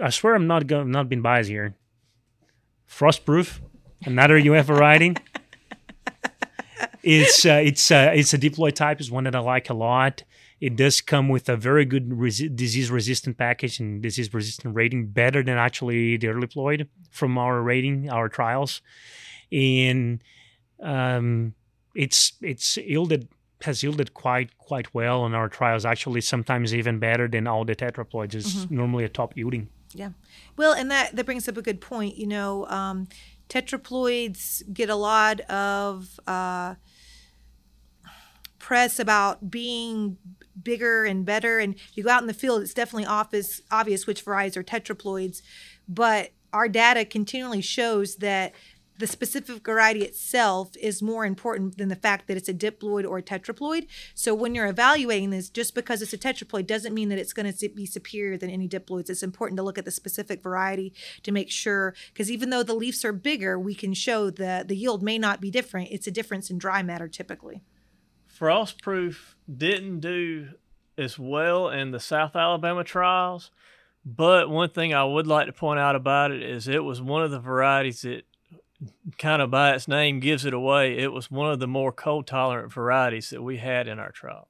I 0.00 0.10
swear 0.10 0.34
I'm 0.34 0.46
not 0.46 0.66
go, 0.66 0.84
not 0.84 1.08
being 1.08 1.22
biased 1.22 1.50
here. 1.50 1.74
Frostproof, 2.88 3.60
another 4.04 4.38
UF 4.38 4.66
variety. 4.66 5.14
it's 7.02 7.44
uh, 7.44 7.60
it's 7.62 7.90
uh, 7.90 8.12
it's 8.14 8.32
a 8.34 8.38
diploid 8.38 8.74
type. 8.74 9.00
is 9.00 9.10
one 9.10 9.24
that 9.24 9.34
I 9.34 9.40
like 9.40 9.70
a 9.70 9.74
lot. 9.74 10.22
It 10.60 10.74
does 10.74 11.00
come 11.00 11.28
with 11.28 11.48
a 11.48 11.56
very 11.56 11.84
good 11.84 12.10
resi- 12.10 12.54
disease 12.54 12.90
resistant 12.90 13.38
package 13.38 13.78
and 13.78 14.02
disease 14.02 14.32
resistant 14.34 14.74
rating, 14.74 15.06
better 15.06 15.42
than 15.42 15.56
actually 15.56 16.16
the 16.16 16.26
Earlyploid 16.26 16.88
from 17.10 17.38
our 17.38 17.62
rating, 17.62 18.10
our 18.10 18.28
trials, 18.28 18.82
and 19.52 20.22
um, 20.82 21.54
it's 21.94 22.32
it's 22.40 22.76
yielded 22.76 23.28
has 23.62 23.82
yielded 23.82 24.14
quite 24.14 24.56
quite 24.58 24.94
well 24.94 25.22
on 25.22 25.34
our 25.34 25.48
trials. 25.48 25.84
Actually, 25.84 26.20
sometimes 26.20 26.74
even 26.74 26.98
better 26.98 27.28
than 27.28 27.46
all 27.46 27.64
the 27.64 27.74
tetraploids. 27.74 28.34
is 28.34 28.70
normally 28.70 29.04
a 29.04 29.08
top 29.08 29.36
yielding. 29.36 29.68
Yeah. 29.94 30.10
Well, 30.56 30.72
and 30.72 30.90
that 30.90 31.16
that 31.16 31.24
brings 31.24 31.48
up 31.48 31.56
a 31.56 31.62
good 31.62 31.80
point. 31.80 32.16
You 32.16 32.26
know, 32.26 32.66
um, 32.66 33.08
tetraploids 33.48 34.62
get 34.72 34.90
a 34.90 34.94
lot 34.94 35.40
of 35.42 36.20
uh, 36.26 36.74
press 38.58 38.98
about 38.98 39.50
being 39.50 40.18
bigger 40.62 41.04
and 41.04 41.24
better. 41.24 41.58
And 41.58 41.74
you 41.94 42.04
go 42.04 42.10
out 42.10 42.20
in 42.20 42.26
the 42.26 42.34
field, 42.34 42.62
it's 42.62 42.74
definitely 42.74 43.06
obvious 43.06 43.62
obvious 43.70 44.06
which 44.06 44.22
varieties 44.22 44.56
are 44.56 44.62
tetraploids. 44.62 45.42
But 45.88 46.30
our 46.52 46.68
data 46.68 47.04
continually 47.04 47.60
shows 47.60 48.16
that 48.16 48.52
the 48.98 49.06
specific 49.06 49.64
variety 49.64 50.02
itself 50.02 50.76
is 50.76 51.00
more 51.00 51.24
important 51.24 51.78
than 51.78 51.88
the 51.88 51.96
fact 51.96 52.26
that 52.26 52.36
it's 52.36 52.48
a 52.48 52.54
diploid 52.54 53.08
or 53.08 53.18
a 53.18 53.22
tetraploid. 53.22 53.86
So 54.14 54.34
when 54.34 54.54
you're 54.54 54.66
evaluating 54.66 55.30
this, 55.30 55.48
just 55.48 55.74
because 55.74 56.02
it's 56.02 56.12
a 56.12 56.18
tetraploid 56.18 56.66
doesn't 56.66 56.92
mean 56.92 57.08
that 57.08 57.18
it's 57.18 57.32
going 57.32 57.50
to 57.52 57.68
be 57.68 57.86
superior 57.86 58.36
than 58.36 58.50
any 58.50 58.68
diploids. 58.68 59.08
It's 59.08 59.22
important 59.22 59.56
to 59.58 59.62
look 59.62 59.78
at 59.78 59.84
the 59.84 59.90
specific 59.90 60.42
variety 60.42 60.92
to 61.22 61.32
make 61.32 61.50
sure, 61.50 61.94
because 62.12 62.30
even 62.30 62.50
though 62.50 62.64
the 62.64 62.74
leaves 62.74 63.04
are 63.04 63.12
bigger, 63.12 63.58
we 63.58 63.74
can 63.74 63.94
show 63.94 64.30
that 64.30 64.68
the 64.68 64.76
yield 64.76 65.02
may 65.02 65.16
not 65.16 65.40
be 65.40 65.50
different. 65.50 65.90
It's 65.92 66.06
a 66.06 66.12
difference 66.12 66.50
in 66.50 66.58
dry 66.58 66.82
matter 66.82 67.08
typically. 67.08 67.62
Frostproof 68.38 69.34
didn't 69.52 70.00
do 70.00 70.48
as 70.96 71.18
well 71.18 71.68
in 71.68 71.92
the 71.92 72.00
South 72.00 72.34
Alabama 72.34 72.82
trials, 72.82 73.52
but 74.04 74.50
one 74.50 74.70
thing 74.70 74.92
I 74.92 75.04
would 75.04 75.26
like 75.26 75.46
to 75.46 75.52
point 75.52 75.78
out 75.78 75.94
about 75.94 76.32
it 76.32 76.42
is 76.42 76.66
it 76.66 76.82
was 76.82 77.00
one 77.00 77.22
of 77.22 77.30
the 77.30 77.38
varieties 77.38 78.02
that 78.02 78.24
kind 79.18 79.42
of 79.42 79.50
by 79.50 79.74
its 79.74 79.88
name 79.88 80.20
gives 80.20 80.44
it 80.44 80.54
away. 80.54 80.98
It 80.98 81.12
was 81.12 81.30
one 81.30 81.50
of 81.50 81.58
the 81.58 81.66
more 81.66 81.92
cold 81.92 82.26
tolerant 82.26 82.72
varieties 82.72 83.30
that 83.30 83.42
we 83.42 83.58
had 83.58 83.88
in 83.88 83.98
our 83.98 84.12
trials. 84.12 84.48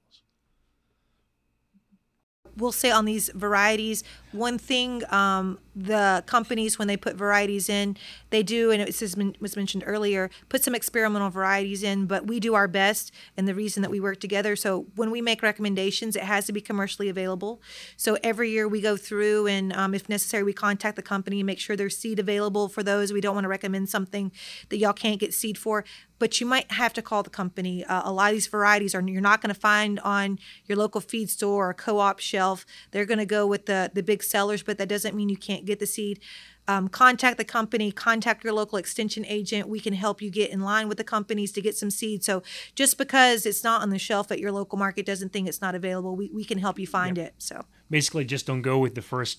We'll 2.59 2.73
say 2.73 2.91
on 2.91 3.05
these 3.05 3.31
varieties 3.35 4.05
one 4.33 4.59
thing 4.59 5.03
um, 5.13 5.59
the 5.75 6.23
companies 6.27 6.79
when 6.79 6.89
they 6.89 6.97
put 6.97 7.15
varieties 7.15 7.69
in 7.69 7.97
they 8.31 8.43
do 8.43 8.71
and 8.71 8.83
it 8.83 9.41
was 9.41 9.57
mentioned 9.57 9.83
earlier 9.87 10.29
put 10.49 10.63
some 10.63 10.75
experimental 10.75 11.31
varieties 11.31 11.83
in 11.83 12.07
but 12.07 12.27
we 12.27 12.39
do 12.41 12.55
our 12.55 12.69
best 12.69 13.13
and 13.37 13.49
the 13.49 13.55
reason 13.55 13.83
that 13.83 13.91
we 13.91 14.01
work 14.01 14.21
together. 14.21 14.57
So 14.57 14.87
when 14.97 15.11
we 15.11 15.23
make 15.23 15.43
recommendations 15.43 16.17
it 16.17 16.23
has 16.23 16.47
to 16.47 16.53
be 16.53 16.61
commercially 16.61 17.09
available. 17.09 17.63
So 17.97 18.19
every 18.23 18.51
year 18.51 18.69
we 18.69 18.81
go 18.81 18.97
through 18.97 19.47
and 19.47 19.73
um, 19.73 19.95
if 19.95 20.09
necessary 20.09 20.43
we 20.43 20.53
contact 20.53 20.97
the 20.97 21.03
company 21.03 21.41
and 21.41 21.47
make 21.47 21.61
sure 21.61 21.77
there's 21.77 21.97
seed 21.97 22.19
available 22.19 22.69
for 22.69 22.83
those. 22.83 23.13
We 23.13 23.21
don't 23.21 23.35
want 23.35 23.45
to 23.45 23.49
recommend 23.49 23.89
something 23.89 24.33
that 24.69 24.79
y'all 24.79 24.93
can't 24.93 25.21
get 25.21 25.33
seed 25.33 25.57
for 25.57 25.85
but 26.19 26.41
you 26.41 26.47
might 26.47 26.71
have 26.73 26.93
to 26.95 27.03
call 27.03 27.23
the 27.23 27.31
company. 27.31 27.85
Uh, 27.85 28.03
a 28.05 28.13
lot 28.13 28.31
of 28.31 28.37
these 28.37 28.47
varieties 28.47 28.95
are 28.95 29.03
you're 29.03 29.21
not 29.21 29.41
going 29.41 29.55
to 29.55 29.61
find 29.61 30.01
on 30.01 30.39
your 30.67 30.77
local 30.77 31.01
feed 31.01 31.31
store 31.31 31.71
or 31.71 31.75
co-op 31.75 32.19
shelf. 32.19 32.67
They're 32.91 33.07
going 33.07 33.19
to 33.19 33.27
go 33.27 33.47
with 33.47 33.67
the 33.67 33.91
the 33.93 34.03
big 34.03 34.23
sellers, 34.23 34.63
but 34.63 34.79
that 34.79 34.89
doesn't 34.89 35.15
mean 35.15 35.29
you 35.29 35.37
can't 35.37 35.65
get 35.65 35.79
the 35.79 35.87
seed. 35.87 36.21
Um, 36.67 36.89
contact 36.89 37.39
the 37.39 37.47
company, 37.47 37.91
contact 37.91 38.45
your 38.45 38.53
local 38.53 38.77
extension 38.77 39.25
agent. 39.25 39.71
We 39.71 39.81
can 39.81 39.95
help 39.95 40.21
you 40.21 40.31
get 40.31 40.51
in 40.51 40.61
line 40.61 40.87
with 40.87 40.99
the 40.99 41.05
companies 41.05 41.51
to 41.53 41.63
get 41.63 41.79
some 41.79 41.91
seed. 41.91 42.23
So 42.23 42.43
just 42.75 42.99
because 42.99 43.47
it's 43.47 43.65
not 43.65 43.81
on 43.81 43.89
the 43.89 43.99
shelf 43.99 44.31
at 44.31 44.39
your 44.39 44.53
local 44.53 44.79
market 44.79 45.07
doesn't 45.07 45.33
think 45.33 45.49
it's 45.49 45.63
not 45.63 45.75
available. 45.75 46.15
We, 46.15 46.31
we 46.31 46.45
can 46.45 46.59
help 46.59 46.79
you 46.79 46.87
find 46.87 47.17
it. 47.17 47.33
So 47.39 47.65
Basically, 47.91 48.27
just 48.27 48.47
don't 48.47 48.61
go 48.61 48.79
with 48.79 48.95
the 48.95 49.03
first 49.03 49.39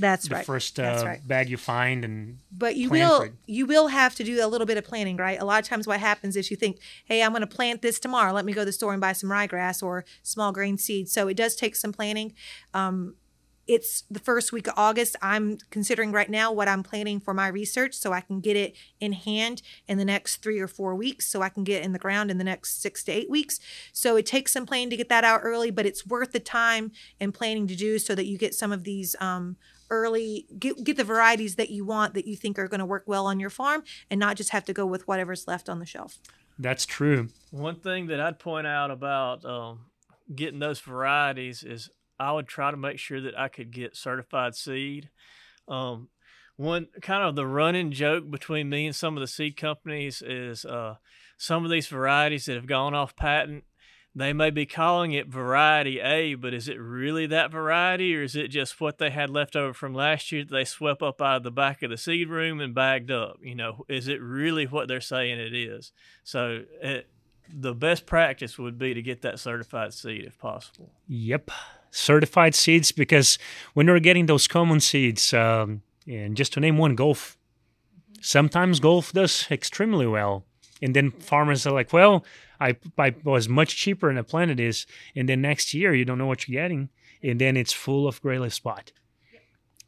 that's 0.00 0.28
the 0.28 0.34
right. 0.36 0.46
first 0.46 0.76
That's 0.76 1.02
uh, 1.02 1.06
right. 1.06 1.28
bag 1.28 1.48
you 1.48 1.56
find 1.56 2.04
and 2.04 2.38
But 2.50 2.76
you 2.76 2.90
will 2.90 3.28
you 3.46 3.66
will 3.66 3.88
have 3.88 4.14
to 4.16 4.24
do 4.24 4.44
a 4.44 4.48
little 4.48 4.66
bit 4.66 4.78
of 4.78 4.84
planning, 4.84 5.16
right? 5.16 5.40
A 5.40 5.44
lot 5.44 5.62
of 5.62 5.68
times 5.68 5.86
what 5.86 6.00
happens 6.00 6.36
is 6.36 6.50
you 6.50 6.56
think, 6.56 6.78
"Hey, 7.04 7.22
I'm 7.22 7.32
going 7.32 7.42
to 7.42 7.46
plant 7.46 7.82
this 7.82 8.00
tomorrow. 8.00 8.32
Let 8.32 8.44
me 8.44 8.52
go 8.52 8.62
to 8.62 8.64
the 8.66 8.72
store 8.72 8.92
and 8.92 9.00
buy 9.00 9.12
some 9.12 9.30
ryegrass 9.30 9.82
or 9.82 10.04
small 10.22 10.52
grain 10.52 10.78
seeds." 10.78 11.12
So 11.12 11.28
it 11.28 11.36
does 11.36 11.54
take 11.54 11.76
some 11.76 11.92
planning. 11.92 12.34
Um, 12.74 13.14
it's 13.70 14.02
the 14.10 14.18
first 14.18 14.52
week 14.52 14.66
of 14.66 14.74
August. 14.76 15.14
I'm 15.22 15.58
considering 15.70 16.10
right 16.10 16.28
now 16.28 16.50
what 16.50 16.66
I'm 16.66 16.82
planning 16.82 17.20
for 17.20 17.32
my 17.32 17.46
research 17.46 17.94
so 17.94 18.12
I 18.12 18.20
can 18.20 18.40
get 18.40 18.56
it 18.56 18.74
in 18.98 19.12
hand 19.12 19.62
in 19.86 19.96
the 19.96 20.04
next 20.04 20.42
three 20.42 20.58
or 20.58 20.66
four 20.66 20.96
weeks, 20.96 21.26
so 21.26 21.40
I 21.40 21.50
can 21.50 21.62
get 21.62 21.84
in 21.84 21.92
the 21.92 21.98
ground 21.98 22.32
in 22.32 22.38
the 22.38 22.44
next 22.44 22.82
six 22.82 23.04
to 23.04 23.12
eight 23.12 23.30
weeks. 23.30 23.60
So 23.92 24.16
it 24.16 24.26
takes 24.26 24.52
some 24.52 24.66
planning 24.66 24.90
to 24.90 24.96
get 24.96 25.08
that 25.08 25.22
out 25.22 25.42
early, 25.44 25.70
but 25.70 25.86
it's 25.86 26.04
worth 26.04 26.32
the 26.32 26.40
time 26.40 26.90
and 27.20 27.32
planning 27.32 27.68
to 27.68 27.76
do 27.76 28.00
so 28.00 28.16
that 28.16 28.26
you 28.26 28.36
get 28.36 28.54
some 28.54 28.72
of 28.72 28.82
these 28.82 29.14
um, 29.20 29.56
early 29.90 30.46
get, 30.58 30.82
get 30.84 30.96
the 30.96 31.04
varieties 31.04 31.56
that 31.56 31.70
you 31.70 31.84
want 31.84 32.14
that 32.14 32.26
you 32.26 32.36
think 32.36 32.58
are 32.58 32.68
going 32.68 32.80
to 32.80 32.86
work 32.86 33.04
well 33.06 33.26
on 33.26 33.40
your 33.40 33.50
farm 33.50 33.82
and 34.10 34.18
not 34.18 34.36
just 34.36 34.50
have 34.50 34.64
to 34.64 34.72
go 34.72 34.86
with 34.86 35.06
whatever's 35.06 35.46
left 35.46 35.68
on 35.68 35.78
the 35.78 35.86
shelf. 35.86 36.18
That's 36.58 36.86
true. 36.86 37.28
One 37.50 37.76
thing 37.76 38.08
that 38.08 38.20
I'd 38.20 38.38
point 38.38 38.66
out 38.66 38.90
about 38.90 39.44
um, 39.44 39.86
getting 40.34 40.58
those 40.60 40.80
varieties 40.80 41.62
is 41.62 41.90
I 42.18 42.32
would 42.32 42.46
try 42.46 42.70
to 42.70 42.76
make 42.76 42.98
sure 42.98 43.20
that 43.22 43.38
I 43.38 43.48
could 43.48 43.70
get 43.70 43.96
certified 43.96 44.54
seed. 44.54 45.08
Um, 45.66 46.08
one 46.56 46.88
kind 47.00 47.24
of 47.24 47.36
the 47.36 47.46
running 47.46 47.90
joke 47.90 48.30
between 48.30 48.68
me 48.68 48.84
and 48.86 48.94
some 48.94 49.16
of 49.16 49.22
the 49.22 49.26
seed 49.26 49.56
companies 49.56 50.20
is 50.20 50.66
uh, 50.66 50.96
some 51.38 51.64
of 51.64 51.70
these 51.70 51.86
varieties 51.86 52.44
that 52.44 52.56
have 52.56 52.66
gone 52.66 52.94
off 52.94 53.16
patent. 53.16 53.64
They 54.14 54.32
may 54.32 54.50
be 54.50 54.66
calling 54.66 55.12
it 55.12 55.28
variety 55.28 56.00
A, 56.00 56.34
but 56.34 56.52
is 56.52 56.68
it 56.68 56.80
really 56.80 57.26
that 57.26 57.52
variety, 57.52 58.16
or 58.16 58.22
is 58.22 58.34
it 58.34 58.48
just 58.48 58.80
what 58.80 58.98
they 58.98 59.10
had 59.10 59.30
left 59.30 59.54
over 59.54 59.72
from 59.72 59.94
last 59.94 60.32
year 60.32 60.44
that 60.44 60.50
they 60.50 60.64
swept 60.64 61.00
up 61.00 61.22
out 61.22 61.38
of 61.38 61.42
the 61.44 61.52
back 61.52 61.82
of 61.82 61.90
the 61.90 61.96
seed 61.96 62.28
room 62.28 62.60
and 62.60 62.74
bagged 62.74 63.10
up? 63.10 63.38
You 63.40 63.54
know, 63.54 63.84
is 63.88 64.08
it 64.08 64.20
really 64.20 64.66
what 64.66 64.88
they're 64.88 65.00
saying 65.00 65.38
it 65.38 65.54
is? 65.54 65.92
So, 66.24 66.64
it, 66.82 67.06
the 67.52 67.74
best 67.74 68.06
practice 68.06 68.58
would 68.58 68.78
be 68.78 68.94
to 68.94 69.02
get 69.02 69.22
that 69.22 69.38
certified 69.38 69.94
seed 69.94 70.24
if 70.24 70.38
possible. 70.38 70.90
Yep 71.06 71.50
certified 71.90 72.54
seeds 72.54 72.92
because 72.92 73.38
when 73.74 73.86
you're 73.86 74.00
getting 74.00 74.26
those 74.26 74.46
common 74.46 74.80
seeds, 74.80 75.34
um, 75.34 75.82
and 76.06 76.36
just 76.36 76.52
to 76.54 76.60
name 76.60 76.78
one, 76.78 76.94
Gulf. 76.94 77.36
Sometimes 78.20 78.80
Gulf 78.80 79.12
does 79.12 79.46
extremely 79.50 80.06
well, 80.06 80.44
and 80.82 80.94
then 80.94 81.10
farmers 81.10 81.66
are 81.66 81.72
like, 81.72 81.92
"Well, 81.92 82.24
I, 82.60 82.76
I 82.98 83.14
was 83.24 83.48
much 83.48 83.76
cheaper 83.76 84.16
I 84.16 84.22
planned 84.22 84.50
it 84.50 84.60
is," 84.60 84.86
and 85.14 85.28
then 85.28 85.40
next 85.42 85.74
year 85.74 85.94
you 85.94 86.04
don't 86.04 86.18
know 86.18 86.26
what 86.26 86.48
you're 86.48 86.60
getting, 86.60 86.88
and 87.22 87.40
then 87.40 87.56
it's 87.56 87.72
full 87.72 88.06
of 88.06 88.20
gray 88.22 88.38
leaf 88.38 88.54
spot. 88.54 88.92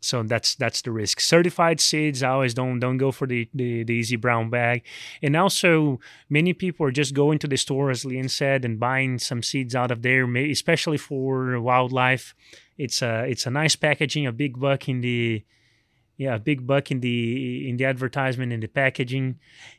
So 0.02 0.24
that's 0.24 0.56
that's 0.56 0.82
the 0.82 0.90
risk. 0.90 1.20
Certified 1.20 1.80
seeds, 1.80 2.24
I 2.24 2.30
always 2.30 2.54
don't 2.54 2.80
don't 2.80 2.96
go 2.96 3.12
for 3.12 3.26
the, 3.28 3.48
the, 3.54 3.84
the 3.84 3.94
easy 3.94 4.16
brown 4.16 4.50
bag. 4.50 4.82
And 5.22 5.36
also, 5.36 6.00
many 6.28 6.52
people 6.52 6.84
are 6.84 6.90
just 6.90 7.14
going 7.14 7.38
to 7.38 7.46
the 7.46 7.56
store, 7.56 7.88
as 7.88 8.02
Leanne 8.02 8.28
said, 8.28 8.64
and 8.64 8.80
buying 8.80 9.20
some 9.20 9.44
seeds 9.44 9.76
out 9.76 9.92
of 9.92 10.02
there, 10.02 10.24
especially 10.36 10.98
for 10.98 11.60
wildlife. 11.60 12.34
It's 12.76 13.00
a 13.00 13.24
it's 13.28 13.46
a 13.46 13.50
nice 13.50 13.76
packaging, 13.76 14.26
a 14.26 14.32
big 14.32 14.58
buck 14.58 14.88
in 14.88 15.02
the 15.02 15.44
yeah, 16.16 16.34
a 16.34 16.38
big 16.38 16.66
buck 16.66 16.90
in 16.90 17.00
the 17.00 17.68
in 17.68 17.76
the 17.76 17.84
advertisement 17.84 18.52
in 18.52 18.60
the 18.60 18.68
packaging, 18.68 19.38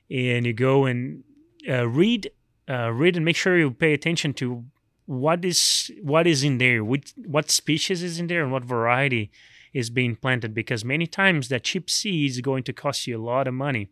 and 0.09 0.45
you 0.45 0.53
go 0.53 0.85
and 0.85 1.23
uh, 1.67 1.87
read 1.87 2.31
uh, 2.69 2.91
read 2.91 3.15
and 3.15 3.25
make 3.25 3.35
sure 3.35 3.57
you 3.57 3.71
pay 3.71 3.93
attention 3.93 4.33
to 4.35 4.65
what 5.05 5.43
is 5.45 5.91
what 6.01 6.27
is 6.27 6.43
in 6.43 6.57
there, 6.57 6.83
which 6.83 7.13
what 7.25 7.51
species 7.51 8.03
is 8.03 8.19
in 8.19 8.27
there, 8.27 8.43
and 8.43 8.51
what 8.51 8.63
variety 8.63 9.31
is 9.73 9.89
being 9.89 10.15
planted. 10.15 10.53
Because 10.53 10.83
many 10.83 11.07
times 11.07 11.49
that 11.49 11.63
cheap 11.63 11.89
seed 11.89 12.31
is 12.31 12.41
going 12.41 12.63
to 12.63 12.73
cost 12.73 13.07
you 13.07 13.17
a 13.17 13.23
lot 13.23 13.47
of 13.47 13.53
money. 13.53 13.89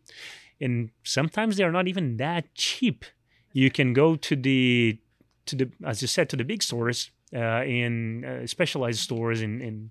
And 0.60 0.90
sometimes 1.02 1.56
they 1.56 1.64
are 1.64 1.72
not 1.72 1.88
even 1.88 2.16
that 2.18 2.54
cheap. 2.54 3.04
You 3.52 3.70
can 3.70 3.92
go 3.92 4.16
to 4.16 4.36
the 4.36 4.98
to 5.46 5.56
the 5.56 5.70
as 5.84 6.02
you 6.02 6.08
said 6.08 6.28
to 6.30 6.36
the 6.36 6.44
big 6.44 6.62
stores 6.62 7.10
uh, 7.34 7.62
in 7.64 8.24
uh, 8.24 8.46
specialized 8.46 9.00
stores 9.00 9.42
in, 9.42 9.60
in 9.60 9.90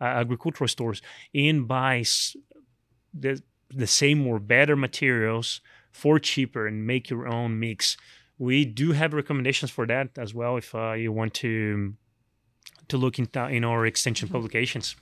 uh, 0.00 0.04
agricultural 0.04 0.68
stores 0.68 1.02
and 1.34 1.66
buy 1.68 2.04
the 3.14 3.42
the 3.70 3.86
same 3.86 4.26
or 4.26 4.38
better 4.38 4.76
materials 4.76 5.60
for 5.90 6.18
cheaper 6.18 6.66
and 6.66 6.86
make 6.86 7.10
your 7.10 7.26
own 7.26 7.58
mix 7.58 7.96
we 8.38 8.64
do 8.64 8.92
have 8.92 9.14
recommendations 9.14 9.70
for 9.70 9.86
that 9.86 10.10
as 10.18 10.34
well 10.34 10.56
if 10.56 10.74
uh, 10.74 10.92
you 10.92 11.10
want 11.10 11.34
to 11.34 11.94
to 12.88 12.96
look 12.96 13.18
in, 13.18 13.28
in 13.50 13.64
our 13.64 13.86
extension 13.86 14.28
mm-hmm. 14.28 14.36
publications 14.36 14.96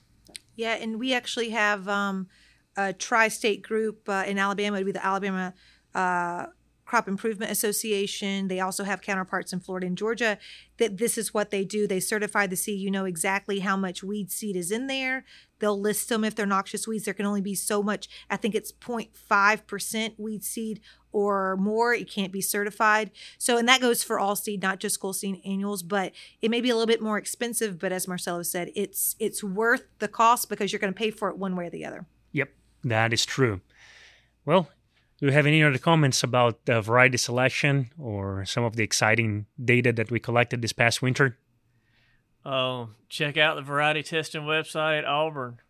yeah, 0.56 0.74
and 0.74 0.98
we 0.98 1.12
actually 1.12 1.50
have 1.50 1.88
um, 1.88 2.28
a 2.76 2.92
tri-state 2.92 3.62
group 3.62 4.08
uh, 4.08 4.24
in 4.26 4.38
Alabama. 4.38 4.76
It 4.76 4.80
would 4.80 4.86
be 4.86 4.92
the 4.92 5.04
Alabama 5.04 5.54
uh, 5.94 6.46
Crop 6.84 7.08
Improvement 7.08 7.50
Association. 7.50 8.48
They 8.48 8.60
also 8.60 8.84
have 8.84 9.00
counterparts 9.00 9.52
in 9.52 9.60
Florida 9.60 9.86
and 9.86 9.96
Georgia. 9.96 10.38
That 10.76 10.98
this 10.98 11.16
is 11.16 11.32
what 11.32 11.50
they 11.50 11.64
do. 11.64 11.86
They 11.86 12.00
certify 12.00 12.46
the 12.46 12.56
seed. 12.56 12.80
You 12.80 12.90
know 12.90 13.04
exactly 13.04 13.60
how 13.60 13.76
much 13.76 14.02
weed 14.02 14.30
seed 14.30 14.54
is 14.56 14.70
in 14.70 14.86
there. 14.86 15.24
They'll 15.60 15.80
list 15.80 16.08
them 16.08 16.24
if 16.24 16.34
they're 16.34 16.46
noxious 16.46 16.86
weeds. 16.86 17.04
There 17.04 17.14
can 17.14 17.26
only 17.26 17.40
be 17.40 17.54
so 17.54 17.82
much. 17.82 18.08
I 18.28 18.36
think 18.36 18.54
it's 18.54 18.72
0.5 18.72 19.66
percent 19.66 20.14
weed 20.18 20.44
seed 20.44 20.80
or 21.10 21.56
more. 21.56 21.94
It 21.94 22.10
can't 22.10 22.32
be 22.32 22.42
certified. 22.42 23.10
So, 23.38 23.56
and 23.56 23.66
that 23.68 23.80
goes 23.80 24.02
for 24.02 24.18
all 24.18 24.36
seed, 24.36 24.60
not 24.60 24.80
just 24.80 25.00
cool 25.00 25.14
season 25.14 25.40
annuals. 25.44 25.82
But 25.82 26.12
it 26.42 26.50
may 26.50 26.60
be 26.60 26.68
a 26.68 26.74
little 26.74 26.86
bit 26.86 27.00
more 27.00 27.16
expensive. 27.16 27.78
But 27.78 27.92
as 27.92 28.06
Marcelo 28.06 28.42
said, 28.42 28.70
it's 28.74 29.16
it's 29.18 29.42
worth 29.42 29.84
the 30.00 30.08
cost 30.08 30.50
because 30.50 30.72
you're 30.72 30.80
going 30.80 30.92
to 30.92 30.98
pay 30.98 31.10
for 31.10 31.30
it 31.30 31.38
one 31.38 31.56
way 31.56 31.66
or 31.66 31.70
the 31.70 31.86
other. 31.86 32.04
Yep, 32.32 32.50
that 32.84 33.12
is 33.14 33.24
true. 33.24 33.62
Well, 34.44 34.68
do 35.18 35.26
you 35.26 35.32
have 35.32 35.46
any 35.46 35.62
other 35.62 35.78
comments 35.78 36.22
about 36.22 36.64
the 36.66 36.80
variety 36.80 37.18
selection 37.18 37.90
or 37.98 38.44
some 38.44 38.64
of 38.64 38.76
the 38.76 38.82
exciting 38.82 39.46
data 39.62 39.92
that 39.92 40.10
we 40.10 40.18
collected 40.18 40.60
this 40.60 40.72
past 40.72 41.02
winter? 41.02 41.38
Oh, 42.44 42.90
check 43.08 43.36
out 43.36 43.56
the 43.56 43.62
variety 43.62 44.02
testing 44.02 44.42
website 44.42 44.98
at 44.98 45.04
Auburn. 45.04 45.60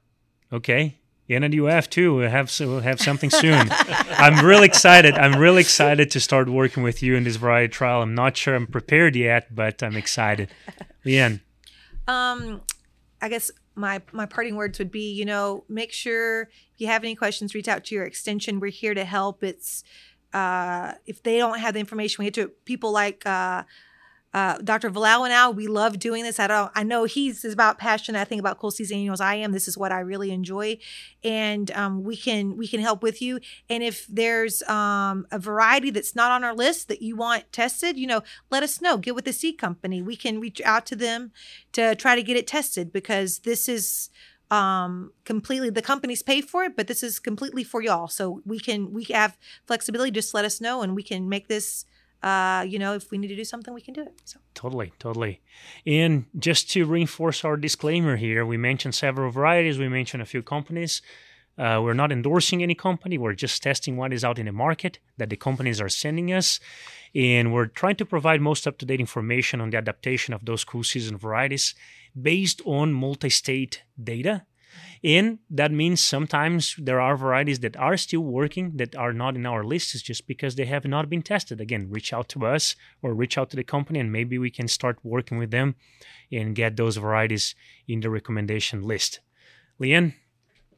Okay. 0.52 0.98
And 1.28 1.54
you 1.54 1.64
have 1.64 1.88
too. 1.88 2.16
We'll 2.16 2.30
have 2.30 2.52
we'll 2.60 2.80
have 2.80 3.00
something 3.00 3.30
soon. 3.30 3.68
I'm 3.70 4.44
really 4.44 4.66
excited. 4.66 5.14
I'm 5.14 5.40
really 5.40 5.62
excited 5.62 6.10
to 6.10 6.20
start 6.20 6.50
working 6.50 6.82
with 6.82 7.02
you 7.02 7.14
in 7.16 7.24
this 7.24 7.36
variety 7.36 7.68
trial. 7.68 8.02
I'm 8.02 8.14
not 8.14 8.36
sure 8.36 8.54
I'm 8.54 8.66
prepared 8.66 9.16
yet, 9.16 9.54
but 9.54 9.82
I'm 9.82 9.96
excited. 9.96 10.50
Leanne. 11.04 11.40
Um, 12.06 12.60
I 13.22 13.30
guess 13.30 13.50
my 13.74 14.02
my 14.12 14.26
parting 14.26 14.56
words 14.56 14.78
would 14.78 14.90
be, 14.90 15.12
you 15.12 15.24
know, 15.24 15.64
make 15.68 15.92
sure 15.92 16.42
if 16.42 16.78
you 16.78 16.86
have 16.86 17.02
any 17.02 17.14
questions, 17.14 17.54
reach 17.54 17.68
out 17.68 17.84
to 17.84 17.94
your 17.94 18.04
extension. 18.04 18.60
We're 18.60 18.70
here 18.70 18.94
to 18.94 19.04
help. 19.04 19.42
It's 19.42 19.84
uh, 20.32 20.94
if 21.06 21.22
they 21.22 21.38
don't 21.38 21.58
have 21.58 21.74
the 21.74 21.80
information, 21.80 22.22
we 22.22 22.26
have 22.26 22.34
to 22.34 22.48
people 22.64 22.92
like 22.92 23.24
uh, 23.26 23.64
uh, 24.34 24.58
Dr. 24.58 24.90
I, 24.92 25.48
we 25.54 25.68
love 25.68 26.00
doing 26.00 26.24
this. 26.24 26.40
I 26.40 26.48
don't, 26.48 26.70
I 26.74 26.82
know 26.82 27.04
he's 27.04 27.44
about 27.44 27.78
passionate. 27.78 28.20
I 28.20 28.24
think 28.24 28.40
about 28.40 28.58
Cool 28.58 28.72
Season 28.72 28.98
Annuals. 28.98 29.20
I 29.20 29.36
am. 29.36 29.52
This 29.52 29.68
is 29.68 29.78
what 29.78 29.92
I 29.92 30.00
really 30.00 30.32
enjoy, 30.32 30.78
and 31.22 31.70
um, 31.70 32.02
we 32.02 32.16
can 32.16 32.56
we 32.56 32.66
can 32.66 32.80
help 32.80 33.00
with 33.00 33.22
you. 33.22 33.38
And 33.70 33.84
if 33.84 34.08
there's 34.08 34.60
um, 34.64 35.28
a 35.30 35.38
variety 35.38 35.90
that's 35.90 36.16
not 36.16 36.32
on 36.32 36.42
our 36.42 36.52
list 36.52 36.88
that 36.88 37.00
you 37.00 37.14
want 37.14 37.52
tested, 37.52 37.96
you 37.96 38.08
know, 38.08 38.22
let 38.50 38.64
us 38.64 38.80
know. 38.80 38.96
Get 38.96 39.14
with 39.14 39.24
the 39.24 39.32
seed 39.32 39.56
company. 39.56 40.02
We 40.02 40.16
can 40.16 40.40
reach 40.40 40.60
out 40.62 40.84
to 40.86 40.96
them 40.96 41.30
to 41.72 41.94
try 41.94 42.16
to 42.16 42.22
get 42.22 42.36
it 42.36 42.48
tested 42.48 42.92
because 42.92 43.38
this 43.40 43.68
is 43.68 44.10
um 44.50 45.12
completely 45.24 45.70
the 45.70 45.80
companies 45.80 46.22
pay 46.22 46.42
for 46.42 46.64
it 46.64 46.76
but 46.76 46.86
this 46.86 47.02
is 47.02 47.18
completely 47.18 47.64
for 47.64 47.80
y'all 47.80 48.06
so 48.06 48.42
we 48.44 48.60
can 48.60 48.92
we 48.92 49.02
have 49.04 49.38
flexibility 49.66 50.10
just 50.10 50.34
let 50.34 50.44
us 50.44 50.60
know 50.60 50.82
and 50.82 50.94
we 50.94 51.02
can 51.02 51.30
make 51.30 51.48
this 51.48 51.86
uh, 52.24 52.64
you 52.66 52.78
know, 52.78 52.94
if 52.94 53.10
we 53.10 53.18
need 53.18 53.28
to 53.28 53.36
do 53.36 53.44
something, 53.44 53.74
we 53.74 53.82
can 53.82 53.92
do 53.92 54.00
it. 54.00 54.14
So. 54.24 54.40
Totally, 54.54 54.94
totally. 54.98 55.42
And 55.86 56.24
just 56.38 56.70
to 56.70 56.86
reinforce 56.86 57.44
our 57.44 57.58
disclaimer 57.58 58.16
here, 58.16 58.46
we 58.46 58.56
mentioned 58.56 58.94
several 58.94 59.30
varieties, 59.30 59.78
we 59.78 59.90
mentioned 59.90 60.22
a 60.22 60.26
few 60.26 60.42
companies. 60.42 61.02
Uh, 61.58 61.80
we're 61.84 61.92
not 61.92 62.10
endorsing 62.10 62.62
any 62.62 62.74
company. 62.74 63.18
We're 63.18 63.34
just 63.34 63.62
testing 63.62 63.98
what 63.98 64.12
is 64.12 64.24
out 64.24 64.38
in 64.38 64.46
the 64.46 64.52
market 64.52 64.98
that 65.18 65.28
the 65.28 65.36
companies 65.36 65.82
are 65.82 65.90
sending 65.90 66.32
us. 66.32 66.58
And 67.14 67.52
we're 67.52 67.66
trying 67.66 67.96
to 67.96 68.06
provide 68.06 68.40
most 68.40 68.66
up 68.66 68.78
to 68.78 68.86
date 68.86 69.00
information 69.00 69.60
on 69.60 69.68
the 69.68 69.76
adaptation 69.76 70.32
of 70.32 70.46
those 70.46 70.64
cool 70.64 70.82
season 70.82 71.18
varieties 71.18 71.74
based 72.20 72.62
on 72.64 72.94
multi 72.94 73.28
state 73.28 73.82
data 74.02 74.46
and 75.02 75.38
that 75.50 75.70
means 75.70 76.00
sometimes 76.00 76.76
there 76.78 77.00
are 77.00 77.16
varieties 77.16 77.60
that 77.60 77.76
are 77.76 77.96
still 77.96 78.22
working 78.22 78.76
that 78.76 78.96
are 78.96 79.12
not 79.12 79.36
in 79.36 79.44
our 79.44 79.62
lists 79.62 80.00
just 80.00 80.26
because 80.26 80.54
they 80.54 80.64
have 80.64 80.86
not 80.86 81.10
been 81.10 81.22
tested. 81.22 81.60
Again, 81.60 81.88
reach 81.90 82.12
out 82.12 82.28
to 82.30 82.46
us 82.46 82.74
or 83.02 83.12
reach 83.12 83.36
out 83.36 83.50
to 83.50 83.56
the 83.56 83.64
company 83.64 84.00
and 84.00 84.10
maybe 84.10 84.38
we 84.38 84.50
can 84.50 84.66
start 84.66 84.98
working 85.02 85.36
with 85.36 85.50
them 85.50 85.74
and 86.32 86.54
get 86.54 86.76
those 86.76 86.96
varieties 86.96 87.54
in 87.86 88.00
the 88.00 88.08
recommendation 88.08 88.82
list. 88.82 89.20
Leanne, 89.78 90.14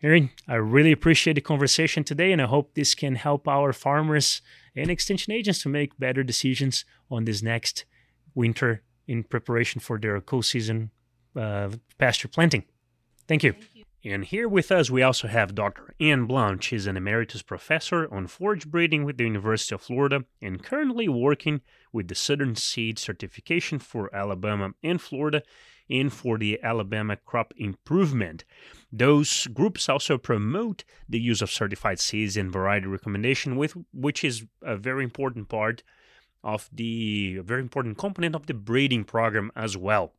Henry, 0.02 0.32
I 0.48 0.54
really 0.56 0.92
appreciate 0.92 1.34
the 1.34 1.40
conversation 1.40 2.02
today 2.02 2.32
and 2.32 2.42
I 2.42 2.46
hope 2.46 2.74
this 2.74 2.94
can 2.94 3.14
help 3.14 3.46
our 3.46 3.72
farmers 3.72 4.42
and 4.74 4.90
extension 4.90 5.32
agents 5.32 5.62
to 5.62 5.68
make 5.68 5.98
better 5.98 6.22
decisions 6.22 6.84
on 7.10 7.24
this 7.24 7.42
next 7.42 7.84
winter 8.34 8.82
in 9.06 9.22
preparation 9.22 9.80
for 9.80 9.98
their 9.98 10.20
cool 10.20 10.42
season 10.42 10.90
uh, 11.36 11.70
pasture 11.98 12.28
planting. 12.28 12.64
Thank 13.28 13.42
you. 13.44 13.54
And 14.08 14.24
here 14.24 14.48
with 14.48 14.70
us, 14.70 14.88
we 14.88 15.02
also 15.02 15.26
have 15.26 15.56
Dr. 15.56 15.92
Ann 15.98 16.26
Blount. 16.26 16.62
She's 16.62 16.86
an 16.86 16.96
emeritus 16.96 17.42
professor 17.42 18.06
on 18.14 18.28
forage 18.28 18.68
breeding 18.68 19.04
with 19.04 19.16
the 19.16 19.24
University 19.24 19.74
of 19.74 19.82
Florida 19.82 20.24
and 20.40 20.62
currently 20.62 21.08
working 21.08 21.60
with 21.92 22.06
the 22.06 22.14
Southern 22.14 22.54
Seed 22.54 23.00
Certification 23.00 23.80
for 23.80 24.14
Alabama 24.14 24.74
and 24.80 25.00
Florida 25.00 25.42
and 25.90 26.12
for 26.12 26.38
the 26.38 26.60
Alabama 26.62 27.16
Crop 27.16 27.52
Improvement. 27.56 28.44
Those 28.92 29.48
groups 29.48 29.88
also 29.88 30.18
promote 30.18 30.84
the 31.08 31.18
use 31.18 31.42
of 31.42 31.50
certified 31.50 31.98
seeds 31.98 32.36
and 32.36 32.52
variety 32.52 32.86
recommendation, 32.86 33.56
with 33.56 33.74
which 33.92 34.22
is 34.22 34.44
a 34.62 34.76
very 34.76 35.02
important 35.02 35.48
part 35.48 35.82
of 36.44 36.70
the 36.72 37.38
very 37.38 37.60
important 37.60 37.98
component 37.98 38.36
of 38.36 38.46
the 38.46 38.54
breeding 38.54 39.02
program 39.02 39.50
as 39.56 39.76
well. 39.76 40.12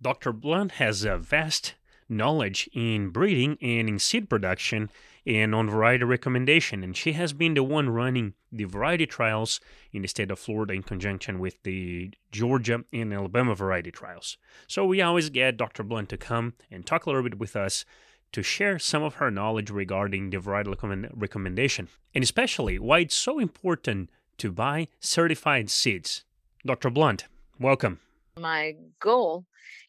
Dr. 0.00 0.32
Blount 0.32 0.72
has 0.72 1.04
a 1.04 1.18
vast 1.18 1.74
knowledge 2.12 2.68
in 2.72 3.08
breeding 3.08 3.58
and 3.60 3.88
in 3.88 3.98
seed 3.98 4.28
production 4.28 4.90
and 5.26 5.54
on 5.54 5.70
variety 5.70 6.04
recommendation. 6.04 6.82
And 6.82 6.96
she 6.96 7.12
has 7.12 7.32
been 7.32 7.54
the 7.54 7.62
one 7.62 7.90
running 7.90 8.34
the 8.50 8.64
variety 8.64 9.06
trials 9.06 9.60
in 9.92 10.02
the 10.02 10.08
state 10.08 10.30
of 10.30 10.38
Florida 10.38 10.74
in 10.74 10.82
conjunction 10.82 11.38
with 11.38 11.62
the 11.62 12.12
Georgia 12.30 12.84
and 12.92 13.12
Alabama 13.12 13.54
variety 13.54 13.90
trials. 13.90 14.36
So 14.66 14.84
we 14.84 15.00
always 15.00 15.30
get 15.30 15.56
Dr. 15.56 15.82
Blount 15.82 16.08
to 16.10 16.16
come 16.16 16.54
and 16.70 16.84
talk 16.84 17.06
a 17.06 17.10
little 17.10 17.22
bit 17.22 17.38
with 17.38 17.56
us 17.56 17.84
to 18.32 18.42
share 18.42 18.78
some 18.78 19.02
of 19.02 19.14
her 19.14 19.30
knowledge 19.30 19.70
regarding 19.70 20.30
the 20.30 20.38
variety 20.38 20.72
recommendation 21.14 21.88
and 22.14 22.24
especially 22.24 22.78
why 22.78 23.00
it's 23.00 23.14
so 23.14 23.38
important 23.38 24.10
to 24.38 24.50
buy 24.50 24.88
certified 25.00 25.70
seeds. 25.70 26.24
Dr. 26.64 26.90
Blount, 26.90 27.26
welcome. 27.60 28.00
My 28.38 28.74
goal 29.00 29.44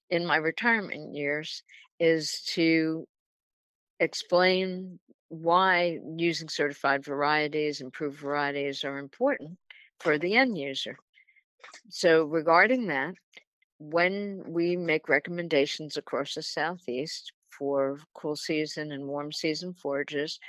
in 0.10 0.26
my 0.26 0.36
retirement 0.36 1.16
years 1.16 1.64
is 2.04 2.42
to 2.42 3.08
explain 4.02 5.00
why 5.30 6.00
using 6.18 6.50
certified 6.50 7.06
varieties, 7.06 7.80
improved 7.80 8.20
varieties 8.20 8.84
are 8.84 8.98
important 8.98 9.58
for 10.02 10.18
the 10.18 10.36
end 10.36 10.58
user. 10.58 10.98
So, 11.90 12.26
regarding 12.26 12.88
that, 12.88 13.14
when 13.80 14.44
we 14.46 14.76
make 14.76 15.08
recommendations 15.08 15.96
across 15.96 16.34
the 16.34 16.42
Southeast 16.42 17.32
for 17.58 18.00
cool 18.14 18.36
season 18.36 18.92
and 18.92 19.08
warm 19.08 19.32
season 19.32 19.74
forages, 19.74 20.40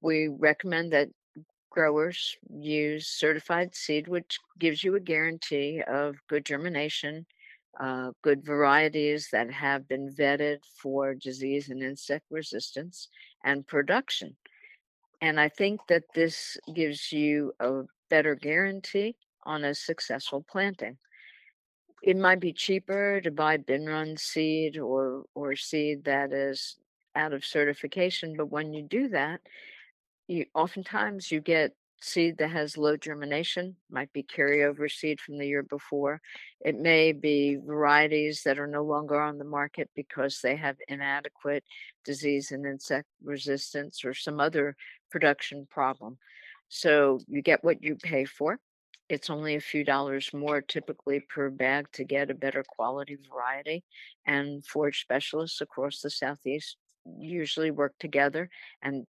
we 0.00 0.26
recommend 0.26 0.92
that 0.92 1.10
growers 1.70 2.36
use 2.50 3.06
certified 3.06 3.72
seed, 3.72 4.08
which 4.08 4.40
gives 4.58 4.82
you 4.82 4.96
a 4.96 5.00
guarantee 5.00 5.80
of 5.86 6.16
good 6.28 6.44
germination, 6.44 7.24
uh, 7.80 8.10
good 8.22 8.44
varieties 8.44 9.28
that 9.32 9.50
have 9.50 9.88
been 9.88 10.10
vetted 10.10 10.58
for 10.80 11.14
disease 11.14 11.70
and 11.70 11.82
insect 11.82 12.24
resistance 12.30 13.08
and 13.44 13.66
production. 13.66 14.36
And 15.20 15.40
I 15.40 15.48
think 15.48 15.80
that 15.88 16.04
this 16.14 16.56
gives 16.74 17.12
you 17.12 17.52
a 17.60 17.82
better 18.10 18.34
guarantee 18.34 19.16
on 19.44 19.64
a 19.64 19.74
successful 19.74 20.44
planting. 20.50 20.96
It 22.02 22.16
might 22.16 22.40
be 22.40 22.52
cheaper 22.52 23.20
to 23.22 23.30
buy 23.30 23.56
bin 23.56 23.86
run 23.86 24.16
seed 24.16 24.78
or 24.78 25.24
or 25.34 25.56
seed 25.56 26.04
that 26.04 26.32
is 26.32 26.76
out 27.16 27.32
of 27.32 27.44
certification, 27.44 28.34
but 28.36 28.50
when 28.50 28.74
you 28.74 28.82
do 28.82 29.08
that, 29.08 29.40
you 30.26 30.46
oftentimes 30.54 31.30
you 31.30 31.40
get 31.40 31.72
seed 32.00 32.38
that 32.38 32.50
has 32.50 32.76
low 32.76 32.96
germination, 32.96 33.76
might 33.90 34.12
be 34.12 34.22
carryover 34.22 34.90
seed 34.90 35.20
from 35.20 35.38
the 35.38 35.46
year 35.46 35.62
before. 35.62 36.20
It 36.60 36.78
may 36.78 37.12
be 37.12 37.56
varieties 37.56 38.42
that 38.44 38.58
are 38.58 38.66
no 38.66 38.84
longer 38.84 39.20
on 39.20 39.38
the 39.38 39.44
market 39.44 39.90
because 39.94 40.40
they 40.42 40.56
have 40.56 40.76
inadequate 40.88 41.64
disease 42.04 42.50
and 42.50 42.66
insect 42.66 43.08
resistance 43.22 44.04
or 44.04 44.14
some 44.14 44.40
other 44.40 44.76
production 45.10 45.66
problem. 45.70 46.18
So 46.68 47.20
you 47.28 47.42
get 47.42 47.64
what 47.64 47.82
you 47.82 47.96
pay 47.96 48.24
for. 48.24 48.58
It's 49.08 49.30
only 49.30 49.54
a 49.54 49.60
few 49.60 49.84
dollars 49.84 50.30
more 50.32 50.60
typically 50.60 51.20
per 51.20 51.50
bag 51.50 51.86
to 51.92 52.04
get 52.04 52.30
a 52.30 52.34
better 52.34 52.64
quality 52.66 53.16
variety. 53.30 53.84
And 54.26 54.64
forage 54.66 55.00
specialists 55.00 55.60
across 55.60 56.00
the 56.00 56.10
Southeast 56.10 56.76
usually 57.18 57.70
work 57.70 57.92
together 58.00 58.48
and 58.82 59.06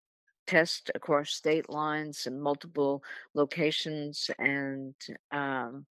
test 0.46 0.90
across 0.94 1.30
state 1.30 1.68
lines 1.68 2.26
and 2.26 2.40
multiple 2.40 3.02
locations 3.34 4.30
and 4.38 4.94
um, 5.32 5.86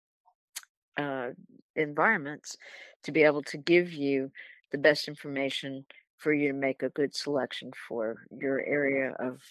uh, 0.97 1.30
environments 1.76 2.58
to 3.04 3.12
be 3.12 3.24
able 3.24 3.43
to 3.43 3.58
give 3.58 3.91
you 3.91 4.32
the 4.72 4.78
best 4.78 5.08
information 5.08 5.86
for 6.18 6.34
you 6.34 6.50
to 6.50 6.54
make 6.54 6.84
a 6.84 6.89
good 6.89 7.16
selection 7.16 7.72
for 7.88 8.26
your 8.32 8.62
area 8.62 9.14
of 9.20 9.41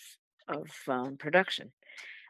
of 0.48 0.66
um, 0.88 1.16
production. 1.18 1.70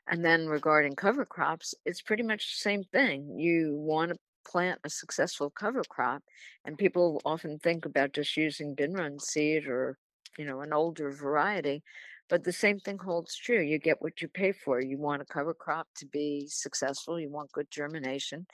And 0.09 0.25
then 0.25 0.47
regarding 0.47 0.97
cover 0.97 1.25
crops, 1.25 1.75
it's 1.85 2.03
pretty 2.03 2.23
much 2.23 2.51
the 2.51 2.61
same 2.63 2.83
thing. 2.85 3.39
You 3.39 3.75
want 3.77 4.11
to 4.11 4.19
plant 4.47 4.81
a 4.83 4.91
successful 4.91 5.51
cover 5.51 5.83
crop, 5.89 6.23
and 6.65 6.79
people 6.79 7.21
often 7.25 7.59
think 7.59 7.85
about 7.85 8.13
just 8.13 8.37
using 8.37 8.75
bin 8.75 8.95
run 8.95 9.19
seed 9.19 9.67
or 9.67 9.99
you 10.39 10.45
know 10.45 10.61
an 10.61 10.73
older 10.73 11.11
variety 11.11 11.83
but 12.29 12.45
the 12.45 12.53
same 12.53 12.79
thing 12.79 12.99
holds 12.99 13.37
true. 13.37 13.61
You 13.61 13.79
get 13.79 14.03
what 14.03 14.21
you 14.21 14.29
pay 14.29 14.53
for. 14.53 14.81
You 14.81 14.99
want 14.99 15.23
a 15.23 15.25
cover 15.25 15.55
crop 15.55 15.89
to 15.97 16.07
be 16.07 16.47
successful. 16.49 17.19
You 17.19 17.31
want 17.31 17.53
good 17.53 17.71
germination. 17.71 18.47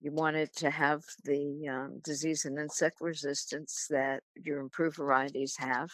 You 0.00 0.10
want 0.10 0.36
it 0.36 0.54
to 0.56 0.70
have 0.70 1.02
the 1.24 1.68
um, 1.68 2.00
disease 2.02 2.44
and 2.44 2.58
insect 2.58 3.00
resistance 3.00 3.86
that 3.90 4.22
your 4.34 4.58
improved 4.58 4.96
varieties 4.96 5.54
have. 5.58 5.90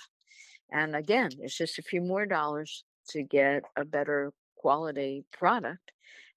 And 0.72 0.96
again, 0.96 1.30
it's 1.40 1.56
just 1.56 1.78
a 1.78 1.82
few 1.82 2.00
more 2.00 2.24
dollars 2.24 2.84
to 3.10 3.22
get 3.22 3.64
a 3.76 3.84
better 3.84 4.32
quality 4.56 5.24
product. 5.32 5.92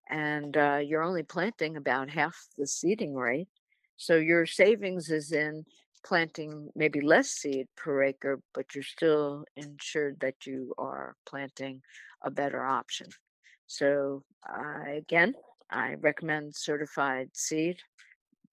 And 0.09 0.57
uh, 0.57 0.79
you're 0.83 1.03
only 1.03 1.23
planting 1.23 1.77
about 1.77 2.09
half 2.09 2.35
the 2.57 2.67
seeding 2.67 3.15
rate. 3.15 3.47
So 3.95 4.15
your 4.15 4.45
savings 4.45 5.09
is 5.09 5.31
in 5.31 5.63
planting 6.03 6.69
maybe 6.75 7.01
less 7.01 7.29
seed 7.29 7.67
per 7.75 8.03
acre, 8.03 8.41
but 8.53 8.73
you're 8.73 8.83
still 8.83 9.45
ensured 9.55 10.19
that 10.21 10.45
you 10.45 10.73
are 10.77 11.15
planting 11.25 11.81
a 12.23 12.31
better 12.31 12.63
option. 12.63 13.07
So, 13.67 14.23
uh, 14.49 14.91
again, 14.91 15.33
I 15.69 15.95
recommend 15.95 16.55
certified 16.55 17.29
seed 17.33 17.77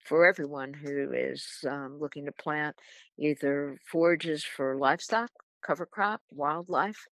for 0.04 0.26
everyone 0.26 0.72
who 0.72 1.12
is 1.12 1.46
um, 1.68 1.98
looking 2.00 2.26
to 2.26 2.32
plant 2.32 2.76
either 3.18 3.78
forages 3.90 4.44
for 4.44 4.76
livestock, 4.76 5.30
cover 5.62 5.86
crop, 5.86 6.20
wildlife. 6.32 7.06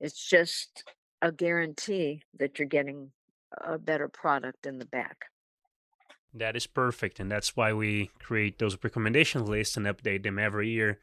It's 0.00 0.28
just 0.28 0.84
a 1.22 1.32
guarantee 1.32 2.22
that 2.38 2.58
you're 2.58 2.68
getting 2.68 3.12
a 3.62 3.78
better 3.78 4.08
product 4.08 4.66
in 4.66 4.78
the 4.78 4.86
back. 4.86 5.26
That 6.34 6.56
is 6.56 6.66
perfect, 6.66 7.20
and 7.20 7.30
that's 7.30 7.56
why 7.56 7.72
we 7.72 8.10
create 8.18 8.58
those 8.58 8.76
recommendation 8.82 9.46
lists 9.46 9.76
and 9.76 9.86
update 9.86 10.24
them 10.24 10.38
every 10.38 10.68
year 10.68 10.98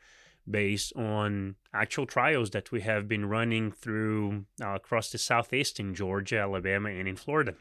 based 0.50 0.94
on 0.96 1.56
actual 1.74 2.06
trials 2.06 2.50
that 2.50 2.72
we 2.72 2.82
have 2.82 3.08
been 3.08 3.26
running 3.26 3.72
through 3.72 4.46
uh, 4.62 4.70
across 4.70 5.12
the 5.12 5.18
southeast 5.18 5.80
in 5.80 5.96
Georgia, 5.96 6.40
Alabama, 6.40 6.90
and 6.90 7.08
in 7.08 7.16
Florida. 7.16 7.54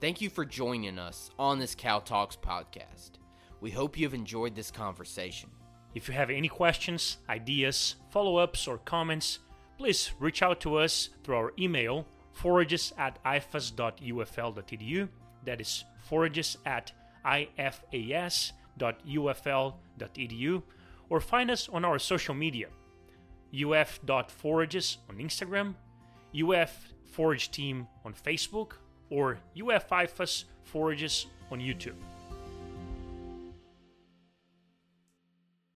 Thank 0.00 0.20
you 0.20 0.30
for 0.30 0.44
joining 0.44 0.98
us 0.98 1.30
on 1.38 1.58
this 1.58 1.74
Cow 1.74 1.98
Talks 1.98 2.36
podcast. 2.36 3.12
We 3.60 3.70
hope 3.70 3.98
you 3.98 4.06
have 4.06 4.14
enjoyed 4.14 4.54
this 4.54 4.70
conversation. 4.70 5.50
If 5.94 6.06
you 6.06 6.14
have 6.14 6.30
any 6.30 6.48
questions, 6.48 7.18
ideas, 7.28 7.96
follow 8.10 8.36
ups, 8.36 8.68
or 8.68 8.78
comments, 8.78 9.40
please 9.76 10.12
reach 10.20 10.42
out 10.42 10.60
to 10.60 10.76
us 10.76 11.10
through 11.24 11.36
our 11.36 11.52
email 11.58 12.06
forages 12.32 12.92
at 12.96 13.22
ifas.ufl.edu. 13.24 15.08
That 15.44 15.60
is 15.60 15.84
forages 16.08 16.56
at 16.64 16.92
ifas.ufl.edu 17.24 18.52
or 21.10 21.20
find 21.20 21.50
us 21.50 21.68
on 21.68 21.84
our 21.84 21.98
social 21.98 22.34
media 22.34 22.68
uf.forages 23.52 24.98
on 25.08 25.16
Instagram, 25.16 25.74
UF 26.34 26.92
Forage 27.06 27.50
Team 27.50 27.86
on 28.04 28.12
Facebook, 28.12 28.72
or 29.10 29.38
UF 29.56 29.88
IFAS 29.88 30.44
Forages 30.64 31.26
on 31.50 31.60
YouTube. 31.60 31.96